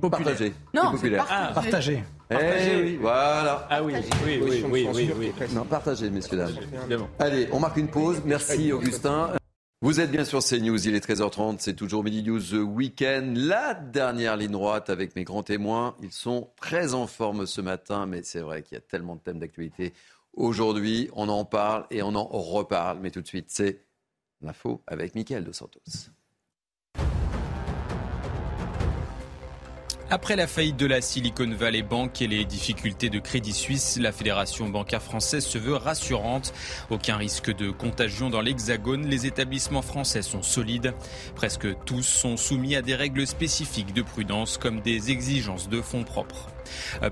[0.00, 0.52] partagée.
[0.72, 1.26] Non, populaire.
[1.30, 2.02] Ah, partagé.
[2.30, 3.66] Eh oui, voilà.
[3.70, 3.94] Ah oui,
[4.26, 5.32] oui, oui, oui, oui, oui.
[5.54, 7.06] Non, partagé, messieurs, dames.
[7.18, 8.22] Allez, on marque une pause.
[8.24, 9.30] Merci, Augustin.
[9.84, 13.36] Vous êtes bien sur CNews, il est 13h30, c'est toujours Midi News The Weekend.
[13.36, 15.94] La dernière ligne droite avec mes grands témoins.
[16.02, 19.20] Ils sont très en forme ce matin, mais c'est vrai qu'il y a tellement de
[19.20, 19.92] thèmes d'actualité.
[20.32, 22.98] Aujourd'hui, on en parle et on en reparle.
[23.02, 23.84] Mais tout de suite, c'est
[24.40, 25.80] l'info avec Mickaël Dos Santos.
[30.10, 34.12] Après la faillite de la Silicon Valley Bank et les difficultés de Crédit Suisse, la
[34.12, 36.52] Fédération bancaire française se veut rassurante.
[36.90, 39.06] Aucun risque de contagion dans l'Hexagone.
[39.06, 40.92] Les établissements français sont solides.
[41.34, 46.04] Presque tous sont soumis à des règles spécifiques de prudence comme des exigences de fonds
[46.04, 46.53] propres.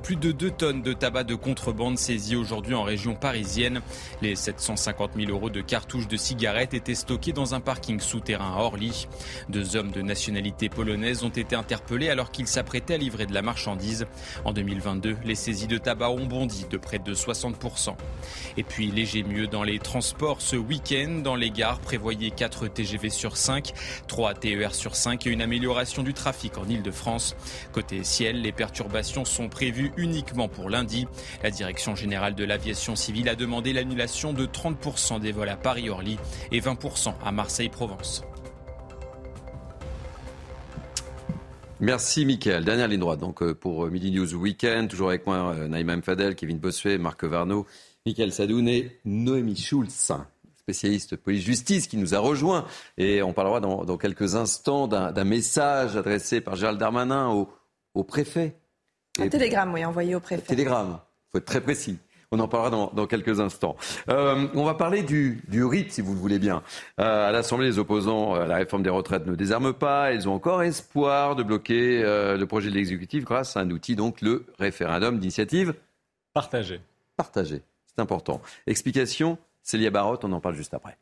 [0.03, 3.81] Plus de 2 tonnes de tabac de contrebande saisies aujourd'hui en région parisienne.
[4.21, 8.61] Les 750 000 euros de cartouches de cigarettes étaient stockés dans un parking souterrain à
[8.61, 9.07] Orly.
[9.49, 13.43] Deux hommes de nationalité polonaise ont été interpellés alors qu'ils s'apprêtaient à livrer de la
[13.43, 14.07] marchandise.
[14.45, 17.95] En 2022, les saisies de tabac ont bondi de près de 60%.
[18.57, 21.21] Et puis léger mieux dans les transports ce week-end.
[21.23, 23.73] Dans les gares, prévoyez 4 TGV sur 5,
[24.07, 27.37] 3 TER sur 5 et une amélioration du trafic en Ile-de-France.
[27.73, 31.07] Côté ciel, les perturbations sont prévues uniquement pour lundi.
[31.43, 36.19] La direction générale de l'aviation civile a demandé l'annulation de 30% des vols à Paris-Orly
[36.51, 38.23] et 20% à Marseille-Provence.
[41.83, 42.65] Merci Mickaël.
[42.65, 44.89] Dernière ligne droite donc euh, pour euh, Midi News Weekend.
[44.89, 47.67] Toujours avec moi euh, Naïma Mfadel, Kevin Bossuet, Marc Varno,
[48.07, 50.13] Mickaël Sadoun et Noémie Schulz,
[50.55, 52.67] spécialiste police-justice qui nous a rejoint.
[52.99, 57.49] Et on parlera dans, quelques instants d'un message adressé par Gérald Darmanin au,
[57.95, 58.62] au préfet.
[59.19, 60.43] Un télégramme, oui, envoyé au préfet.
[60.43, 61.99] Télégramme, il faut être très précis.
[62.35, 63.77] On en parlera dans, quelques instants.
[64.09, 66.63] Euh, on va parler du, du, RIT, si vous le voulez bien.
[66.99, 70.15] Euh, à l'Assemblée, les opposants à la réforme des retraites ne désarment pas.
[70.15, 73.97] Ils ont encore espoir de bloquer euh, le projet de l'exécutif grâce à un outil,
[73.97, 75.75] donc le référendum d'initiative
[76.33, 76.81] partagée.
[77.19, 78.41] Partagée, c'est important.
[78.67, 80.97] Explication, Célia Barotte, on en parle juste après.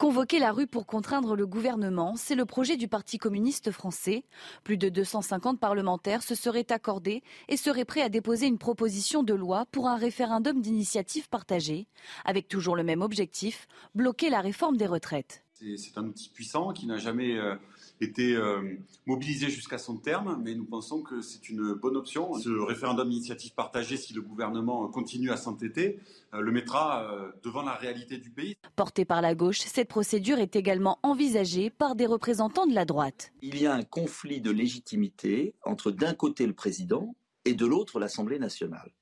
[0.00, 4.24] Convoquer la rue pour contraindre le gouvernement, c'est le projet du Parti communiste français.
[4.64, 9.34] Plus de 250 parlementaires se seraient accordés et seraient prêts à déposer une proposition de
[9.34, 11.86] loi pour un référendum d'initiative partagée,
[12.24, 15.44] avec toujours le même objectif, bloquer la réforme des retraites.
[15.52, 17.54] C'est un outil puissant qui n'a jamais euh,
[18.00, 22.32] été euh, mobilisé jusqu'à son terme, mais nous pensons que c'est une bonne option.
[22.34, 26.00] Ce référendum d'initiative partagée, si le gouvernement continue à s'entêter,
[26.32, 28.56] euh, le mettra euh, devant la réalité du pays.
[28.76, 33.32] Portée par la gauche, cette procédure est également envisagée par des représentants de la droite.
[33.42, 37.14] Il y a un conflit de légitimité entre d'un côté le président
[37.44, 38.92] et de l'autre l'Assemblée nationale.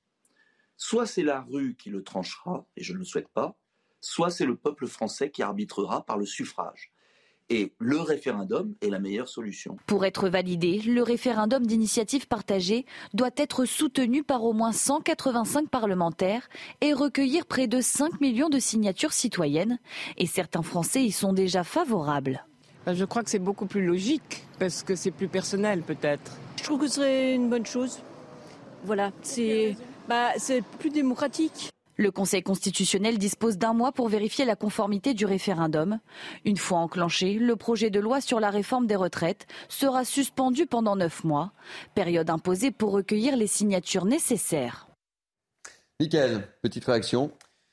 [0.77, 3.57] Soit c'est la rue qui le tranchera, et je ne le souhaite pas,
[4.01, 6.93] soit c'est le peuple français qui arbitrera par le suffrage.
[7.51, 9.79] Et le référendum est la meilleure solution.
[9.87, 12.85] Pour être validé, le référendum d'initiative partagée
[13.15, 16.49] doit être soutenu par au moins 185 parlementaires
[16.83, 19.79] et recueillir près de 5 millions de signatures citoyennes.
[20.19, 22.45] Et certains Français y sont déjà favorables.
[22.85, 26.33] Bah, je crois que c'est beaucoup plus logique parce que c'est plus personnel peut-être.
[26.57, 28.01] Je trouve que ce serait une bonne chose.
[28.85, 29.75] Voilà, c'est
[30.07, 30.33] bah,
[30.79, 31.71] plus démocratique.
[32.01, 35.99] Le Conseil constitutionnel dispose d'un mois pour vérifier la conformité du référendum.
[36.45, 40.95] Une fois enclenché, le projet de loi sur la réforme des retraites sera suspendu pendant
[40.95, 41.51] neuf mois,
[41.97, 44.87] période imposée pour recueillir les signatures nécessaires.
[45.99, 47.33] Michael, petite réaction.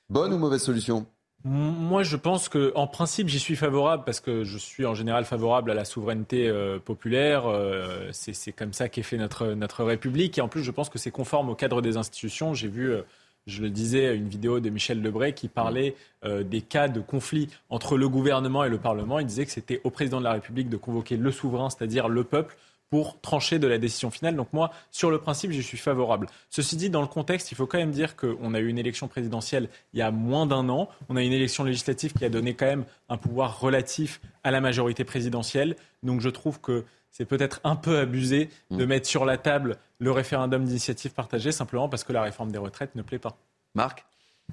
[0.10, 1.06] Bonne ou mauvaise solution?
[1.44, 5.26] Moi, je pense que, en principe, j'y suis favorable parce que je suis en général
[5.26, 7.46] favorable à la souveraineté euh, populaire.
[7.46, 10.40] Euh, c'est comme ça qu'est fait notre, notre République.
[10.40, 12.56] Et en plus, je pense que c'est conforme au cadre des institutions.
[12.56, 13.04] J'ai vu euh,
[13.48, 17.50] je le disais, une vidéo de Michel Lebray qui parlait euh, des cas de conflit
[17.70, 19.20] entre le gouvernement et le Parlement.
[19.20, 22.24] Il disait que c'était au président de la République de convoquer le souverain, c'est-à-dire le
[22.24, 22.58] peuple,
[22.90, 24.36] pour trancher de la décision finale.
[24.36, 26.28] Donc moi, sur le principe, je suis favorable.
[26.50, 29.08] Ceci dit, dans le contexte, il faut quand même dire qu'on a eu une élection
[29.08, 30.90] présidentielle il y a moins d'un an.
[31.10, 34.62] On a une élection législative qui a donné quand même un pouvoir relatif à la
[34.62, 35.76] majorité présidentielle.
[36.04, 36.84] Donc je trouve que
[37.16, 38.88] c'est peut-être un peu abusé de mm.
[38.90, 42.94] mettre sur la table le référendum d'initiative partagée simplement parce que la réforme des retraites
[42.96, 43.38] ne plaît pas.
[43.74, 44.06] Marc?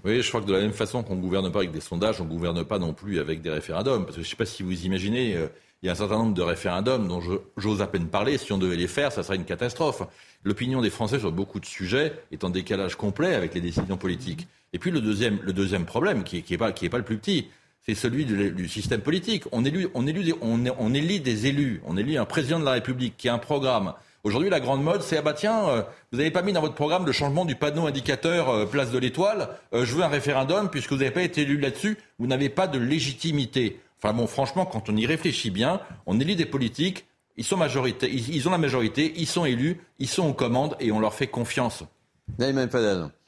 [0.05, 2.21] Oui, je crois que de la même façon qu'on ne gouverne pas avec des sondages,
[2.21, 4.05] on ne gouverne pas non plus avec des référendums.
[4.05, 5.49] Parce que je ne sais pas si vous imaginez, euh,
[5.83, 7.21] il y a un certain nombre de référendums dont
[7.57, 8.39] j'ose à peine parler.
[8.39, 10.03] Si on devait les faire, ça serait une catastrophe.
[10.45, 14.47] L'opinion des Français sur beaucoup de sujets est en décalage complet avec les décisions politiques.
[14.73, 16.99] Et puis le deuxième, le deuxième problème, qui n'est qui est pas, qui est pas
[16.99, 17.49] le plus petit,
[17.87, 19.45] c'est celui du, système politique.
[19.53, 22.73] On élit, on, élit, on, on élit des élus, on élit un président de la
[22.73, 23.95] République qui a un programme.
[24.25, 25.83] Aujourd'hui, la grande mode, c'est ah bah tiens, euh,
[26.13, 28.99] vous n'avez pas mis dans votre programme le changement du panneau indicateur euh, place de
[28.99, 29.49] l'Étoile.
[29.75, 31.99] Euh, je veux un référendum puisque vous n'avez pas été élu là-dessus.
[32.21, 33.81] Vous n'avez pas de légitimité.
[34.01, 37.05] Enfin bon, franchement, quand on y réfléchit bien, on élit des politiques.
[37.37, 40.93] Ils sont majorité, ils ont la majorité, ils sont élus, ils sont aux commandes et
[40.93, 41.83] on leur fait confiance.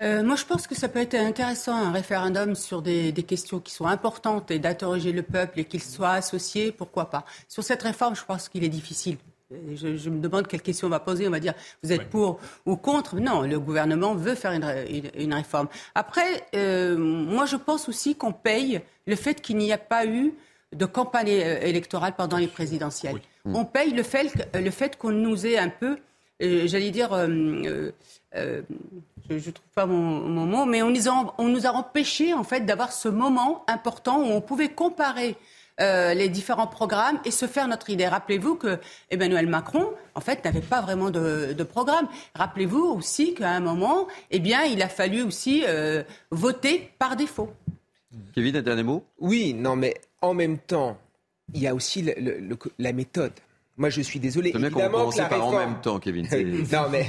[0.03, 3.73] Euh, moi, je pense que ça peut être intéressant, un référendum sur des, questions qui
[3.73, 7.25] sont importantes et d'interroger le peuple et qu'il soit associé, pourquoi pas.
[7.49, 9.17] Sur cette réforme, je pense qu'il est difficile.
[9.51, 11.29] Je, me demande quelle question on va poser.
[11.29, 13.17] On va dire, vous êtes pour ou contre?
[13.17, 15.69] Non, le gouvernement veut faire une, réforme.
[15.95, 20.33] Après, euh, moi, je pense aussi qu'on paye le fait qu'il n'y a pas eu
[20.75, 23.21] de campagne électorale pendant les présidentielles.
[23.45, 25.97] On paye le fait, le fait qu'on nous ait un peu euh,
[26.40, 27.90] j'allais dire, euh,
[28.35, 28.62] euh,
[29.28, 32.44] je ne trouve pas mon, mot, mais on nous, a, on nous a empêché en
[32.44, 35.36] fait d'avoir ce moment important où on pouvait comparer
[35.81, 38.06] euh, les différents programmes et se faire notre idée.
[38.06, 38.78] Rappelez-vous que
[39.11, 42.06] Emmanuel Macron, en fait, n'avait pas vraiment de, programme.
[42.36, 47.52] Rappelez-vous aussi qu'à un moment, eh bien, il a fallu aussi euh, voter par défaut.
[48.36, 49.05] Kevin, un dernier mot?
[49.19, 50.97] Oui, non, mais en même temps,
[51.52, 52.09] il y a aussi
[52.78, 53.32] la méthode.
[53.77, 54.53] Moi, je suis désolé.
[54.53, 55.29] C'est bien qu'on réforme...
[55.29, 56.29] par en même temps, Kevin.
[56.73, 57.07] non, mais,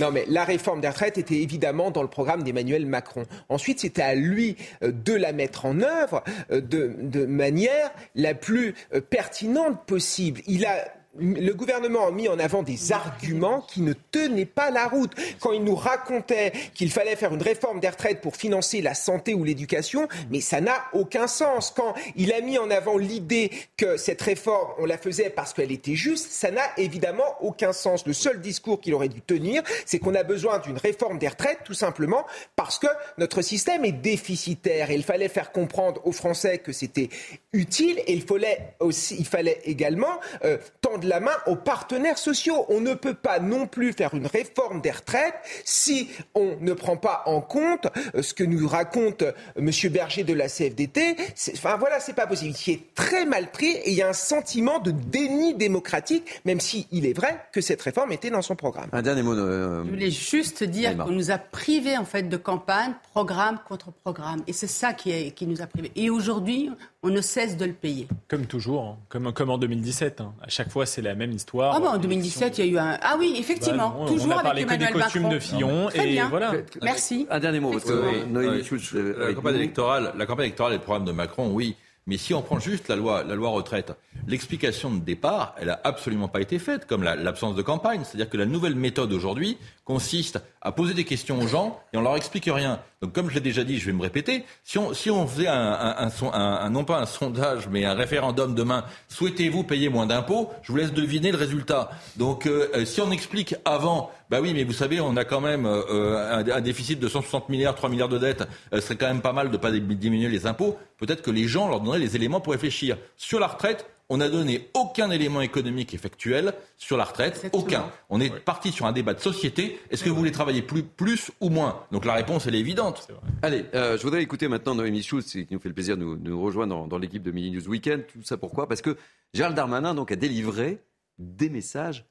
[0.00, 3.24] non, mais la réforme des retraites était évidemment dans le programme d'Emmanuel Macron.
[3.48, 6.22] Ensuite, c'était à lui euh, de la mettre en œuvre
[6.52, 10.40] euh, de, de manière la plus euh, pertinente possible.
[10.46, 10.84] Il a
[11.18, 15.12] le gouvernement a mis en avant des arguments qui ne tenaient pas la route.
[15.40, 19.34] Quand il nous racontait qu'il fallait faire une réforme des retraites pour financer la santé
[19.34, 21.72] ou l'éducation, mais ça n'a aucun sens.
[21.74, 25.72] Quand il a mis en avant l'idée que cette réforme, on la faisait parce qu'elle
[25.72, 28.06] était juste, ça n'a évidemment aucun sens.
[28.06, 31.60] Le seul discours qu'il aurait dû tenir, c'est qu'on a besoin d'une réforme des retraites,
[31.64, 32.26] tout simplement
[32.56, 32.88] parce que
[33.18, 34.90] notre système est déficitaire.
[34.90, 37.08] Et il fallait faire comprendre aux Français que c'était
[37.52, 42.66] utile et il fallait aussi, il fallait également euh, tendre la main aux partenaires sociaux.
[42.68, 46.96] On ne peut pas non plus faire une réforme des retraites si on ne prend
[46.96, 49.70] pas en compte euh, ce que nous raconte euh, M.
[49.90, 51.16] Berger de la CFDT.
[51.54, 52.54] Enfin voilà, c'est pas possible.
[52.54, 56.60] Qui est très mal pris et il y a un sentiment de déni démocratique, même
[56.60, 58.88] si il est vrai que cette réforme était dans son programme.
[58.92, 59.34] Un dernier mot.
[59.34, 63.92] Euh, Je voulais juste dire qu'on nous a privés en fait de campagne, programme contre
[63.92, 65.92] programme, et c'est ça qui, est, qui nous a privés.
[65.96, 66.70] Et aujourd'hui,
[67.04, 68.08] on ne cesse de le payer.
[68.28, 68.96] Comme toujours, hein.
[69.10, 70.20] comme, comme en 2017.
[70.20, 70.32] Hein.
[70.42, 71.74] À chaque fois, c'est la même histoire.
[71.76, 72.98] Ah bah, en 2017, il y a eu un.
[73.02, 76.12] Ah oui, effectivement, bah, toujours on a parlé avec Emmanuel que des de Fillon et
[76.12, 76.28] bien.
[76.28, 76.54] voilà.
[76.82, 77.26] Merci.
[77.30, 77.72] Un dernier mot.
[77.72, 81.76] Parce que, la campagne électorale, la campagne électorale et le programme de Macron, oui.
[82.06, 83.92] Mais si on prend juste la loi, la loi retraite,
[84.26, 88.02] l'explication de départ, elle a absolument pas été faite, comme l'absence de campagne.
[88.04, 92.02] C'est-à-dire que la nouvelle méthode aujourd'hui consiste à poser des questions aux gens et on
[92.02, 92.80] leur explique rien.
[93.04, 95.46] Donc, comme je l'ai déjà dit, je vais me répéter, si on, si on faisait
[95.46, 100.48] un, non pas un sondage, mais un référendum demain, souhaitez-vous payer moins d'impôts?
[100.62, 101.90] Je vous laisse deviner le résultat.
[102.16, 105.42] Donc, euh, euh, si on explique avant, bah oui, mais vous savez, on a quand
[105.42, 109.20] même euh, un, déficit de 160 milliards, 3 milliards de dettes, ce serait quand même
[109.20, 110.78] pas mal de ne pas diminuer les impôts.
[110.96, 112.96] Peut-être que les gens leur donneraient les éléments pour réfléchir.
[113.18, 117.90] Sur la retraite, on n'a donné aucun élément économique effectuel sur la retraite, aucun.
[118.10, 119.80] On est parti sur un débat de société.
[119.90, 121.84] Est-ce que vous voulez travailler plus, plus ou moins?
[121.90, 123.08] Donc la réponse, elle est évidente.
[123.42, 126.42] Allez, euh, je voudrais écouter maintenant Noémie Schultz, qui nous fait le plaisir de nous,
[126.42, 128.06] rejoindre dans, l'équipe de Mini News Weekend.
[128.06, 128.68] Tout ça pourquoi?
[128.68, 128.96] Parce que
[129.32, 130.78] Gérald Darmanin donc, a délivré
[131.18, 132.04] des messages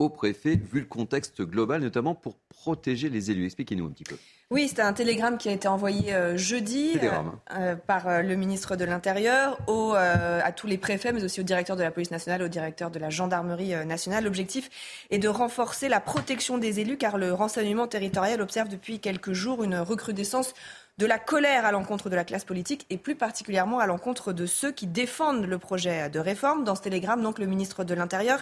[0.00, 3.44] au préfet, vu le contexte global, notamment pour protéger les élus.
[3.44, 4.16] Expliquez-nous un petit peu.
[4.50, 7.10] Oui, c'était un télégramme qui a été envoyé euh, jeudi euh,
[7.54, 11.82] euh, par le ministre de l'Intérieur à tous les préfets, mais aussi au directeur de
[11.82, 14.24] la police nationale, au directeur de la gendarmerie nationale.
[14.24, 14.70] L'objectif
[15.10, 19.62] est de renforcer la protection des élus, car le renseignement territorial observe depuis quelques jours
[19.62, 20.54] une recrudescence
[20.98, 24.46] de la colère à l'encontre de la classe politique et plus particulièrement à l'encontre de
[24.46, 26.64] ceux qui défendent le projet de réforme.
[26.64, 28.40] Dans ce télégramme, donc, le ministre de l'Intérieur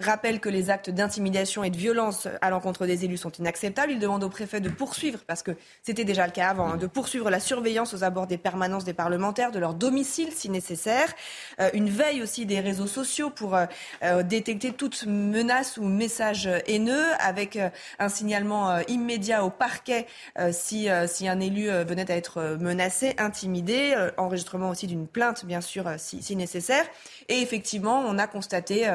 [0.00, 3.92] rappelle que les actes d'intimidation et de violence à l'encontre des élus sont inacceptables.
[3.92, 5.52] Il demande au préfet de poursuivre, parce que
[5.82, 8.94] c'était déjà le cas avant, hein, de poursuivre la surveillance aux abords des permanences des
[8.94, 11.12] parlementaires, de leur domicile si nécessaire.
[11.60, 13.66] Euh, une veille aussi des réseaux sociaux pour euh,
[14.02, 17.58] euh, détecter toute menace ou message haineux, avec
[17.98, 20.06] un signalement immédiat au parquet
[20.52, 25.88] si, si un élu venait à être menacé, intimidé, enregistrement aussi d'une plainte bien sûr
[25.98, 26.84] si, si nécessaire.
[27.28, 28.88] Et effectivement, on a constaté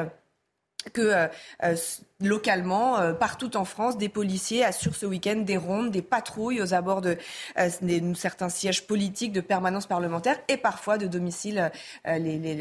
[0.93, 1.27] que euh,
[1.63, 1.75] euh,
[2.21, 6.73] localement, euh, partout en France, des policiers assurent ce week-end des rondes, des patrouilles aux
[6.73, 7.17] abords de
[8.15, 11.71] certains sièges politiques, de permanence parlementaire et parfois de domicile,
[12.05, 12.59] les,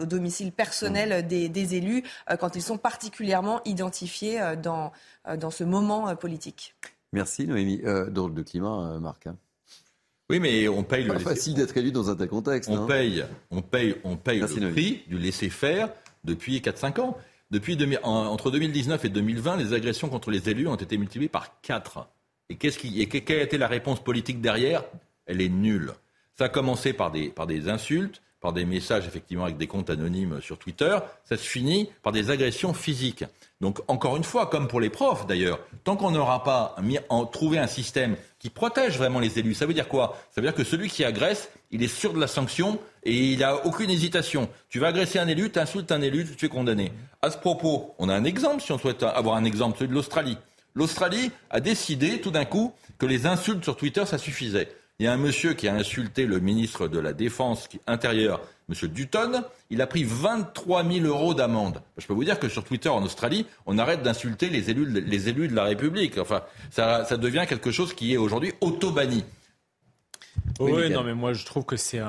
[0.00, 2.02] au domicile personnel des, élus
[2.38, 4.92] quand ils sont particulièrement identifiés dans,
[5.36, 6.74] dans ce moment politique.
[7.12, 7.82] Merci Noémie.
[8.08, 9.26] drôle de climat, Marc.
[9.26, 9.36] Hein.
[10.30, 11.18] Oui, mais on paye le.
[11.18, 12.70] facile d'être élu dans un tel contexte.
[12.70, 15.90] On paye, on paye, on paye le prix du laisser faire
[16.24, 17.18] depuis 4-5 ans.
[17.54, 22.08] Depuis entre 2019 et 2020, les agressions contre les élus ont été multipliées par 4.
[22.48, 24.82] Et, qu'est-ce qui, quelle a été la réponse politique derrière?
[25.26, 25.92] Elle est nulle.
[26.36, 30.58] Ça a commencé par des insultes, par des messages effectivement avec des comptes anonymes sur
[30.58, 30.98] Twitter.
[31.24, 33.24] Ça se finit par des agressions physiques.
[33.62, 37.24] Donc encore une fois, comme pour les profs d'ailleurs, tant qu'on n'aura pas mis en,
[37.24, 40.18] trouvé un système qui protège vraiment les élus, ça veut dire quoi?
[40.30, 43.38] Ça veut dire que celui qui agresse, il est sûr de la sanction et il
[43.38, 44.50] n'a aucune hésitation.
[44.68, 46.92] Tu vas agresser un élu, tu insultes un élu, tu es condamné.
[47.22, 49.94] À ce propos, on a un exemple, si on souhaite avoir un exemple, celui de
[49.94, 50.36] l'Australie.
[50.74, 54.68] L'Australie a décidé tout d'un coup que les insultes sur Twitter, ça suffisait.
[55.00, 58.88] Il y a un monsieur qui a insulté le ministre de la Défense intérieure, M.
[58.88, 59.42] Dutton.
[59.70, 61.82] Il a pris 23 000 euros d'amende.
[61.96, 65.28] Je peux vous dire que sur Twitter en Australie, on arrête d'insulter les élus, les
[65.28, 66.16] élus de la République.
[66.18, 69.24] Enfin, ça, ça devient quelque chose qui est aujourd'hui auto-banni.
[70.60, 72.00] Oui, non, mais moi je trouve que c'est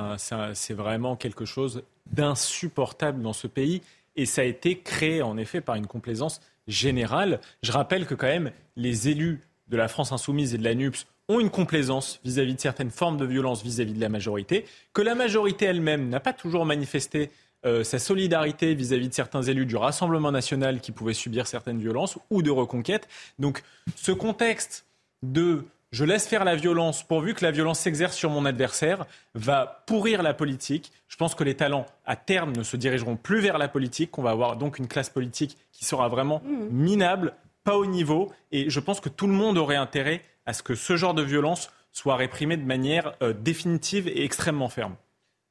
[0.70, 1.82] vraiment quelque chose
[2.12, 3.82] d'insupportable dans ce pays.
[4.14, 7.40] Et ça a été créé en effet par une complaisance générale.
[7.64, 11.06] Je rappelle que quand même les élus de la France insoumise et de la NUPS
[11.28, 15.14] ont une complaisance vis-à-vis de certaines formes de violence vis-à-vis de la majorité, que la
[15.14, 17.30] majorité elle-même n'a pas toujours manifesté
[17.64, 22.18] euh, sa solidarité vis-à-vis de certains élus du Rassemblement national qui pouvaient subir certaines violences
[22.30, 23.08] ou de reconquête.
[23.38, 23.62] Donc
[23.96, 24.86] ce contexte
[25.22, 29.84] de je laisse faire la violence pourvu que la violence s'exerce sur mon adversaire, va
[29.86, 30.92] pourrir la politique.
[31.08, 34.22] Je pense que les talents, à terme, ne se dirigeront plus vers la politique, qu'on
[34.22, 36.68] va avoir donc une classe politique qui sera vraiment mmh.
[36.70, 37.34] minable,
[37.64, 38.32] pas au niveau.
[38.52, 41.22] Et je pense que tout le monde aurait intérêt à ce que ce genre de
[41.22, 44.96] violence soit réprimé de manière euh, définitive et extrêmement ferme.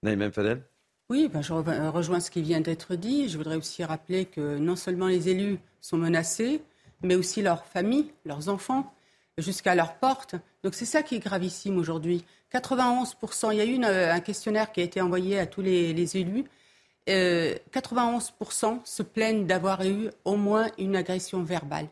[0.04, 0.64] Naïm Fadel
[1.08, 3.30] oui, ben je rejoins ce qui vient d'être dit.
[3.30, 6.64] Je voudrais aussi rappeler que non seulement les élus sont menacés,
[7.04, 8.92] mais aussi leurs familles, leurs enfants
[9.38, 10.36] jusqu'à leur porte.
[10.64, 12.26] Donc c'est ça qui est gravissime aujourd'hui.
[12.52, 16.46] 91%, il y a eu un questionnaire qui a été envoyé à tous les, élus.
[17.08, 21.88] 91% euh, se plaignent d'avoir eu au moins une agression verbale.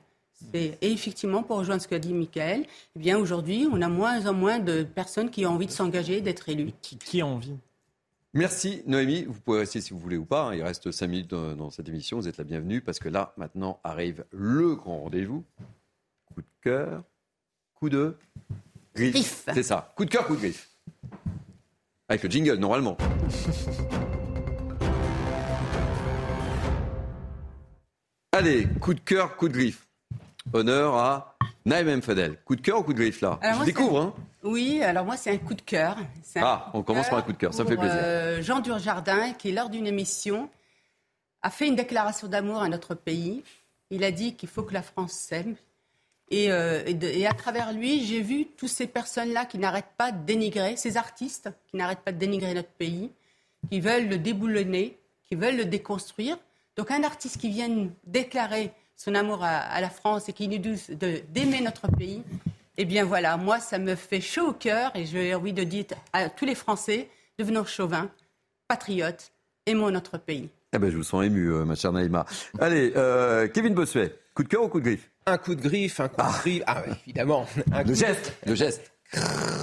[0.53, 2.65] Et effectivement, pour rejoindre ce qu'a dit Michael,
[2.95, 6.21] eh bien aujourd'hui, on a moins en moins de personnes qui ont envie de s'engager,
[6.21, 6.71] d'être élus.
[6.81, 7.55] Qui, qui a envie?
[8.35, 9.25] Merci Noémie.
[9.25, 10.47] Vous pouvez rester si vous voulez ou pas.
[10.47, 10.55] Hein.
[10.55, 12.17] Il reste 5 minutes dans cette émission.
[12.17, 15.43] Vous êtes la bienvenue parce que là, maintenant, arrive le grand rendez-vous.
[16.33, 17.03] Coup de cœur,
[17.75, 18.15] coup de
[18.95, 19.45] griffe.
[19.53, 19.93] C'est ça.
[19.95, 20.71] Coup de cœur, coup de griffe.
[22.09, 22.97] Avec le jingle, normalement.
[28.31, 29.87] Allez, coup de cœur, coup de griffe.
[30.51, 32.37] Honneur à Naïm Fadel.
[32.43, 34.13] Coup de cœur ou coup de griffe là Je découvre, hein
[34.43, 35.97] Oui, alors moi c'est un coup de cœur.
[36.35, 37.97] Ah, on commence par un coup de cœur, ça me fait plaisir.
[37.97, 40.49] Euh, Jean Durjardin, qui lors d'une émission
[41.41, 43.43] a fait une déclaration d'amour à notre pays.
[43.89, 45.55] Il a dit qu'il faut que la France s'aime,
[46.31, 50.75] euh, et, à travers lui, j'ai vu toutes ces personnes-là qui n'arrêtent pas de dénigrer,
[50.77, 53.11] ces artistes qui n'arrêtent pas de dénigrer notre pays,
[53.69, 54.97] qui veulent le déboulonner,
[55.27, 56.37] qui veulent le déconstruire.
[56.75, 60.87] Donc un artiste qui vient déclarer son amour à, la France et qui nous dit
[61.29, 62.23] d'aimer notre pays,
[62.77, 65.85] eh bien voilà, moi ça me fait chaud au cœur et j'ai envie de dire
[66.11, 68.09] à tous les Français, devenons chauvins,
[68.67, 69.31] patriotes,
[69.65, 70.49] aimons notre pays.
[70.75, 72.25] Eh ben, je vous sens ému, euh, ma chère Naïma.
[72.59, 75.11] Allez, euh, Kevin Bossuet, coup de cœur ou coup de griffe?
[75.27, 76.39] Un coup de griffe, un coup de ah.
[76.41, 76.63] griffe.
[76.65, 77.45] Ah, évidemment.
[77.71, 78.91] Un le geste, le geste.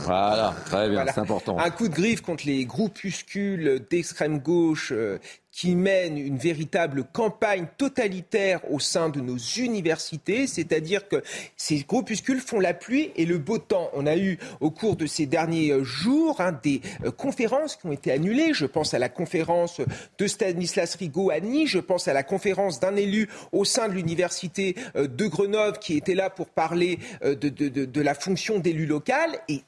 [0.05, 1.59] Voilà, très bien, c'est important.
[1.59, 5.19] Un coup de griffe contre les groupuscules d'extrême gauche euh,
[5.53, 11.23] qui mène une véritable campagne totalitaire au sein de nos universités, c'est-à-dire que
[11.57, 13.91] ces groupuscules font la pluie et le beau temps.
[13.95, 17.93] On a eu au cours de ces derniers jours hein, des euh, conférences qui ont
[17.93, 18.53] été annulées.
[18.55, 19.81] Je pense à la conférence
[20.19, 23.95] de Stanislas Rigaud à Nice, je pense à la conférence d'un élu au sein de
[23.95, 28.87] l'université euh, de Grenoble qui était là pour parler euh, de, de la fonction d'élu
[28.87, 29.39] local.
[29.49, 29.63] Et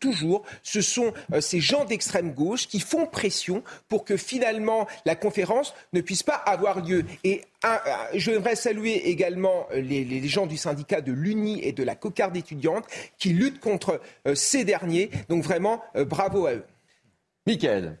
[0.00, 5.14] toujours, ce sont euh, ces gens d'extrême gauche qui font pression pour que finalement la
[5.16, 7.04] conférence ne puisse pas avoir lieu.
[7.24, 7.42] Et
[8.14, 12.36] je voudrais saluer également euh, les, gens du syndicat de l'UNI et de la cocarde
[12.36, 12.84] étudiante
[13.18, 15.10] qui luttent contre euh, ces derniers.
[15.28, 16.64] Donc vraiment, bravo à eux.
[17.46, 17.98] Michael,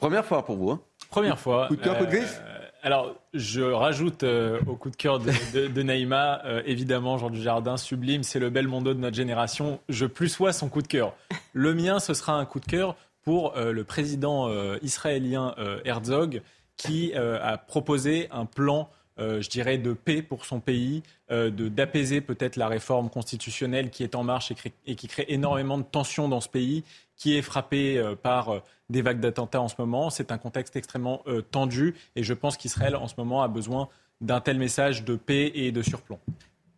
[0.00, 0.70] première fois pour vous.
[0.70, 0.80] Hein
[1.10, 1.68] première fois.
[1.68, 2.40] Coup de cœur, coup de griffe?
[2.82, 8.22] Alors, je rajoute euh, au coup de cœur de, Naïma, euh, évidemment, Jean Jardin, sublime,
[8.22, 9.80] c'est le bel mondo de notre génération.
[9.88, 11.14] Je plus sois son coup de cœur.
[11.52, 14.48] Le mien, ce sera un coup de cœur pour euh, le président
[14.80, 16.42] israélien Herzog,
[16.76, 18.88] qui a proposé un plan
[19.18, 24.22] je dirais, de paix pour son pays, d'apaiser peut-être la réforme constitutionnelle qui est en
[24.22, 24.52] marche
[24.86, 26.84] et, qui crée énormément de tensions dans ce pays,
[27.18, 30.10] qui est frappé par des vagues d'attentats en ce moment.
[30.10, 33.88] C'est un contexte extrêmement euh, tendu et je pense qu'Israël en ce moment a besoin
[34.20, 36.18] d'un tel message de paix et de surplomb.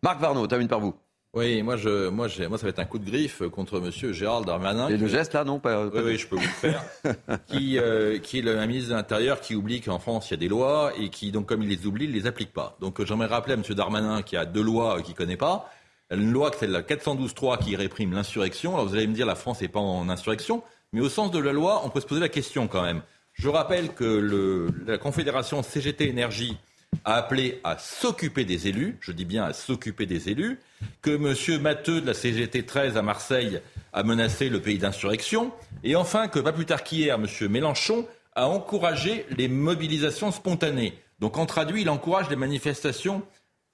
[0.03, 0.93] Marc Varnaud, termine par vous.
[1.33, 4.45] Oui, moi, je, moi, moi, ça va être un coup de griffe contre Monsieur Gérald
[4.45, 4.89] Darmanin.
[4.89, 6.83] Et le geste là, non pas, Oui, oui, je peux vous le faire.
[7.47, 10.37] qui, euh, qui est le ministre de l'Intérieur qui oublie qu'en France il y a
[10.37, 12.75] des lois et qui, donc, comme il les oublie, il les applique pas.
[12.81, 15.71] Donc, j'aimerais rappeler à Monsieur Darmanin qu'il y a deux lois qu'il connaît pas.
[16.11, 18.73] Une loi, c'est la 412-3 qui réprime l'insurrection.
[18.73, 20.61] Alors, vous allez me dire, la France n'est pas en insurrection.
[20.91, 23.01] Mais au sens de la loi, on peut se poser la question quand même.
[23.33, 26.57] Je rappelle que la Confédération CGT Énergie
[27.05, 30.59] a appelé à s'occuper des élus, je dis bien à s'occuper des élus,
[31.01, 31.61] que M.
[31.61, 33.61] Matteux de la CGT 13 à Marseille
[33.93, 35.53] a menacé le pays d'insurrection,
[35.85, 37.25] et enfin que pas plus tard qu'hier, M.
[37.49, 38.05] Mélenchon
[38.35, 40.93] a encouragé les mobilisations spontanées.
[41.19, 43.23] Donc en traduit, il encourage les manifestations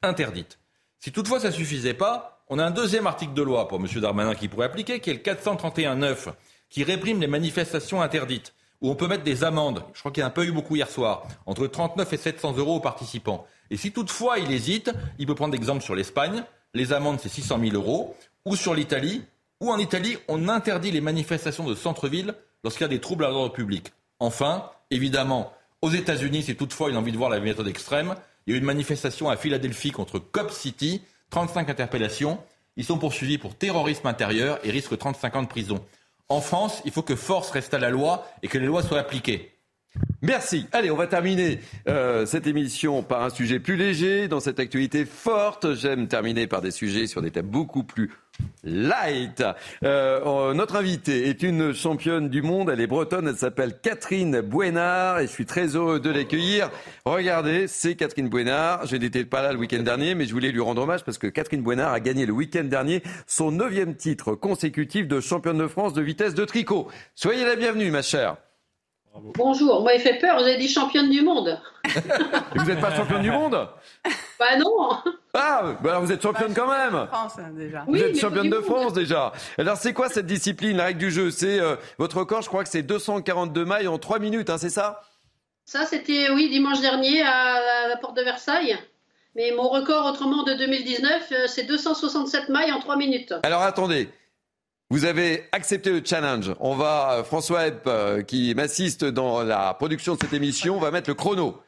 [0.03, 0.59] interdites.
[0.99, 3.87] Si toutefois ça ne suffisait pas, on a un deuxième article de loi pour M.
[4.01, 6.33] Darmanin qui pourrait appliquer, qui est le 431-9
[6.69, 10.23] qui réprime les manifestations interdites, où on peut mettre des amendes, je crois qu'il y
[10.23, 13.45] a un peu eu beaucoup hier soir, entre 39 et 700 euros aux participants.
[13.69, 16.43] Et si toutefois il hésite, il peut prendre l'exemple sur l'Espagne,
[16.73, 18.15] les amendes c'est 600 000 euros,
[18.45, 19.23] ou sur l'Italie,
[19.59, 23.29] ou en Italie, on interdit les manifestations de centre-ville lorsqu'il y a des troubles à
[23.29, 23.91] l'ordre public.
[24.19, 28.15] Enfin, évidemment, aux États-Unis, si toutefois il a envie de voir la méthode extrême,
[28.47, 31.01] il y a eu une manifestation à Philadelphie contre Cop City,
[31.31, 32.39] 35 interpellations.
[32.77, 35.83] Ils sont poursuivis pour terrorisme intérieur et risquent 35 ans de prison.
[36.29, 38.99] En France, il faut que force reste à la loi et que les lois soient
[38.99, 39.51] appliquées.
[40.21, 40.65] Merci.
[40.71, 45.05] Allez, on va terminer euh, cette émission par un sujet plus léger dans cette actualité
[45.05, 45.73] forte.
[45.73, 48.11] J'aime terminer par des sujets sur des thèmes beaucoup plus
[48.63, 49.43] light.
[49.83, 52.69] Euh, notre invitée est une championne du monde.
[52.69, 53.27] Elle est bretonne.
[53.27, 56.69] Elle s'appelle Catherine Bouénard et je suis très heureux de l'accueillir.
[57.05, 58.85] Regardez, c'est Catherine Bouénard.
[58.85, 61.27] Je n'étais pas là le week-end dernier, mais je voulais lui rendre hommage parce que
[61.27, 65.93] Catherine Bouénard a gagné le week-end dernier son neuvième titre consécutif de championne de France
[65.93, 66.87] de vitesse de tricot.
[67.15, 68.37] Soyez la bienvenue, ma chère.
[69.35, 71.59] Bonjour, moi il fait peur, vous avez dit championne du monde.
[72.55, 73.67] vous n'êtes pas championne du monde?
[74.39, 74.89] Bah non
[75.37, 77.85] Ah, bah alors vous êtes championne quand même France, hein, déjà.
[77.87, 79.31] Vous êtes championne de France déjà.
[79.57, 81.31] Alors c'est quoi cette discipline, la règle du jeu?
[81.31, 84.69] C'est euh, votre record, je crois que c'est 242 mailles en 3 minutes, hein, c'est
[84.69, 85.01] ça?
[85.65, 88.77] Ça c'était, oui, dimanche dernier à la, porte de Versailles.
[89.35, 93.33] Mais mon record autrement de 2019, euh, c'est 267 mailles en 3 minutes.
[93.43, 94.09] Alors attendez,
[94.89, 96.53] vous avez accepté le challenge.
[96.61, 100.91] On va, euh, François Epp, euh, qui m'assiste dans la production de cette émission, va
[100.91, 101.61] mettre le chrono.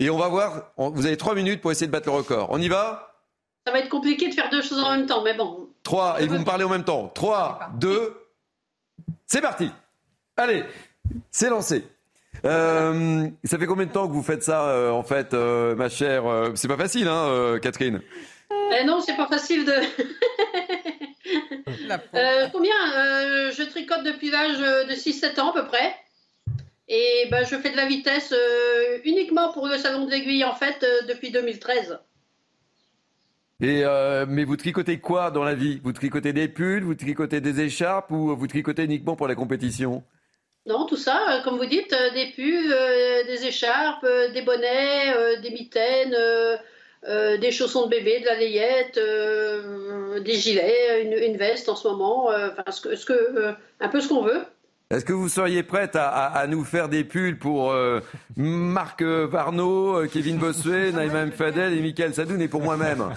[0.00, 2.48] Et on va voir, vous avez trois minutes pour essayer de battre le record.
[2.50, 3.14] On y va?
[3.66, 5.68] Ça va être compliqué de faire deux choses en même temps, mais bon.
[5.82, 7.10] Trois, et vous me parlez en même temps.
[7.14, 8.14] Trois, deux,
[9.26, 9.70] c'est parti.
[10.36, 10.64] Allez,
[11.30, 11.86] c'est lancé.
[12.44, 16.24] Euh, ça fait combien de temps que vous faites ça, en fait, ma chère
[16.56, 18.02] C'est pas facile, hein, Catherine
[18.78, 19.72] eh Non, c'est pas facile de.
[22.14, 25.96] Euh, combien euh, Je tricote depuis l'âge de 6-7 ans à peu près.
[26.88, 30.54] Et ben, je fais de la vitesse euh, uniquement pour le salon de l'aiguille en
[30.54, 31.98] fait depuis 2013.
[33.60, 33.84] Et
[34.28, 35.80] mais vous tricotez quoi dans la vie?
[35.82, 40.02] Vous tricotez des pulls, vous tricotez des écharpes ou vous tricotez uniquement pour la compétition?
[40.66, 42.76] Non, tout ça, comme vous dites, des pulls,
[43.26, 46.16] des écharpes, des bonnets, des mitaines,
[47.06, 51.86] euh, des chaussons de bébé, de la layette, euh, des gilets, une, veste en ce
[51.86, 54.42] moment, euh, enfin, ce ce que, un peu ce qu'on veut.
[54.94, 57.74] Est-ce que vous seriez prête à, nous faire des pulls pour
[58.36, 63.10] Marc Varno, Kevin Bossuet, Naïma Fadel et Michael Sadoun et pour moi-même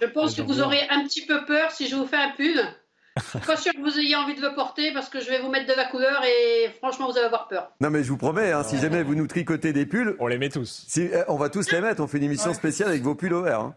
[0.00, 2.60] Je pense que vous aurez un petit peu peur si je vous fais un pull.
[3.16, 5.40] Je suis pas sûr que vous ayez envie de le porter parce que je vais
[5.40, 7.70] vous mettre de la couleur et franchement, vous allez avoir peur.
[7.80, 10.16] Non, mais je vous promets, hein, si jamais vous nous tricotez des pulls.
[10.18, 10.84] On les met tous.
[10.88, 12.02] Si, on va tous les mettre.
[12.02, 13.60] On fait une émission spéciale avec vos pulls au vert.
[13.60, 13.74] Hein.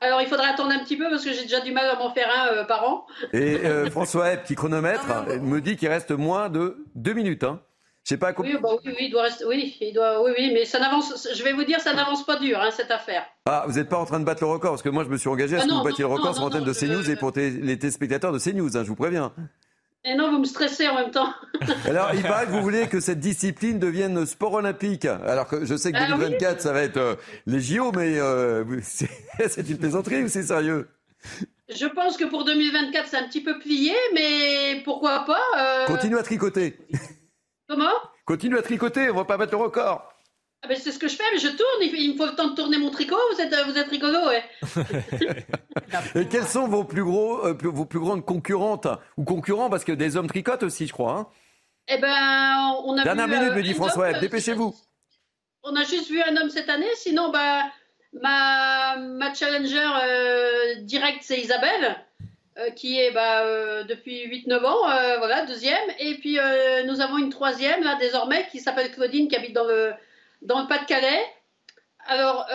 [0.00, 2.12] Alors, il faudra attendre un petit peu parce que j'ai déjà du mal à m'en
[2.12, 3.06] faire un euh, par an.
[3.32, 5.06] Et euh, François Epp, qui chronomètre,
[5.42, 7.44] me dit qu'il reste moins de deux minutes.
[7.44, 7.60] Hein.
[8.04, 9.46] Je sais pas oui, bah oui, oui, il doit rester.
[9.46, 10.22] Oui, il doit.
[10.22, 11.26] Oui, oui, mais ça n'avance.
[11.34, 13.24] Je vais vous dire, ça n'avance pas dur, hein, cette affaire.
[13.46, 15.16] Ah, vous n'êtes pas en train de battre le record parce que moi, je me
[15.16, 17.16] suis engagé à ce ah que vous battiez le record sur l'antenne de CNews et
[17.16, 18.76] pour les téléspectateurs de CNews.
[18.76, 19.32] Hein, je vous préviens.
[20.06, 21.32] Et non, vous me stressez en même temps.
[21.86, 25.06] Alors, il paraît que vous voulez que cette discipline devienne sport olympique.
[25.06, 27.16] Alors que je sais que 2024, ah ça va être euh,
[27.46, 30.88] les JO, mais euh, c'est une plaisanterie ou c'est sérieux?
[31.74, 35.86] Je pense que pour 2024, c'est un petit peu plié, mais pourquoi pas euh...
[35.86, 36.76] Continue à tricoter.
[37.66, 37.94] Comment?
[38.26, 40.13] Continue à tricoter, on va pas battre le record.
[40.64, 42.48] Ah ben c'est ce que je fais, mais je tourne, il me faut le temps
[42.48, 44.42] de tourner mon tricot, vous êtes, vous êtes rigolo, ouais.
[46.14, 48.88] Et quels sont vos plus gros, euh, vos plus grandes concurrentes
[49.18, 51.12] ou concurrents, parce que des hommes tricotent aussi, je crois.
[51.12, 51.26] Hein
[51.88, 54.74] eh ben, on a Dernière minute, me dit euh, François, dépêchez-vous.
[55.64, 57.64] On a juste vu un homme cette année, sinon, bah,
[58.22, 61.94] ma, ma challenger euh, direct, c'est Isabelle.
[62.56, 65.90] Euh, qui est bah, euh, depuis 8-9 ans, euh, voilà, deuxième.
[65.98, 66.38] Et puis
[66.86, 69.92] nous avons une troisième, là, désormais, qui s'appelle Claudine, qui habite dans le,
[70.44, 71.24] dans le Pas-de-Calais.
[72.06, 72.46] Alors,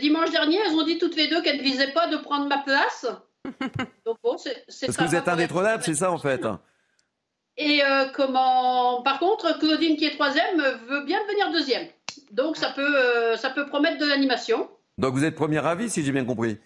[0.00, 2.58] dimanche dernier, elles ont dit toutes les deux qu'elles ne visaient pas de prendre ma
[2.58, 3.06] place.
[4.06, 6.44] Donc, bon, c'est Parce que vous êtes indétrônable, c'est ça, en fait
[7.56, 7.80] Et
[8.14, 9.02] comment.
[9.02, 11.88] Par contre, Claudine, qui est troisième, veut bien devenir deuxième.
[12.32, 14.68] Donc, ça peut, ça peut promettre de l'animation.
[14.98, 16.58] Donc, vous êtes premier avis, si j'ai bien compris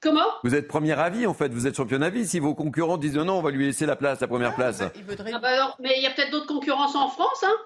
[0.00, 0.26] Comment?
[0.44, 2.26] Vous êtes premier avis en fait, vous êtes champion avis.
[2.26, 4.78] Si vos concurrents disent non, on va lui laisser la place, la première ah, place.
[4.78, 4.92] Bah,
[5.34, 7.56] ah bah mais il y a peut-être d'autres concurrences en France, hein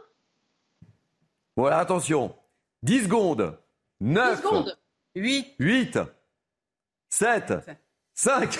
[1.57, 2.35] Voilà, attention.
[2.83, 3.59] 10 secondes.
[4.01, 4.37] 9.
[4.37, 4.79] 10 secondes.
[5.15, 5.55] 8.
[5.59, 5.99] 8.
[7.09, 7.55] 7.
[8.15, 8.59] 5.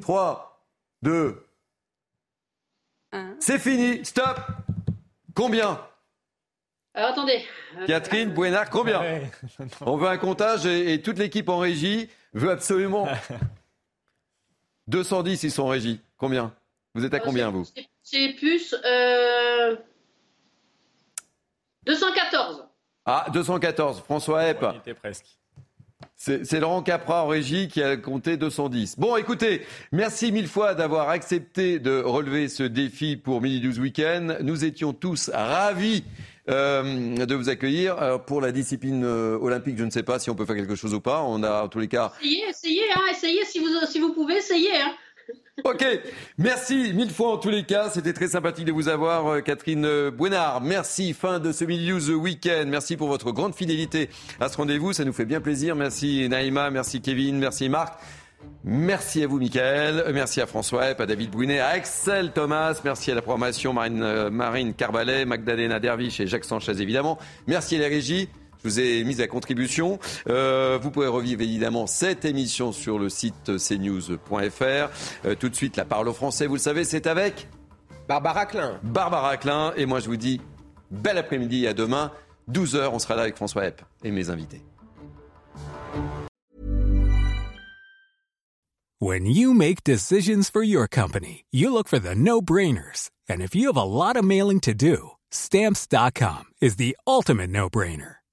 [0.00, 0.66] 3.
[1.02, 1.46] 2.
[3.12, 3.36] 1.
[3.40, 4.04] C'est fini.
[4.04, 4.40] Stop.
[5.34, 5.80] Combien?
[6.94, 7.44] Alors attendez.
[7.86, 9.20] Catherine Bouénard, combien?
[9.82, 13.06] On veut un comptage et toute l'équipe en régie veut absolument.
[14.88, 16.00] 210, ils sont en régie.
[16.16, 16.52] Combien?
[16.94, 17.64] Vous êtes à combien, vous?
[18.02, 18.74] C'est plus.
[18.84, 19.76] Euh...
[21.88, 22.64] 214.
[23.06, 24.02] Ah, 214.
[24.02, 24.64] François Epp.
[25.00, 25.24] presque.
[26.16, 28.98] C'est Laurent Capra en régie qui a compté 210.
[28.98, 29.62] Bon, écoutez,
[29.92, 34.36] merci mille fois d'avoir accepté de relever ce défi pour Mini 12 Week-end.
[34.42, 36.04] Nous étions tous ravis
[36.48, 38.20] euh, de vous accueillir.
[38.26, 40.92] Pour la discipline euh, olympique, je ne sais pas si on peut faire quelque chose
[40.92, 41.22] ou pas.
[41.22, 42.12] On a en tous les cas.
[42.20, 44.76] Essayez, essayez, hein, essayez si vous, si vous pouvez, essayez.
[44.76, 44.92] Hein.
[45.64, 45.84] Ok,
[46.38, 47.90] merci mille fois en tous les cas.
[47.90, 50.60] C'était très sympathique de vous avoir, euh, Catherine euh, Bouinard.
[50.60, 52.68] Merci, fin de ce Milieu The Weekend.
[52.68, 54.08] Merci pour votre grande fidélité
[54.38, 54.92] à ce rendez-vous.
[54.92, 55.74] Ça nous fait bien plaisir.
[55.74, 57.98] Merci Naïma, merci Kevin, merci Marc.
[58.62, 60.04] Merci à vous, Michael.
[60.14, 62.80] Merci à François Epp, à David Bouinet, à Axel Thomas.
[62.84, 64.74] Merci à la programmation Marine, euh, Marine
[65.26, 67.18] Magdalena Derviche et Jacques Sanchez, évidemment.
[67.48, 68.28] Merci à la régie.
[68.62, 69.98] Je vous ai mis à contribution.
[70.28, 74.64] Euh, vous pouvez revivre évidemment cette émission sur le site cnews.fr.
[75.24, 77.48] Euh, tout de suite, la parole au français, vous le savez, c'est avec
[78.08, 78.80] Barbara Klein.
[78.82, 79.72] Barbara Klein.
[79.76, 80.40] Et moi, je vous dis
[80.90, 82.10] bel après-midi à demain.
[82.50, 84.62] 12h, on sera là avec François Epp et mes invités.
[89.00, 93.10] When you make decisions for your company, you look for the no-brainers.
[93.28, 98.17] And if you have a lot of mailing to do, stamps.com is the ultimate no-brainer.